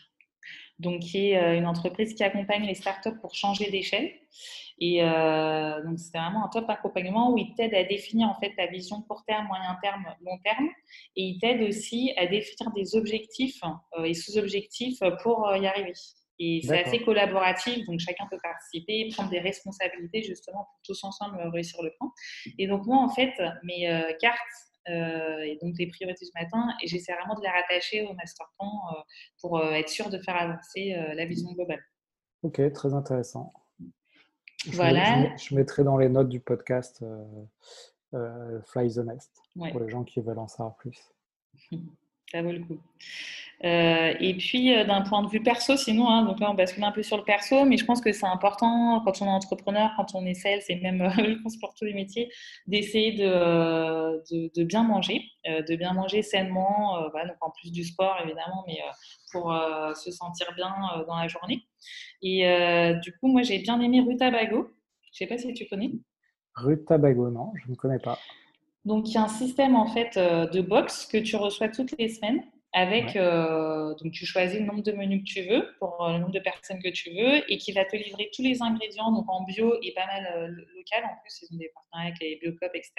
Donc, 0.79 1.01
qui 1.01 1.31
est 1.31 1.57
une 1.57 1.65
entreprise 1.65 2.13
qui 2.13 2.23
accompagne 2.23 2.65
les 2.65 2.75
startups 2.75 3.17
pour 3.21 3.35
changer 3.35 3.69
d'échelle. 3.69 4.11
Et 4.79 5.01
donc, 5.01 5.99
c'est 5.99 6.17
vraiment 6.17 6.45
un 6.45 6.49
top 6.49 6.67
accompagnement 6.69 7.31
où 7.31 7.37
il 7.37 7.53
t'aide 7.53 7.75
à 7.75 7.83
définir 7.83 8.27
en 8.27 8.39
fait 8.39 8.55
ta 8.55 8.65
vision 8.65 9.03
court 9.03 9.23
terme, 9.25 9.45
moyen 9.45 9.77
terme, 9.83 10.03
long 10.25 10.39
terme. 10.43 10.67
Et 11.15 11.25
il 11.25 11.39
t'aide 11.39 11.61
aussi 11.61 12.11
à 12.17 12.25
définir 12.25 12.71
des 12.73 12.95
objectifs 12.95 13.61
et 14.03 14.15
sous-objectifs 14.15 14.99
pour 15.21 15.55
y 15.55 15.67
arriver. 15.67 15.93
Et 16.39 16.61
c'est 16.63 16.83
assez 16.83 16.99
collaboratif, 16.99 17.85
donc 17.85 17.99
chacun 17.99 18.25
peut 18.29 18.39
participer, 18.41 19.09
prendre 19.13 19.29
des 19.29 19.39
responsabilités 19.39 20.23
justement 20.23 20.65
pour 20.65 20.79
tous 20.83 21.03
ensemble 21.03 21.37
réussir 21.53 21.81
le 21.83 21.91
plan. 21.97 22.11
Et 22.57 22.67
donc 22.67 22.85
moi, 22.85 22.97
en 22.97 23.09
fait, 23.09 23.33
mes 23.63 23.89
euh, 23.89 24.11
cartes 24.19 24.39
et 24.85 25.57
donc 25.61 25.75
des 25.75 25.87
priorités 25.87 26.25
du 26.25 26.31
matin, 26.35 26.67
et 26.81 26.87
j'essaie 26.87 27.13
vraiment 27.13 27.35
de 27.35 27.41
les 27.41 27.47
rattacher 27.47 28.05
au 28.05 28.13
master 28.15 28.45
plan 28.59 28.69
pour 29.39 29.63
être 29.63 29.87
sûr 29.87 30.09
de 30.09 30.19
faire 30.19 30.35
avancer 30.35 30.93
la 31.15 31.25
vision 31.25 31.53
globale. 31.53 31.81
Ok, 32.41 32.59
très 32.73 32.93
intéressant. 32.93 33.53
voilà. 34.73 35.33
Je, 35.37 35.55
mettrai 35.55 35.85
dans 35.85 35.95
les 35.95 36.09
notes 36.09 36.27
du 36.27 36.41
podcast 36.41 37.01
Fly 38.11 38.93
the 38.93 38.97
Nest 38.97 39.31
pour 39.71 39.79
les 39.79 39.89
gens 39.89 40.03
qui 40.03 40.19
veulent 40.19 40.39
en 40.39 40.49
savoir 40.49 40.75
plus. 40.75 40.99
Ça 42.33 42.41
vaut 42.41 42.51
le 42.51 42.59
coup. 42.59 42.79
Euh, 43.63 44.13
et 44.19 44.33
puis, 44.35 44.75
euh, 44.75 44.83
d'un 44.83 45.01
point 45.01 45.23
de 45.23 45.29
vue 45.29 45.41
perso, 45.41 45.77
sinon, 45.77 46.09
hein, 46.09 46.25
donc 46.25 46.39
là, 46.39 46.51
on 46.51 46.53
bascule 46.53 46.83
un 46.83 46.91
peu 46.91 47.03
sur 47.03 47.15
le 47.15 47.23
perso, 47.23 47.63
mais 47.63 47.77
je 47.77 47.85
pense 47.85 48.01
que 48.01 48.11
c'est 48.11 48.25
important 48.25 49.01
quand 49.05 49.21
on 49.21 49.25
est 49.25 49.29
entrepreneur, 49.29 49.91
quand 49.95 50.15
on 50.15 50.25
est 50.25 50.33
sales, 50.33 50.59
et 50.67 50.75
même, 50.81 51.09
je 51.17 51.41
pense, 51.41 51.57
pour 51.57 51.73
tous 51.73 51.85
les 51.85 51.93
métiers, 51.93 52.29
d'essayer 52.67 53.13
de, 53.13 54.63
bien 54.63 54.83
manger, 54.83 55.21
euh, 55.47 55.61
de 55.61 55.75
bien 55.75 55.93
manger 55.93 56.23
sainement, 56.23 57.03
donc 57.03 57.37
en 57.39 57.51
plus 57.51 57.71
du 57.71 57.83
sport, 57.83 58.17
évidemment, 58.23 58.65
mais 58.67 58.79
pour 59.31 59.55
se 59.95 60.11
sentir 60.11 60.47
bien 60.55 60.73
dans 61.07 61.15
la 61.15 61.27
journée. 61.27 61.65
Et 62.21 62.43
du 63.01 63.15
coup, 63.17 63.27
moi, 63.27 63.43
j'ai 63.43 63.59
bien 63.59 63.79
aimé 63.79 64.01
Rutabago. 64.01 64.69
Je 65.13 65.23
ne 65.23 65.27
sais 65.27 65.27
pas 65.27 65.37
si 65.37 65.53
tu 65.53 65.67
connais. 65.67 65.91
Rutabago, 66.55 67.29
non, 67.29 67.51
je 67.63 67.71
ne 67.71 67.75
connais 67.75 67.99
pas. 67.99 68.19
Donc, 68.85 69.09
il 69.09 69.13
y 69.13 69.17
a 69.17 69.23
un 69.23 69.27
système 69.27 69.75
en 69.75 69.87
fait 69.87 70.17
de 70.17 70.61
box 70.61 71.05
que 71.05 71.17
tu 71.17 71.35
reçois 71.35 71.69
toutes 71.69 71.97
les 71.97 72.09
semaines 72.09 72.43
avec, 72.73 73.15
euh, 73.15 73.93
donc 73.95 74.11
tu 74.11 74.25
choisis 74.25 74.59
le 74.59 74.65
nombre 74.65 74.81
de 74.81 74.91
menus 74.93 75.21
que 75.21 75.39
tu 75.39 75.47
veux 75.47 75.75
pour 75.77 76.03
euh, 76.03 76.13
le 76.13 76.17
nombre 76.17 76.31
de 76.31 76.39
personnes 76.39 76.81
que 76.81 76.89
tu 76.89 77.11
veux 77.11 77.49
et 77.51 77.57
qui 77.59 77.71
va 77.71 77.85
te 77.85 77.95
livrer 77.95 78.31
tous 78.33 78.41
les 78.41 78.63
ingrédients, 78.63 79.11
donc 79.11 79.25
en 79.29 79.43
bio 79.43 79.75
et 79.83 79.93
pas 79.93 80.07
mal 80.07 80.25
euh, 80.35 80.47
local 80.75 81.05
en 81.05 81.21
plus, 81.21 81.43
ils 81.43 81.53
ont 81.53 81.59
des 81.59 81.69
partenariats 81.73 82.09
avec 82.09 82.19
les 82.19 82.39
Biocop, 82.41 82.71
etc. 82.73 82.93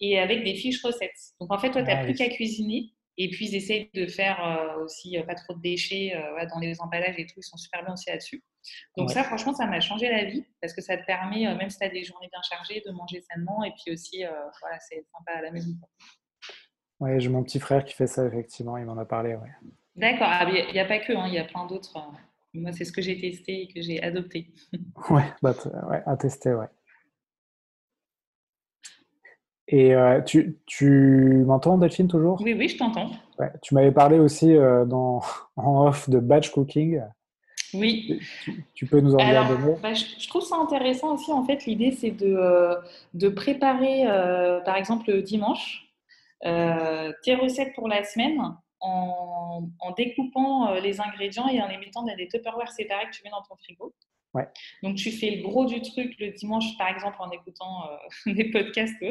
Et 0.00 0.18
avec 0.18 0.42
des 0.42 0.54
fiches 0.56 0.82
recettes. 0.82 1.32
Donc 1.40 1.52
en 1.52 1.58
fait, 1.58 1.70
toi, 1.70 1.82
tu 1.82 1.88
n'as 1.88 2.02
plus 2.04 2.14
qu'à 2.14 2.28
cuisiner. 2.28 2.92
Et 3.18 3.28
puis, 3.30 3.48
ils 3.48 3.56
essayent 3.56 3.90
de 3.94 4.06
faire 4.06 4.76
aussi 4.80 5.18
pas 5.26 5.34
trop 5.34 5.52
de 5.54 5.60
déchets 5.60 6.12
dans 6.50 6.60
les 6.60 6.80
emballages 6.80 7.16
et 7.18 7.26
tout. 7.26 7.34
Ils 7.36 7.42
sont 7.42 7.56
super 7.56 7.84
bien 7.84 7.92
aussi 7.92 8.08
là-dessus. 8.08 8.42
Donc, 8.96 9.10
ça, 9.10 9.24
franchement, 9.24 9.52
ça 9.52 9.66
m'a 9.66 9.80
changé 9.80 10.08
la 10.08 10.24
vie 10.24 10.44
parce 10.60 10.72
que 10.72 10.80
ça 10.80 10.96
te 10.96 11.04
permet, 11.04 11.52
même 11.56 11.68
si 11.68 11.78
tu 11.78 11.84
as 11.84 11.88
des 11.88 12.04
journées 12.04 12.28
bien 12.30 12.40
chargées, 12.48 12.80
de 12.86 12.92
manger 12.92 13.20
sainement. 13.22 13.64
Et 13.64 13.72
puis 13.72 13.92
aussi, 13.92 14.22
voilà, 14.60 14.78
c'est 14.78 15.04
sympa 15.12 15.38
à 15.38 15.42
la 15.42 15.50
maison. 15.50 15.72
Oui, 17.00 17.20
j'ai 17.20 17.28
mon 17.28 17.42
petit 17.44 17.60
frère 17.60 17.84
qui 17.84 17.94
fait 17.94 18.06
ça, 18.06 18.26
effectivement, 18.26 18.76
il 18.76 18.84
m'en 18.84 18.96
a 18.96 19.04
parlé. 19.04 19.34
Ouais. 19.34 19.50
D'accord, 19.94 20.28
ah, 20.30 20.48
il 20.48 20.72
n'y 20.72 20.78
a, 20.78 20.84
pas 20.84 20.98
que, 21.00 21.12
hein, 21.12 21.26
il 21.26 21.34
y 21.34 21.38
a 21.38 21.44
plein 21.44 21.66
d'autres. 21.66 21.96
Euh, 21.96 22.18
moi, 22.54 22.72
c'est 22.72 22.84
ce 22.84 22.92
que 22.92 23.02
j'ai 23.02 23.20
testé 23.20 23.62
et 23.62 23.68
que 23.68 23.80
j'ai 23.82 24.02
adopté. 24.02 24.52
ouais, 25.10 25.24
bah, 25.42 25.54
ouais, 25.88 26.02
à 26.06 26.16
tester, 26.16 26.54
ouais. 26.54 26.66
Et 29.68 29.94
euh, 29.94 30.20
tu, 30.22 30.58
tu 30.66 31.44
m'entends, 31.46 31.78
Delphine, 31.78 32.08
toujours? 32.08 32.40
Oui, 32.42 32.54
oui, 32.54 32.68
je 32.68 32.78
t'entends. 32.78 33.10
Ouais, 33.38 33.52
tu 33.62 33.74
m'avais 33.74 33.92
parlé 33.92 34.18
aussi 34.18 34.56
euh, 34.56 34.84
dans, 34.84 35.20
en 35.56 35.86
off 35.86 36.08
de 36.08 36.18
batch 36.18 36.50
cooking. 36.50 37.02
Oui. 37.74 38.20
Tu, 38.74 38.86
peux 38.86 39.00
nous 39.00 39.14
en 39.14 39.18
dire 39.18 39.46
deux 39.46 39.58
mots? 39.58 39.78
bah, 39.82 39.92
je, 39.92 40.26
trouve 40.26 40.42
ça 40.42 40.56
intéressant 40.56 41.14
aussi. 41.14 41.30
En 41.30 41.44
fait, 41.44 41.66
l'idée, 41.66 41.90
c'est 41.92 42.12
de, 42.12 42.74
de 43.12 43.28
préparer, 43.28 44.06
par 44.64 44.76
exemple, 44.76 45.10
le 45.12 45.20
dimanche, 45.20 45.88
euh, 46.44 47.12
tes 47.24 47.34
recettes 47.34 47.74
pour 47.74 47.88
la 47.88 48.04
semaine 48.04 48.40
en, 48.80 49.62
découpant 49.96 50.68
euh, 50.68 50.80
les 50.80 51.00
ingrédients 51.00 51.48
et 51.48 51.60
en 51.60 51.66
les 51.66 51.78
mettant 51.78 52.04
dans 52.04 52.14
des 52.14 52.28
Tupperware 52.28 52.70
séparés 52.70 53.06
que 53.06 53.16
tu 53.16 53.22
mets 53.24 53.30
dans 53.30 53.42
ton 53.42 53.56
frigo. 53.56 53.92
Ouais. 54.34 54.46
Donc, 54.82 54.96
tu 54.96 55.10
fais 55.10 55.30
le 55.30 55.42
gros 55.42 55.64
du 55.64 55.80
truc 55.80 56.14
le 56.18 56.30
dimanche, 56.32 56.76
par 56.76 56.88
exemple, 56.88 57.16
en 57.18 57.30
écoutant 57.30 57.90
euh, 57.90 58.32
des 58.34 58.50
podcasts, 58.50 59.04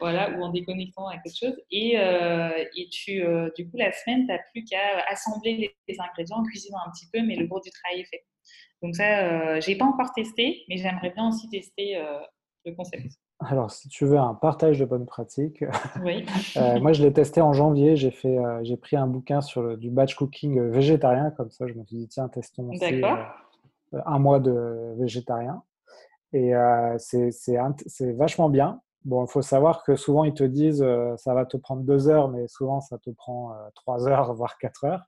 voilà, 0.00 0.30
ou 0.32 0.42
en 0.42 0.50
déconnectant 0.50 1.08
à 1.08 1.18
quelque 1.18 1.36
chose. 1.36 1.60
Et, 1.70 1.94
et 1.94 2.88
tu, 2.90 3.22
du 3.56 3.68
coup, 3.68 3.76
la 3.76 3.92
semaine, 3.92 4.26
tu 4.26 4.32
n'as 4.32 4.38
plus 4.52 4.64
qu'à 4.64 5.04
assembler 5.08 5.74
les, 5.88 5.96
ingrédients, 6.00 6.42
cuisiner 6.44 6.76
un 6.86 6.90
petit 6.90 7.06
peu, 7.12 7.20
mais 7.22 7.36
le 7.36 7.46
gros 7.46 7.60
du 7.60 7.70
travail 7.70 8.00
est 8.00 8.04
fait. 8.04 8.24
Donc, 8.82 8.94
ça, 8.94 9.58
je 9.60 9.68
n'ai 9.68 9.76
pas 9.76 9.86
encore 9.86 10.12
testé, 10.14 10.64
mais 10.68 10.76
j'aimerais 10.76 11.10
bien 11.10 11.28
aussi 11.28 11.48
tester 11.48 12.00
le 12.64 12.74
concept. 12.74 13.18
Alors, 13.40 13.70
si 13.70 13.88
tu 13.88 14.04
veux 14.04 14.18
un 14.18 14.34
partage 14.34 14.80
de 14.80 14.84
bonnes 14.84 15.06
pratiques, 15.06 15.64
oui. 16.02 16.26
euh, 16.56 16.80
moi 16.80 16.92
je 16.92 17.04
l'ai 17.04 17.12
testé 17.12 17.40
en 17.40 17.52
janvier. 17.52 17.94
J'ai 17.94 18.10
fait, 18.10 18.36
euh, 18.36 18.60
j'ai 18.64 18.76
pris 18.76 18.96
un 18.96 19.06
bouquin 19.06 19.40
sur 19.40 19.62
le, 19.62 19.76
du 19.76 19.90
batch 19.90 20.16
cooking 20.16 20.60
végétarien, 20.70 21.30
comme 21.30 21.50
ça. 21.50 21.68
Je 21.68 21.74
me 21.74 21.84
suis 21.84 21.96
dit 21.96 22.08
tiens, 22.08 22.28
testons 22.28 22.68
aussi 22.68 22.84
euh, 22.84 23.14
un 23.92 24.18
mois 24.18 24.40
de 24.40 24.94
végétarien. 24.98 25.62
Et 26.32 26.52
c'est, 26.98 27.30
c'est, 27.30 28.12
vachement 28.12 28.50
bien. 28.50 28.82
Bon, 29.04 29.24
il 29.24 29.30
faut 29.30 29.40
savoir 29.40 29.82
que 29.82 29.96
souvent 29.96 30.24
ils 30.24 30.34
te 30.34 30.44
disent 30.44 30.84
ça 31.16 31.32
va 31.32 31.46
te 31.46 31.56
prendre 31.56 31.82
deux 31.82 32.08
heures, 32.08 32.28
mais 32.28 32.46
souvent 32.48 32.80
ça 32.80 32.98
te 32.98 33.08
prend 33.10 33.54
trois 33.74 34.06
heures, 34.06 34.34
voire 34.34 34.58
quatre 34.58 34.84
heures. 34.84 35.04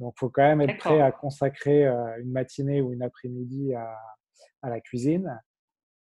Donc, 0.00 0.14
il 0.16 0.20
faut 0.20 0.30
quand 0.30 0.42
même 0.42 0.62
être 0.62 0.78
prêt 0.78 1.00
à 1.00 1.12
consacrer 1.12 1.86
une 1.86 2.30
matinée 2.30 2.80
ou 2.80 2.92
une 2.92 3.02
après-midi 3.02 3.74
à, 3.74 3.94
à 4.62 4.70
la 4.70 4.80
cuisine. 4.80 5.38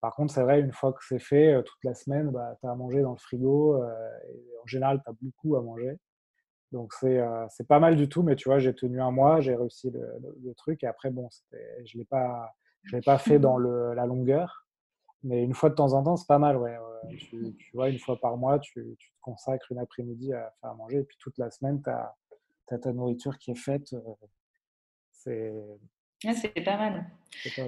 Par 0.01 0.14
contre, 0.14 0.32
c'est 0.32 0.42
vrai, 0.42 0.61
une 0.61 0.72
fois 0.72 0.92
que 0.92 1.05
c'est 1.07 1.18
fait, 1.18 1.53
euh, 1.53 1.62
toute 1.62 1.84
la 1.84 1.94
semaine, 1.94 2.30
bah, 2.30 2.57
tu 2.61 2.66
as 2.66 2.70
à 2.70 2.74
manger 2.74 3.03
dans 3.03 3.12
le 3.12 3.18
frigo. 3.18 3.82
Euh, 3.82 3.92
et 4.28 4.42
en 4.62 4.66
général, 4.66 5.03
tu 5.05 5.11
as 5.11 5.14
beaucoup 5.20 5.57
à 5.57 5.62
manger. 5.62 5.98
Donc, 6.72 6.92
euh, 7.02 7.46
c'est 7.48 7.66
pas 7.66 7.80
mal 7.80 7.96
du 7.96 8.08
tout. 8.08 8.22
Mais 8.22 8.36
tu 8.36 8.48
vois, 8.48 8.58
j'ai 8.58 8.74
tenu 8.74 9.00
un 9.00 9.10
mois, 9.10 9.40
j'ai 9.40 9.54
réussi 9.54 9.90
le, 9.90 10.54
truc. 10.54 10.82
Et 10.82 10.86
après, 10.86 11.10
bon, 11.10 11.28
je 11.84 11.96
ne 11.96 12.00
l'ai 12.00 12.04
pas, 12.04 12.52
pas 13.04 13.18
fait 13.18 13.38
dans 13.38 13.56
le, 13.56 13.94
la 13.94 14.06
longueur. 14.06 14.66
Mais 15.22 15.42
une 15.42 15.54
fois 15.54 15.68
de 15.68 15.74
temps 15.74 15.92
en 15.92 16.02
temps, 16.02 16.16
c'est 16.16 16.26
pas 16.26 16.38
mal. 16.38 16.56
Ouais. 16.56 16.76
Tu, 17.18 17.54
tu, 17.56 17.70
vois, 17.74 17.90
une 17.90 17.98
fois 17.98 18.18
par 18.20 18.36
mois, 18.36 18.58
tu, 18.58 18.96
tu 18.98 19.10
te 19.10 19.20
consacres 19.20 19.70
une 19.70 19.78
après-midi 19.78 20.32
à 20.32 20.52
faire 20.60 20.74
manger. 20.74 20.98
Et 20.98 21.04
puis 21.04 21.16
toute 21.20 21.36
la 21.38 21.50
semaine, 21.50 21.82
tu 21.82 21.90
as, 21.90 22.78
ta 22.78 22.92
nourriture 22.92 23.36
qui 23.38 23.50
est 23.50 23.58
faite. 23.58 23.94
C'est 25.12 25.52
c'est 26.22 26.60
pas 26.64 26.76
mal. 26.76 27.06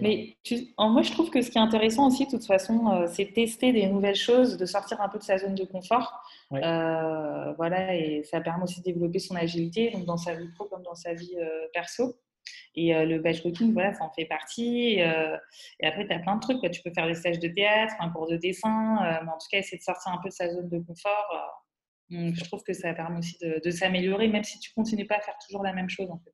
Mais 0.02 0.36
moi, 0.78 1.02
je 1.02 1.10
trouve 1.12 1.30
que 1.30 1.40
ce 1.40 1.50
qui 1.50 1.58
est 1.58 1.60
intéressant 1.60 2.08
aussi, 2.08 2.26
de 2.26 2.30
toute 2.30 2.44
façon, 2.44 2.92
euh, 2.92 3.06
c'est 3.06 3.32
tester 3.32 3.72
des 3.72 3.86
nouvelles 3.86 4.16
choses, 4.16 4.56
de 4.56 4.66
sortir 4.66 5.00
un 5.00 5.08
peu 5.08 5.18
de 5.18 5.22
sa 5.22 5.38
zone 5.38 5.54
de 5.54 5.64
confort. 5.64 6.22
Euh, 6.52 7.52
voilà, 7.54 7.94
et 7.94 8.22
ça 8.24 8.40
permet 8.40 8.64
aussi 8.64 8.80
de 8.80 8.84
développer 8.84 9.18
son 9.18 9.36
agilité, 9.36 9.90
donc 9.90 10.04
dans 10.04 10.16
sa 10.16 10.34
vie 10.34 10.48
pro 10.54 10.66
comme 10.66 10.82
dans 10.82 10.94
sa 10.94 11.14
vie 11.14 11.36
euh, 11.38 11.66
perso. 11.72 12.18
Et 12.74 12.92
le 12.92 13.18
batch 13.18 13.42
cooking, 13.42 13.72
voilà, 13.72 13.94
ça 13.94 14.02
en 14.02 14.10
fait 14.10 14.24
partie. 14.24 14.98
Et, 14.98 15.02
après, 15.86 16.06
tu 16.06 16.12
as 16.12 16.18
plein 16.18 16.36
de 16.36 16.40
trucs. 16.40 16.58
Tu 16.72 16.82
peux 16.82 16.90
faire 16.92 17.06
des 17.06 17.14
stages 17.14 17.38
de 17.38 17.46
théâtre, 17.46 17.94
un 18.00 18.08
cours 18.10 18.26
de 18.28 18.36
dessin, 18.36 18.96
mais 19.22 19.30
en 19.30 19.38
tout 19.38 19.46
cas, 19.50 19.58
essayer 19.58 19.78
de 19.78 19.82
sortir 19.82 20.10
un 20.10 20.18
peu 20.18 20.28
de 20.28 20.34
sa 20.34 20.48
zone 20.48 20.68
de 20.68 20.78
confort. 20.80 21.60
je 22.10 22.44
trouve 22.44 22.62
que 22.64 22.72
ça 22.72 22.94
permet 22.94 23.18
aussi 23.18 23.38
de, 23.42 23.60
de 23.64 23.70
s'améliorer, 23.70 24.26
même 24.26 24.42
si 24.42 24.58
tu 24.58 24.72
continues 24.72 25.06
pas 25.06 25.16
à 25.16 25.20
faire 25.20 25.36
toujours 25.46 25.62
la 25.62 25.72
même 25.72 25.88
chose. 25.88 26.10
En 26.10 26.18
fait. 26.18 26.32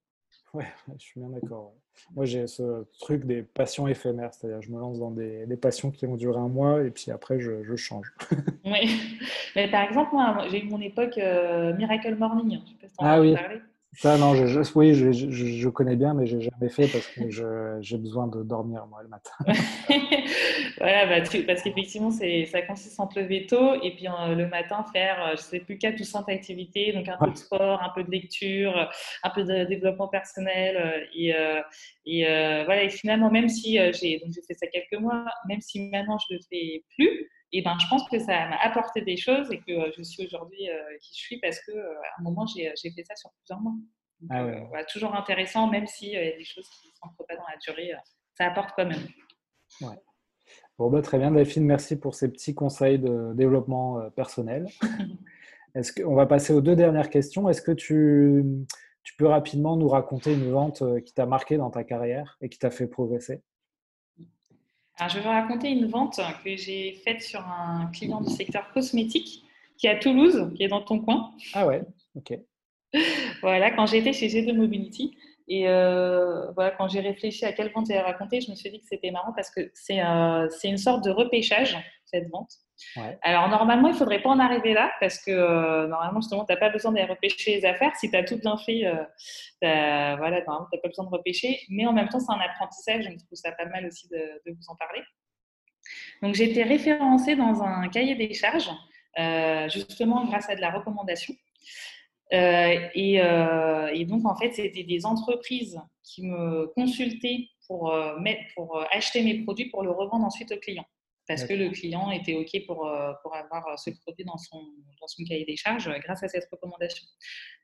Ouais, 0.55 0.67
je 0.99 1.03
suis 1.03 1.21
bien 1.21 1.29
d'accord. 1.29 1.75
Moi, 2.15 2.25
j'ai 2.25 2.47
ce 2.47 2.87
truc 3.01 3.25
des 3.25 3.43
passions 3.43 3.89
éphémères, 3.89 4.33
c'est-à-dire 4.33 4.63
je 4.63 4.71
me 4.71 4.79
lance 4.79 4.99
dans 4.99 5.11
des, 5.11 5.47
des, 5.47 5.57
passions 5.57 5.91
qui 5.91 6.07
vont 6.07 6.17
durer 6.17 6.39
un 6.39 6.49
mois 6.49 6.83
et 6.85 6.91
puis 6.91 7.11
après, 7.11 7.41
je, 7.41 7.65
je 7.65 7.77
change. 7.77 8.15
oui, 8.65 9.19
mais 9.57 9.71
par 9.71 9.83
exemple, 9.83 10.15
moi, 10.15 10.47
j'ai 10.51 10.65
eu 10.65 10.69
mon 10.69 10.81
époque 10.81 11.19
euh, 11.19 11.75
Miracle 11.77 12.15
Morning. 12.15 12.61
Je 12.65 12.71
sais 12.71 12.79
pas 12.81 12.89
si 12.89 12.95
ah 12.99 13.21
oui. 13.21 13.35
Parler. 13.35 13.61
Ça, 13.95 14.17
non, 14.19 14.35
je, 14.35 14.61
oui, 14.77 14.95
je, 14.95 15.13
je, 15.13 15.69
connais 15.69 15.97
bien, 15.97 16.15
mais 16.15 16.27
j'ai 16.27 16.41
jamais 16.41 16.69
fait 16.69 16.87
parce 16.87 17.07
que 17.09 17.31
j'ai 17.81 17.97
besoin 17.97 18.29
de 18.29 18.43
dormir, 18.43 18.87
moi, 18.87 19.03
le 19.03 19.09
matin. 19.09 19.33
voilà, 20.79 21.07
bah, 21.07 21.27
parce 21.47 21.63
qu'effectivement, 21.63 22.11
ça 22.11 22.63
consiste 22.63 23.01
en 23.01 23.07
te 23.07 23.19
lever 23.19 23.47
tôt 23.47 23.75
et 23.83 23.95
puis 23.97 24.07
euh, 24.07 24.35
le 24.35 24.47
matin 24.47 24.85
faire, 24.93 25.27
euh, 25.27 25.31
je 25.33 25.43
sais 25.43 25.61
plus, 25.61 25.79
quatre 25.79 25.99
ou 26.01 26.05
cinq 26.05 26.29
activités, 26.29 26.93
donc 26.93 27.09
un 27.09 27.17
peu 27.17 27.31
de 27.31 27.37
sport, 27.37 27.83
un 27.83 27.91
peu 27.95 28.05
de 28.05 28.11
lecture, 28.11 28.89
un 29.25 29.31
peu 29.31 29.43
de 29.43 29.65
développement 29.65 30.09
personnel. 30.09 30.77
Euh, 30.77 31.63
et, 32.05 32.25
voilà, 32.67 32.85
et 32.85 32.91
finalement, 32.91 33.31
même 33.31 33.49
si 33.49 33.79
j'ai 34.01 34.21
fait 34.47 34.55
ça 34.55 34.67
quelques 34.67 35.01
mois, 35.01 35.25
même 35.49 35.61
si 35.61 35.89
maintenant 35.89 36.19
je 36.29 36.35
le 36.35 36.41
fais 36.49 36.85
plus, 36.95 37.31
et 37.53 37.63
ben, 37.63 37.77
je 37.81 37.89
pense 37.89 38.07
que 38.09 38.19
ça 38.19 38.47
m'a 38.49 38.57
apporté 38.63 39.01
des 39.01 39.17
choses 39.17 39.51
et 39.51 39.59
que 39.59 39.73
euh, 39.73 39.91
je 39.97 40.03
suis 40.03 40.27
aujourd'hui 40.27 40.69
euh, 40.69 40.99
qui 41.01 41.15
je 41.15 41.21
suis 41.21 41.41
parce 41.41 41.59
qu'à 41.61 41.73
euh, 41.73 41.95
un 42.19 42.23
moment, 42.23 42.47
j'ai 42.47 42.73
fait 42.75 43.05
ça 43.05 43.17
sur 43.17 43.31
plusieurs 43.39 43.61
mois. 43.61 43.75
Ah 44.31 44.85
toujours 44.85 45.15
intéressant, 45.15 45.69
même 45.69 45.87
s'il 45.87 46.11
y 46.11 46.17
a 46.17 46.37
des 46.37 46.45
choses 46.45 46.69
qui 46.69 46.89
ne 46.89 46.93
s'entrent 46.95 47.25
pas 47.27 47.37
dans 47.37 47.47
la 47.49 47.57
durée, 47.65 47.93
ça 48.35 48.47
apporte 48.47 48.71
quand 48.77 48.87
même. 48.87 49.07
Ouais. 49.81 49.97
Bon, 50.77 50.91
bah, 50.91 51.03
très 51.03 51.19
bien, 51.19 51.31
Delphine, 51.31 51.65
merci 51.65 51.97
pour 51.97 52.17
ces 52.17 52.31
petits 52.31 52.53
conseils 52.53 52.99
de 52.99 53.33
développement 53.35 54.11
personnel. 54.11 54.67
Est-ce 55.77 55.93
qu'on 55.93 56.17
va 56.17 56.27
passer 56.27 56.53
aux 56.53 56.61
deux 56.61 56.75
dernières 56.75 57.11
questions 57.11 57.49
Est-ce 57.49 57.63
que 57.63 57.71
tu, 57.71 58.43
tu 59.05 59.15
peux 59.15 59.29
rapidement 59.29 59.77
nous 59.77 59.89
raconter 59.89 60.33
une 60.35 60.51
vente 60.51 60.83
qui 61.05 61.15
t'a 61.15 61.27
marqué 61.27 61.57
dans 61.57 61.71
ta 61.71 61.85
carrière 61.85 62.37
et 62.41 62.49
qui 62.49 62.59
t'a 62.59 62.71
fait 62.71 62.89
progresser? 62.89 63.43
Alors, 64.99 65.11
je 65.11 65.19
vais 65.19 65.23
vous 65.23 65.29
raconter 65.29 65.69
une 65.69 65.87
vente 65.87 66.21
que 66.45 66.57
j'ai 66.57 66.95
faite 67.05 67.23
sur 67.23 67.41
un 67.41 67.89
client 67.93 68.21
du 68.21 68.31
secteur 68.31 68.73
cosmétique 68.73 69.45
qui 69.77 69.87
est 69.87 69.91
à 69.91 69.97
Toulouse, 69.97 70.51
qui 70.57 70.65
est 70.65 70.69
dans 70.69 70.83
ton 70.83 70.99
coin. 70.99 71.31
Ah 71.55 71.67
ouais, 71.67 71.83
ok. 72.17 72.37
voilà, 73.43 73.71
quand 73.71 73.87
j'étais 73.87 74.13
chez 74.13 74.27
G2 74.27 74.55
Mobility. 74.55 75.17
Et 75.47 75.67
euh, 75.69 76.51
voilà, 76.53 76.73
quand 76.73 76.89
j'ai 76.89 77.01
réfléchi 77.01 77.45
à 77.45 77.53
quelle 77.53 77.73
vente 77.73 77.87
j'allais 77.87 78.01
raconter, 78.01 78.41
je 78.41 78.51
me 78.51 78.57
suis 78.57 78.71
dit 78.71 78.81
que 78.81 78.87
c'était 78.87 79.11
marrant 79.11 79.33
parce 79.35 79.51
que 79.51 79.71
c'est 79.73 80.03
euh, 80.05 80.49
une 80.65 80.77
sorte 80.77 81.05
de 81.05 81.11
repêchage, 81.11 81.77
cette 82.05 82.29
vente. 82.31 82.53
Alors, 83.23 83.49
normalement, 83.49 83.89
il 83.89 83.93
ne 83.93 83.97
faudrait 83.97 84.23
pas 84.23 84.31
en 84.31 84.39
arriver 84.39 84.73
là 84.73 84.93
parce 85.01 85.19
que 85.19 85.87
normalement, 85.87 86.21
justement, 86.21 86.45
tu 86.45 86.53
n'as 86.53 86.59
pas 86.59 86.71
besoin 86.71 86.93
d'aller 86.93 87.07
repêcher 87.07 87.57
les 87.57 87.65
affaires. 87.65 87.95
Si 87.97 88.11
tu 88.11 88.17
as 88.17 88.25
tout 88.25 88.39
bien 88.39 88.57
fait, 88.57 88.83
voilà, 89.63 90.41
tu 90.41 90.49
n'as 90.49 90.81
pas 90.81 90.89
besoin 90.89 91.05
de 91.05 91.11
repêcher. 91.11 91.61
Mais 91.69 91.87
en 91.87 91.93
même 91.93 92.09
temps, 92.09 92.21
c'est 92.21 92.33
un 92.33 92.41
apprentissage. 92.41 93.05
Je 93.05 93.25
trouve 93.25 93.35
ça 93.35 93.53
pas 93.53 93.67
mal 93.67 93.87
aussi 93.87 94.09
de, 94.09 94.41
vous 94.47 94.69
en 94.69 94.77
parler. 94.77 95.03
Donc, 96.23 96.35
j'ai 96.35 96.51
été 96.51 96.63
référencée 96.63 97.37
dans 97.37 97.63
un 97.63 97.89
cahier 97.89 98.15
des 98.15 98.33
charges, 98.35 98.71
justement 99.73 100.25
grâce 100.27 100.49
à 100.49 100.55
de 100.55 100.61
la 100.61 100.71
recommandation. 100.71 101.35
Euh, 102.33 102.89
euh, 102.97 103.89
et, 103.93 104.05
donc, 104.05 104.27
en 104.27 104.37
fait, 104.37 104.53
c'était 104.53 104.85
des 104.85 105.07
entreprises 105.07 105.81
qui 106.03 106.27
me 106.27 106.67
consultaient 106.75 107.49
pour, 107.67 107.93
euh, 107.93 108.15
acheter 108.93 109.23
mes 109.23 109.43
produits 109.43 109.69
pour 109.71 109.83
le 109.83 109.91
revendre 109.91 110.25
ensuite 110.25 110.53
au 110.53 110.59
client. 110.59 110.85
Parce 111.29 111.45
que 111.45 111.53
le 111.53 111.69
client 111.69 112.11
était 112.11 112.35
OK 112.35 112.67
pour, 112.67 112.91
pour 113.23 113.37
avoir 113.37 113.79
ce 113.79 113.91
produit 113.91 114.25
dans 114.25 114.39
son, 114.39 114.61
dans 114.99 115.07
son 115.07 115.23
cahier 115.25 115.45
des 115.45 115.57
charges 115.57 115.91
grâce 116.01 116.23
à 116.23 116.29
cette 116.29 116.49
recommandation. 116.51 117.05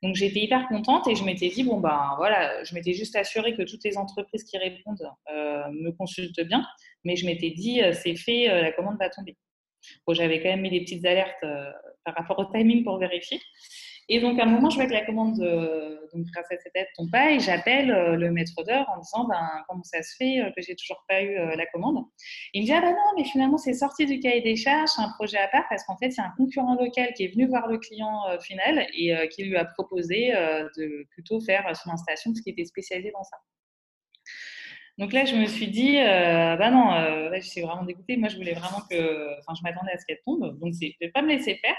Donc, 0.03 0.15
j'étais 0.15 0.41
hyper 0.41 0.67
contente 0.67 1.07
et 1.07 1.15
je 1.15 1.23
m'étais 1.23 1.49
dit, 1.49 1.63
bon, 1.63 1.79
ben 1.79 2.13
voilà, 2.17 2.63
je 2.63 2.75
m'étais 2.75 2.93
juste 2.93 3.15
assurée 3.15 3.55
que 3.55 3.63
toutes 3.63 3.83
les 3.83 3.97
entreprises 3.97 4.43
qui 4.43 4.57
répondent 4.59 5.09
me 5.27 5.89
consultent 5.91 6.41
bien. 6.41 6.63
Mais 7.03 7.15
je 7.15 7.25
m'étais 7.25 7.49
dit, 7.49 7.81
c'est 7.93 8.15
fait, 8.15 8.47
la 8.47 8.71
commande 8.71 8.97
va 8.99 9.09
tomber. 9.09 9.35
Bon, 10.05 10.13
j'avais 10.13 10.41
quand 10.41 10.49
même 10.49 10.61
mis 10.61 10.69
des 10.69 10.81
petites 10.81 11.05
alertes 11.05 11.43
par 12.03 12.13
rapport 12.15 12.37
au 12.39 12.45
timing 12.45 12.83
pour 12.83 12.99
vérifier. 12.99 13.39
Et 14.07 14.19
donc, 14.19 14.39
à 14.39 14.43
un 14.43 14.45
moment, 14.45 14.69
je 14.69 14.75
vois 14.75 14.85
que 14.85 14.93
la 14.93 15.03
commande, 15.03 15.39
euh, 15.41 15.97
donc 16.13 16.25
grâce 16.31 16.51
à 16.51 16.57
cette 16.57 16.75
aide, 16.75 16.85
tombe 16.95 17.09
pas 17.09 17.31
et 17.31 17.39
j'appelle 17.39 17.89
euh, 17.89 18.15
le 18.15 18.31
maître 18.31 18.63
d'heure 18.63 18.87
en 18.95 18.99
disant 18.99 19.27
ben, 19.27 19.49
comment 19.67 19.83
ça 19.83 20.03
se 20.03 20.15
fait 20.15 20.41
euh, 20.41 20.51
que 20.55 20.61
j'ai 20.61 20.75
toujours 20.75 21.03
pas 21.09 21.23
eu 21.23 21.33
la 21.33 21.65
commande. 21.67 22.03
il 22.53 22.61
me 22.61 22.65
dit 22.67 22.73
ah 22.73 22.81
ben 22.81 22.91
non, 22.91 23.13
mais 23.17 23.23
finalement, 23.23 23.57
c'est 23.57 23.73
sorti 23.73 24.05
du 24.05 24.19
cahier 24.19 24.41
des 24.41 24.55
charges, 24.55 24.89
c'est 24.95 25.01
un 25.01 25.11
projet 25.17 25.37
à 25.39 25.47
part 25.47 25.65
parce 25.69 25.83
qu'en 25.85 25.97
fait, 25.97 26.13
a 26.19 26.23
un 26.23 26.33
concurrent 26.37 26.75
local 26.75 27.13
qui 27.15 27.23
est 27.23 27.33
venu 27.33 27.47
voir 27.47 27.67
le 27.67 27.79
client 27.79 28.21
final 28.41 28.85
et 28.95 29.27
qui 29.29 29.43
lui 29.43 29.57
a 29.57 29.65
proposé 29.65 30.31
de 30.31 31.07
plutôt 31.11 31.39
faire 31.41 31.75
son 31.75 31.89
installation 31.89 32.31
parce 32.31 32.41
qu'il 32.41 32.53
était 32.53 32.65
spécialisé 32.65 33.11
dans 33.11 33.23
ça. 33.23 33.37
Donc 34.97 35.11
là, 35.11 35.25
je 35.25 35.35
me 35.35 35.45
suis 35.45 35.67
dit, 35.67 35.97
euh, 35.97 36.55
bah 36.55 36.71
non, 36.71 36.93
euh, 36.93 37.29
je 37.35 37.47
suis 37.47 37.61
vraiment 37.61 37.83
dégoûtée. 37.83 38.15
Moi, 38.15 38.29
je 38.29 38.37
voulais 38.37 38.53
vraiment 38.53 38.81
que, 38.89 39.37
enfin, 39.39 39.53
je 39.57 39.61
m'attendais 39.63 39.91
à 39.91 39.97
ce 39.97 40.05
qu'elle 40.05 40.21
tombe. 40.25 40.57
Donc, 40.59 40.73
je 40.73 40.87
ne 40.87 40.91
vais 41.01 41.11
pas 41.11 41.21
me 41.21 41.27
laisser 41.27 41.55
faire. 41.55 41.75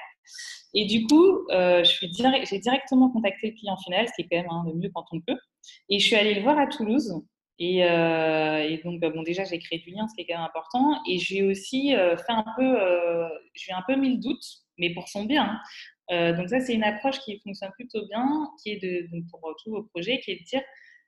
Et 0.75 0.85
du 0.85 1.07
coup, 1.07 1.49
euh, 1.51 1.83
j'ai 1.83 2.59
directement 2.59 3.09
contacté 3.11 3.49
le 3.49 3.57
client 3.57 3.77
final, 3.79 4.07
ce 4.09 4.13
qui 4.15 4.23
est 4.23 4.29
quand 4.31 4.37
même 4.37 4.51
hein, 4.51 4.65
le 4.67 4.75
mieux 4.75 4.91
quand 4.95 5.07
on 5.13 5.21
peut. 5.21 5.39
Et 5.89 5.99
je 5.99 6.07
suis 6.07 6.17
allée 6.17 6.35
le 6.35 6.43
voir 6.43 6.59
à 6.59 6.67
Toulouse. 6.67 7.23
Et, 7.59 7.79
et 7.79 8.81
donc, 8.85 9.01
bon, 9.01 9.23
déjà, 9.23 9.45
j'ai 9.45 9.59
créé 9.59 9.79
du 9.79 9.91
lien, 9.91 10.07
ce 10.09 10.15
qui 10.15 10.21
est 10.21 10.27
quand 10.27 10.39
même 10.39 10.47
important. 10.47 11.01
Et 11.09 11.19
j'ai 11.19 11.43
aussi 11.43 11.93
fait 11.93 12.33
un 12.33 12.45
peu, 12.55 12.77
je 13.55 13.65
lui 13.65 13.71
ai 13.71 13.73
un 13.73 13.83
peu 13.87 13.97
mis 13.97 14.11
le 14.11 14.19
doute, 14.19 14.45
mais 14.77 14.93
pour 14.93 15.09
son 15.09 15.25
bien. 15.25 15.59
Hein. 16.11 16.33
donc, 16.35 16.51
ça, 16.51 16.61
c'est 16.61 16.75
une 16.75 16.85
approche 16.85 17.19
qui 17.21 17.41
fonctionne 17.41 17.71
plutôt 17.73 18.07
bien, 18.09 18.51
qui 18.63 18.73
est 18.73 18.77
de, 18.77 19.09
pour 19.31 19.41
tous 19.65 19.71
vos 19.71 19.85
projets, 19.85 20.21
qui 20.21 20.33
est 20.33 20.41
de 20.41 20.45
dire, 20.45 20.63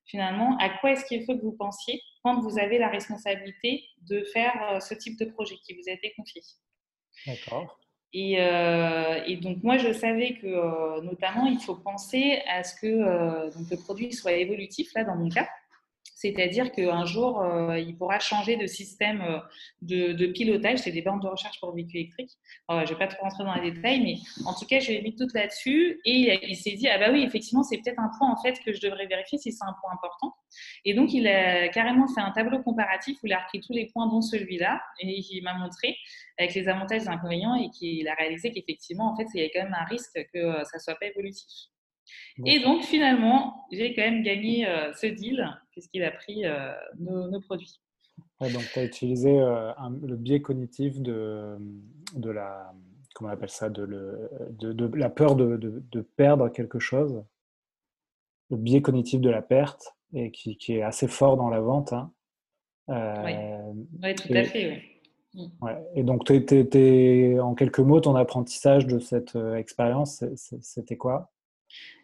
finalement, 0.08 0.56
à 0.58 0.70
quoi 0.70 0.92
est-ce 0.92 1.04
qu'il 1.04 1.24
faut 1.24 1.36
que 1.36 1.42
vous 1.42 1.56
pensiez 1.56 2.02
quand 2.22 2.40
vous 2.40 2.58
avez 2.58 2.78
la 2.78 2.88
responsabilité 2.88 3.84
de 4.08 4.24
faire 4.32 4.72
euh, 4.72 4.80
ce 4.80 4.94
type 4.94 5.18
de 5.18 5.26
projet 5.26 5.56
qui 5.64 5.74
vous 5.74 5.88
a 5.88 5.92
été 5.92 6.12
confié? 6.16 6.42
D'accord. 7.26 7.78
Et, 8.12 8.40
euh, 8.40 9.22
et, 9.26 9.36
donc 9.36 9.62
moi, 9.62 9.76
je 9.76 9.92
savais 9.92 10.34
que 10.34 10.46
euh, 10.46 11.02
notamment, 11.02 11.46
il 11.46 11.60
faut 11.60 11.76
penser 11.76 12.42
à 12.48 12.64
ce 12.64 12.74
que 12.80 13.50
donc, 13.54 13.70
le 13.70 13.76
produit 13.76 14.12
soit 14.12 14.32
évolutif, 14.32 14.90
là, 14.94 15.04
dans 15.04 15.16
mon 15.16 15.28
cas. 15.28 15.48
C'est-à-dire 16.18 16.72
qu'un 16.72 17.04
jour, 17.04 17.40
euh, 17.40 17.78
il 17.78 17.96
pourra 17.96 18.18
changer 18.18 18.56
de 18.56 18.66
système 18.66 19.22
euh, 19.22 19.38
de, 19.82 20.26
pilotage. 20.26 20.80
C'est 20.80 20.90
des 20.90 21.00
bornes 21.00 21.20
de 21.20 21.28
recherche 21.28 21.60
pour 21.60 21.72
véhicules 21.72 22.00
électriques. 22.00 22.32
je 22.68 22.74
ne 22.74 22.86
vais 22.86 22.96
pas 22.96 23.06
trop 23.06 23.22
rentrer 23.22 23.44
dans 23.44 23.54
les 23.54 23.70
détails, 23.70 24.00
mais 24.02 24.16
en 24.44 24.52
tout 24.52 24.66
cas, 24.66 24.80
je 24.80 24.88
vais 24.88 25.00
mis 25.00 25.14
tout 25.14 25.28
là-dessus. 25.32 26.00
Et 26.04 26.36
il, 26.42 26.56
s'est 26.56 26.72
dit, 26.72 26.88
ah 26.88 26.98
bah 26.98 27.12
oui, 27.12 27.22
effectivement, 27.22 27.62
c'est 27.62 27.76
peut-être 27.76 28.00
un 28.00 28.10
point 28.18 28.32
en 28.32 28.36
fait 28.42 28.58
que 28.64 28.72
je 28.72 28.80
devrais 28.80 29.06
vérifier 29.06 29.38
si 29.38 29.52
c'est 29.52 29.62
un 29.62 29.76
point 29.80 29.92
important. 29.92 30.34
Et 30.84 30.92
donc, 30.92 31.14
il 31.14 31.28
a 31.28 31.68
carrément 31.68 32.08
fait 32.08 32.20
un 32.20 32.32
tableau 32.32 32.60
comparatif 32.64 33.16
où 33.22 33.28
il 33.28 33.32
a 33.32 33.38
repris 33.38 33.60
tous 33.60 33.72
les 33.72 33.86
points, 33.86 34.08
dont 34.08 34.20
celui-là, 34.20 34.82
et 34.98 35.20
il 35.20 35.40
m'a 35.42 35.54
montré 35.54 35.96
avec 36.36 36.52
les 36.52 36.68
avantages 36.68 37.02
et 37.02 37.04
les 37.04 37.10
inconvénients, 37.10 37.54
et 37.54 37.70
qu'il 37.70 38.08
a 38.08 38.14
réalisé 38.14 38.50
qu'effectivement, 38.50 39.12
en 39.12 39.16
fait, 39.16 39.26
il 39.34 39.40
y 39.40 39.44
a 39.44 39.50
quand 39.54 39.62
même 39.62 39.78
un 39.78 39.84
risque 39.84 40.18
que 40.34 40.38
euh, 40.38 40.64
ça 40.64 40.78
ne 40.78 40.80
soit 40.80 40.96
pas 40.96 41.06
évolutif. 41.06 41.46
Et 42.44 42.60
donc, 42.60 42.82
finalement, 42.82 43.66
j'ai 43.72 43.94
quand 43.94 44.02
même 44.02 44.22
gagné 44.22 44.66
euh, 44.66 44.92
ce 44.94 45.06
deal 45.06 45.48
puisqu'il 45.70 46.02
a 46.02 46.10
pris 46.10 46.44
euh, 46.44 46.72
nos, 46.98 47.40
produits. 47.40 47.80
donc, 48.40 48.62
tu 48.72 48.78
as 48.78 48.84
utilisé 48.84 49.38
euh, 49.38 49.72
le 50.02 50.16
biais 50.16 50.40
cognitif 50.40 51.00
de, 51.00 51.56
de 52.14 52.30
la, 52.30 52.72
comment 53.14 53.30
on 53.30 53.32
appelle 53.32 53.50
ça, 53.50 53.68
de, 53.68 53.82
le, 53.82 54.30
de, 54.58 54.96
la 54.96 55.10
peur 55.10 55.36
de, 55.36 56.00
perdre 56.16 56.48
quelque 56.48 56.78
chose, 56.78 57.22
le 58.50 58.56
biais 58.56 58.82
cognitif 58.82 59.20
de 59.20 59.30
la 59.30 59.42
perte, 59.42 59.94
et 60.14 60.30
qui, 60.30 60.56
qui 60.56 60.74
est 60.74 60.82
assez 60.82 61.06
fort 61.06 61.36
dans 61.36 61.48
la 61.48 61.60
vente. 61.60 61.92
Hein. 61.92 62.12
oui. 62.88 64.14
tout 64.14 64.32
à 64.32 64.44
fait. 64.44 64.82
Mm. 65.34 65.46
Ouais. 65.60 65.76
Et 65.94 66.02
donc, 66.02 66.28
en 66.30 67.54
quelques 67.54 67.78
mots, 67.78 68.00
ton 68.00 68.16
apprentissage 68.16 68.86
de 68.86 68.98
cette 68.98 69.36
expérience, 69.56 70.24
c'était 70.34 70.96
quoi? 70.96 71.30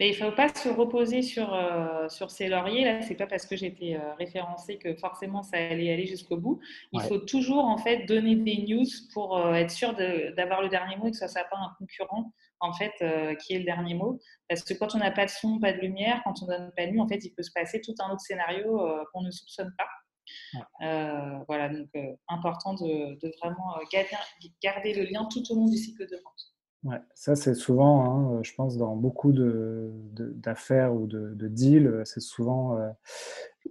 Il 0.01 0.11
ne 0.11 0.15
faut 0.15 0.33
pas 0.33 0.49
se 0.49 0.69
reposer 0.69 1.23
sur, 1.23 1.55
euh, 1.55 2.09
sur 2.09 2.31
ses 2.31 2.49
lauriers. 2.49 2.85
Là, 2.85 3.03
c'est 3.03 3.15
pas 3.15 3.27
parce 3.27 3.47
que 3.47 3.57
j'étais 3.57 3.97
euh, 3.97 4.15
référencée 4.15 4.79
que 4.79 4.95
forcément 4.95 5.43
ça 5.43 5.57
allait 5.57 5.93
aller 5.93 6.07
jusqu'au 6.07 6.37
bout. 6.37 6.61
Il 6.93 7.01
faut 7.03 7.19
toujours 7.19 7.65
en 7.65 7.79
fait 7.79 8.07
donner 8.07 8.37
des 8.37 8.65
news 8.69 8.87
pour 9.13 9.37
euh, 9.37 9.55
être 9.55 9.71
sûr 9.71 9.95
d'avoir 10.37 10.63
le 10.63 10.69
dernier 10.69 10.97
mot 10.97 11.07
et 11.07 11.11
que 11.11 11.17
ce 11.17 11.29
soit 11.29 11.45
pas 11.45 11.57
un 11.57 11.75
concurrent 11.79 12.33
en 12.61 12.73
fait 12.73 12.93
qui 13.41 13.55
est 13.55 13.59
le 13.59 13.65
dernier 13.65 13.95
mot. 13.95 14.19
Parce 14.49 14.63
que 14.63 14.73
quand 14.73 14.95
on 14.95 14.99
n'a 14.99 15.11
pas 15.11 15.27
de 15.27 15.31
son, 15.31 15.59
pas 15.59 15.73
de 15.73 15.79
lumière, 15.79 16.23
quand 16.25 16.43
on 16.43 16.47
donne 16.47 16.73
pas 16.75 16.87
de 16.87 16.93
nuit, 16.93 17.01
en 17.01 17.09
fait, 17.09 17.23
il 17.23 17.31
peut 17.31 17.43
se 17.43 17.53
passer 17.53 17.83
tout 17.83 17.95
un 17.99 18.11
autre 18.11 18.23
scénario 18.23 18.81
qu'on 19.13 19.21
ne 19.21 19.31
soupçonne 19.31 19.71
pas. 19.77 21.45
voilà, 21.47 21.69
donc 21.69 21.91
important 22.29 22.73
de, 22.73 23.19
de 23.21 23.33
vraiment 23.43 23.77
garder, 23.93 24.17
garder, 24.63 24.95
le 24.95 25.05
lien 25.05 25.29
tout 25.31 25.43
au 25.51 25.57
long 25.57 25.67
du 25.67 25.77
cycle 25.77 26.07
de 26.07 26.17
vente. 26.17 26.54
Ouais, 26.85 27.01
ça 27.15 27.35
c'est 27.35 27.55
souvent, 27.55 28.37
hein, 28.37 28.43
je 28.43 28.53
pense, 28.55 28.77
dans 28.77 28.95
beaucoup 28.95 29.33
d'affaires 29.33 30.93
de, 30.93 30.99
ou 30.99 31.07
de, 31.07 31.35
de 31.35 31.49
deals, 31.49 32.03
c'est 32.05 32.21
souvent 32.21 32.77
euh, 32.77 32.91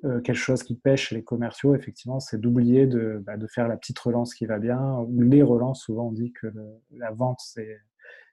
euh, 0.05 0.19
quelque 0.21 0.35
chose 0.35 0.63
qui 0.63 0.73
pêche 0.73 1.11
les 1.11 1.23
commerciaux, 1.23 1.75
effectivement, 1.75 2.19
c'est 2.19 2.41
d'oublier 2.41 2.87
de, 2.87 3.21
bah, 3.23 3.37
de, 3.37 3.45
faire 3.45 3.67
la 3.67 3.77
petite 3.77 3.99
relance 3.99 4.33
qui 4.33 4.47
va 4.47 4.57
bien, 4.57 4.97
ou 4.97 5.21
les 5.21 5.43
relances, 5.43 5.83
souvent 5.83 6.07
on 6.07 6.11
dit 6.11 6.33
que 6.33 6.51
la 6.89 7.11
vente, 7.11 7.39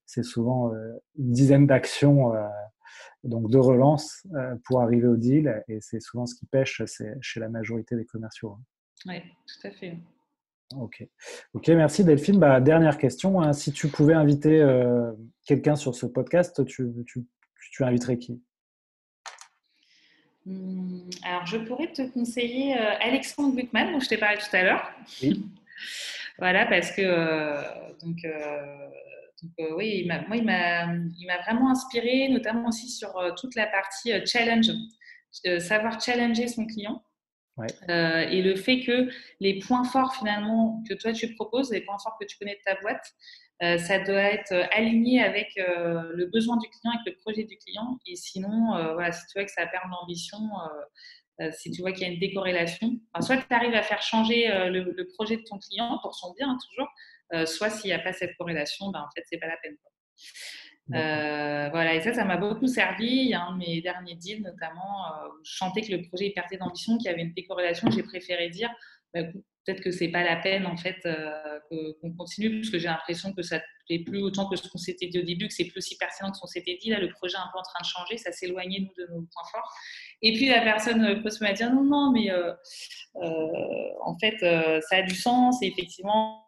c'est 0.07 0.23
souvent 0.23 0.73
euh, 0.73 0.95
une 1.19 1.31
dizaine 1.31 1.67
d'actions, 1.67 2.33
donc 3.23 3.51
de 3.51 3.59
relance 3.59 4.27
pour 4.65 4.81
arriver 4.81 5.09
au 5.09 5.17
deal, 5.17 5.63
et 5.69 5.83
c'est 5.83 6.01
souvent 6.01 6.25
ce 6.25 6.35
qui 6.35 6.47
pêche 6.47 6.83
chez 7.21 7.39
la 7.39 7.51
majorité 7.51 7.97
des 7.97 8.07
commerciaux. 8.07 8.57
Hein. 8.59 8.63
Oui, 9.07 9.21
tout 9.47 9.67
à 9.67 9.71
fait. 9.73 9.99
Ok, 10.77 11.05
ok, 11.53 11.69
merci 11.69 12.05
Delphine. 12.05 12.39
Bah, 12.39 12.61
dernière 12.61 12.97
question, 12.97 13.43
hein. 13.43 13.53
si 13.53 13.73
tu 13.73 13.89
pouvais 13.89 14.15
inviter 14.15 14.61
euh, 14.61 15.11
quelqu'un 15.45 15.75
sur 15.75 15.97
ce 15.97 16.07
podcast, 16.07 16.65
tu, 16.65 16.89
tu, 17.07 17.27
tu 17.73 17.85
inviterais 17.85 18.19
qui? 18.19 18.41
Hmm, 20.47 21.11
Alors, 21.25 21.45
je 21.47 21.57
pourrais 21.57 21.93
te 21.93 22.03
conseiller 22.13 22.79
euh, 22.79 22.93
Alexandre 23.01 23.57
Gluckman, 23.57 23.91
dont 23.91 23.99
je 23.99 24.09
t'ai 24.09 24.17
parlé 24.17 24.39
tout 24.39 24.57
à 24.57 24.63
l'heure. 24.63 24.91
Oui. 25.23 25.45
voilà, 26.39 26.67
parce 26.67 26.93
que 26.93 27.03
euh, 27.03 27.63
donc, 28.01 28.19
oui, 29.77 30.05
il 30.05 30.25
moi, 30.29 30.37
il 30.37 30.45
m'a 30.45 31.43
vraiment 31.47 31.71
inspiré, 31.71 32.29
notamment 32.29 32.69
aussi 32.69 32.89
sur 32.89 33.13
toute 33.37 33.57
la 33.57 33.67
partie 33.67 34.13
challenge, 34.25 34.71
savoir 35.59 36.01
challenger 36.01 36.47
son 36.47 36.65
client. 36.67 37.03
Euh, 37.89 38.21
et 38.21 38.43
le 38.43 38.57
fait 38.57 38.81
que 38.81 39.11
les 39.41 39.59
points 39.59 39.85
forts 39.85 40.15
finalement 40.15 40.83
que 40.89 40.95
toi 40.95 41.13
tu 41.13 41.35
proposes, 41.35 41.71
les 41.71 41.83
points 41.83 41.99
forts 41.99 42.17
que 42.21 42.27
tu 42.27 42.39
connais 42.39 42.55
de 42.55 42.61
ta 42.65 42.81
boîte, 42.81 43.05
euh, 43.63 43.77
ça 43.77 43.99
doit 43.99 44.23
être 44.23 44.55
aligné 44.73 45.23
avec 45.23 45.59
euh, 45.59 46.11
le 46.15 46.27
besoin 46.27 46.57
du 46.57 46.69
client, 46.69 46.95
avec 46.95 47.15
le 47.15 47.21
projet 47.21 47.45
du 47.45 47.57
client. 47.59 47.99
Et 48.07 48.17
sinon, 48.17 48.93
voilà, 48.95 49.13
si 49.13 49.27
tu 49.27 49.39
vois 49.39 49.45
que 49.45 49.51
ça 49.51 49.67
perd 49.67 49.85
l'ambition, 49.91 50.39
si 51.53 51.71
tu 51.71 51.81
vois 51.81 51.93
qu'il 51.93 52.03
y 52.03 52.11
a 52.11 52.13
une 52.13 52.21
décorrélation, 52.21 52.99
soit 53.21 53.39
tu 53.39 53.55
arrives 53.55 53.75
à 53.75 53.83
faire 53.83 54.03
changer 54.03 54.49
le, 54.71 55.05
projet 55.15 55.37
de 55.37 55.43
ton 55.43 55.59
client 55.59 55.99
pour 56.03 56.15
son 56.15 56.33
bien, 56.35 56.51
hein, 56.51 56.59
toujours, 56.71 57.47
soit 57.47 57.71
s'il 57.71 57.89
n'y 57.89 57.95
a 57.95 57.99
pas 57.99 58.13
cette 58.13 58.37
corrélation, 58.37 58.91
ben, 58.91 59.01
en 59.01 59.11
fait, 59.15 59.25
c'est 59.27 59.39
pas 59.39 59.49
la 59.49 59.57
peine. 59.63 59.77
Euh, 60.95 61.69
voilà, 61.71 61.95
et 61.95 62.01
ça, 62.01 62.13
ça 62.13 62.25
m'a 62.25 62.37
beaucoup 62.37 62.67
servi. 62.67 63.31
De 63.31 63.59
mes 63.59 63.81
derniers 63.81 64.15
deals, 64.15 64.43
notamment, 64.43 65.07
euh, 65.07 65.29
je 65.45 65.53
chantais 65.53 65.83
que 65.83 65.93
le 65.93 66.03
projet 66.09 66.31
perdait 66.31 66.57
d'ambition, 66.57 66.97
qu'il 66.99 67.07
y 67.07 67.09
avait 67.09 67.23
une 67.23 67.33
décorrélation. 67.33 67.91
J'ai 67.91 68.03
préféré 68.03 68.49
dire, 68.51 68.71
bah, 69.15 69.23
peut-être 69.25 69.81
que 69.83 69.91
c'est 69.91 70.09
pas 70.09 70.25
la 70.25 70.37
peine, 70.37 70.67
en 70.67 70.77
fait, 70.77 70.99
euh, 71.07 71.59
qu'on 72.01 72.13
continue, 72.13 72.61
parce 72.61 72.71
que 72.71 72.79
j'ai 72.79 72.89
l'impression 72.89 73.33
que 73.33 73.43
ça 73.43 73.57
ne 73.57 73.63
plaît 73.87 74.05
plus 74.05 74.21
autant 74.21 74.49
que 74.49 74.57
ce 74.57 74.69
qu'on 74.69 74.79
s'était 74.79 75.07
dit 75.07 75.19
au 75.19 75.25
début, 75.25 75.49
que 75.49 75.55
c'est 75.55 75.65
plus 75.65 75.79
aussi 75.79 75.97
pertinent 75.97 76.31
que 76.31 76.37
ce 76.37 76.41
qu'on 76.41 76.47
s'était 76.47 76.77
dit. 76.81 76.91
Là, 76.91 76.99
le 76.99 77.11
projet 77.11 77.37
est 77.37 77.41
un 77.41 77.51
peu 77.53 77.59
en 77.59 77.63
train 77.63 77.81
de 77.81 77.87
changer, 77.87 78.17
ça 78.17 78.33
s'éloignait, 78.33 78.81
nous, 78.81 79.05
de 79.05 79.13
nos 79.13 79.21
points 79.21 79.45
forts. 79.53 79.73
Et 80.23 80.33
puis, 80.33 80.49
la 80.49 80.63
personne 80.63 81.23
peut 81.23 81.31
se 81.31 81.45
me 81.45 81.53
dire, 81.53 81.73
non, 81.73 81.85
non, 81.85 82.13
mais 82.13 82.31
en 83.15 84.19
fait, 84.19 84.39
ça 84.89 84.97
a 84.97 85.03
du 85.03 85.15
sens, 85.15 85.63
et 85.63 85.67
effectivement, 85.67 86.47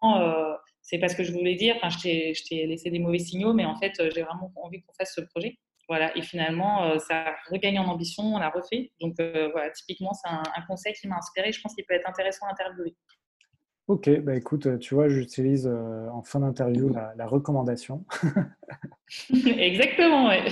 c'est 0.82 0.98
pas 0.98 1.08
ce 1.08 1.16
que 1.16 1.22
je 1.22 1.32
voulais 1.32 1.54
dire. 1.54 1.76
Enfin, 1.76 1.88
je 1.90 2.48
t'ai 2.48 2.66
laissé 2.66 2.90
des 2.90 2.98
mauvais 2.98 3.18
signaux, 3.18 3.52
mais 3.52 3.64
en 3.64 3.76
fait, 3.76 3.92
j'ai 4.14 4.22
vraiment 4.22 4.52
envie 4.56 4.82
qu'on 4.82 4.92
fasse 4.92 5.14
ce 5.14 5.20
projet. 5.20 5.58
Voilà, 5.88 6.16
et 6.16 6.22
finalement, 6.22 6.98
ça 6.98 7.28
a 7.28 7.34
regagné 7.50 7.78
en 7.78 7.86
ambition, 7.86 8.22
on 8.22 8.38
l'a 8.38 8.50
refait. 8.50 8.92
Donc 9.00 9.14
voilà, 9.18 9.70
typiquement, 9.70 10.12
c'est 10.12 10.28
un, 10.28 10.42
conseil 10.68 10.92
qui 10.94 11.06
m'a 11.08 11.16
inspiré. 11.16 11.52
Je 11.52 11.60
pense 11.60 11.74
qu'il 11.74 11.84
peut 11.84 11.94
être 11.94 12.08
intéressant 12.08 12.46
à 12.46 12.52
interviewer. 12.52 12.94
Ok, 13.88 14.08
bah 14.20 14.36
écoute, 14.36 14.78
tu 14.78 14.94
vois, 14.94 15.08
j'utilise 15.08 15.66
en 15.66 16.22
fin 16.22 16.40
d'interview 16.40 16.88
la, 16.88 17.26
recommandation. 17.26 18.04
Exactement, 19.30 20.28
ouais. 20.28 20.44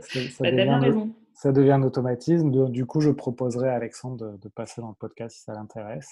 ça, 0.00 0.50
devient, 0.50 0.78
raison. 0.80 1.14
ça 1.34 1.52
devient 1.52 1.72
un 1.72 1.82
automatisme. 1.82 2.70
Du 2.70 2.86
coup, 2.86 3.00
je 3.00 3.10
proposerai 3.10 3.68
à 3.68 3.74
Alexandre 3.74 4.38
de 4.38 4.48
passer 4.48 4.80
dans 4.80 4.88
le 4.88 4.94
podcast 4.94 5.36
si 5.36 5.42
ça 5.44 5.52
l'intéresse. 5.52 6.10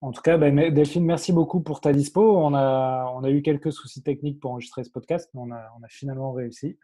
En 0.00 0.10
tout 0.10 0.22
cas, 0.22 0.36
ben, 0.36 0.72
Delphine, 0.74 1.04
merci 1.04 1.32
beaucoup 1.32 1.60
pour 1.60 1.80
ta 1.80 1.92
dispo. 1.92 2.36
On 2.38 2.54
a, 2.54 3.12
on 3.14 3.22
a 3.22 3.30
eu 3.30 3.42
quelques 3.42 3.72
soucis 3.72 4.02
techniques 4.02 4.40
pour 4.40 4.50
enregistrer 4.50 4.82
ce 4.82 4.90
podcast, 4.90 5.30
mais 5.34 5.40
on 5.40 5.52
a, 5.52 5.64
on 5.78 5.82
a 5.84 5.88
finalement 5.88 6.32
réussi. 6.32 6.78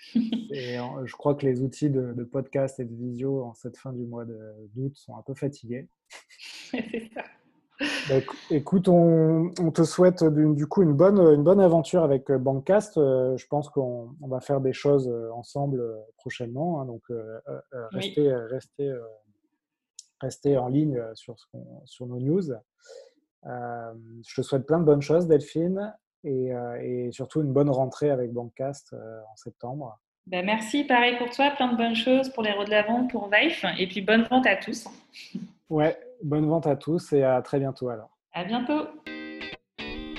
et 0.14 0.78
je 1.04 1.12
crois 1.12 1.34
que 1.34 1.44
les 1.44 1.62
outils 1.62 1.90
de, 1.90 2.24
podcast 2.24 2.80
et 2.80 2.84
de 2.84 2.94
visio 2.94 3.42
en 3.44 3.54
cette 3.54 3.76
fin 3.76 3.92
du 3.92 4.06
mois 4.06 4.24
d'août 4.24 4.92
sont 4.94 5.16
un 5.16 5.22
peu 5.22 5.34
fatigués. 5.34 5.88
C'est 6.70 7.10
ça. 7.14 7.24
Ben, 8.08 8.22
écoute, 8.50 8.88
on, 8.88 9.52
te 9.72 9.84
souhaite 9.84 10.24
du, 10.24 10.66
coup 10.66 10.82
une 10.82 10.94
bonne, 10.94 11.18
une 11.18 11.44
bonne 11.44 11.60
aventure 11.60 12.02
avec 12.02 12.28
euh, 12.30 12.38
Bankcast. 12.38 12.98
Euh, 12.98 13.36
je 13.36 13.46
pense 13.46 13.68
qu'on 13.68 14.16
va 14.22 14.40
faire 14.40 14.60
des 14.60 14.72
choses 14.72 15.08
euh, 15.08 15.30
ensemble 15.32 15.80
prochainement. 16.16 16.80
Hein, 16.80 16.86
donc, 16.86 17.02
restez, 17.92 18.32
restez 18.32 18.92
rester 20.20 20.56
en 20.58 20.68
ligne 20.68 20.96
euh, 20.96 21.14
sur, 21.14 21.36
sur 21.84 22.06
nos 22.06 22.20
news. 22.20 22.50
Euh, 23.46 23.92
je 24.26 24.34
te 24.34 24.42
souhaite 24.42 24.66
plein 24.66 24.78
de 24.78 24.84
bonnes 24.84 25.02
choses, 25.02 25.26
Delphine, 25.26 25.94
et, 26.24 26.52
euh, 26.52 27.10
surtout 27.12 27.40
une 27.40 27.52
bonne 27.52 27.70
rentrée 27.70 28.10
avec 28.10 28.32
Bankcast 28.32 28.94
en 28.94 29.36
septembre. 29.36 29.98
Ben 30.26 30.44
merci, 30.44 30.84
pareil 30.84 31.16
pour 31.16 31.30
toi, 31.30 31.50
plein 31.56 31.72
de 31.72 31.76
bonnes 31.76 31.94
choses 31.94 32.28
pour 32.30 32.42
les 32.42 32.50
héros 32.50 32.64
de 32.64 32.70
la 32.70 32.82
vente, 32.82 33.10
pour 33.10 33.30
Vive, 33.30 33.64
et 33.78 33.86
puis 33.86 34.02
bonne 34.02 34.24
vente 34.24 34.46
à 34.46 34.56
tous. 34.56 34.86
Ouais, 35.70 35.98
bonne 36.22 36.46
vente 36.46 36.66
à 36.66 36.76
tous 36.76 37.12
et 37.12 37.22
à 37.22 37.42
très 37.42 37.58
bientôt 37.58 37.90
alors. 37.90 38.08
À 38.32 38.42
bientôt. 38.42 38.86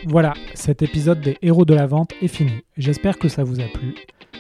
Voilà, 0.06 0.34
cet 0.54 0.84
épisode 0.84 1.22
des 1.22 1.40
héros 1.42 1.66
de 1.66 1.74
la 1.74 1.88
vente 1.88 2.12
est 2.22 2.28
fini. 2.28 2.62
J'espère 2.78 3.18
que 3.18 3.28
ça 3.30 3.44
vous 3.44 3.60
a 3.60 3.68
plu. 3.74 3.96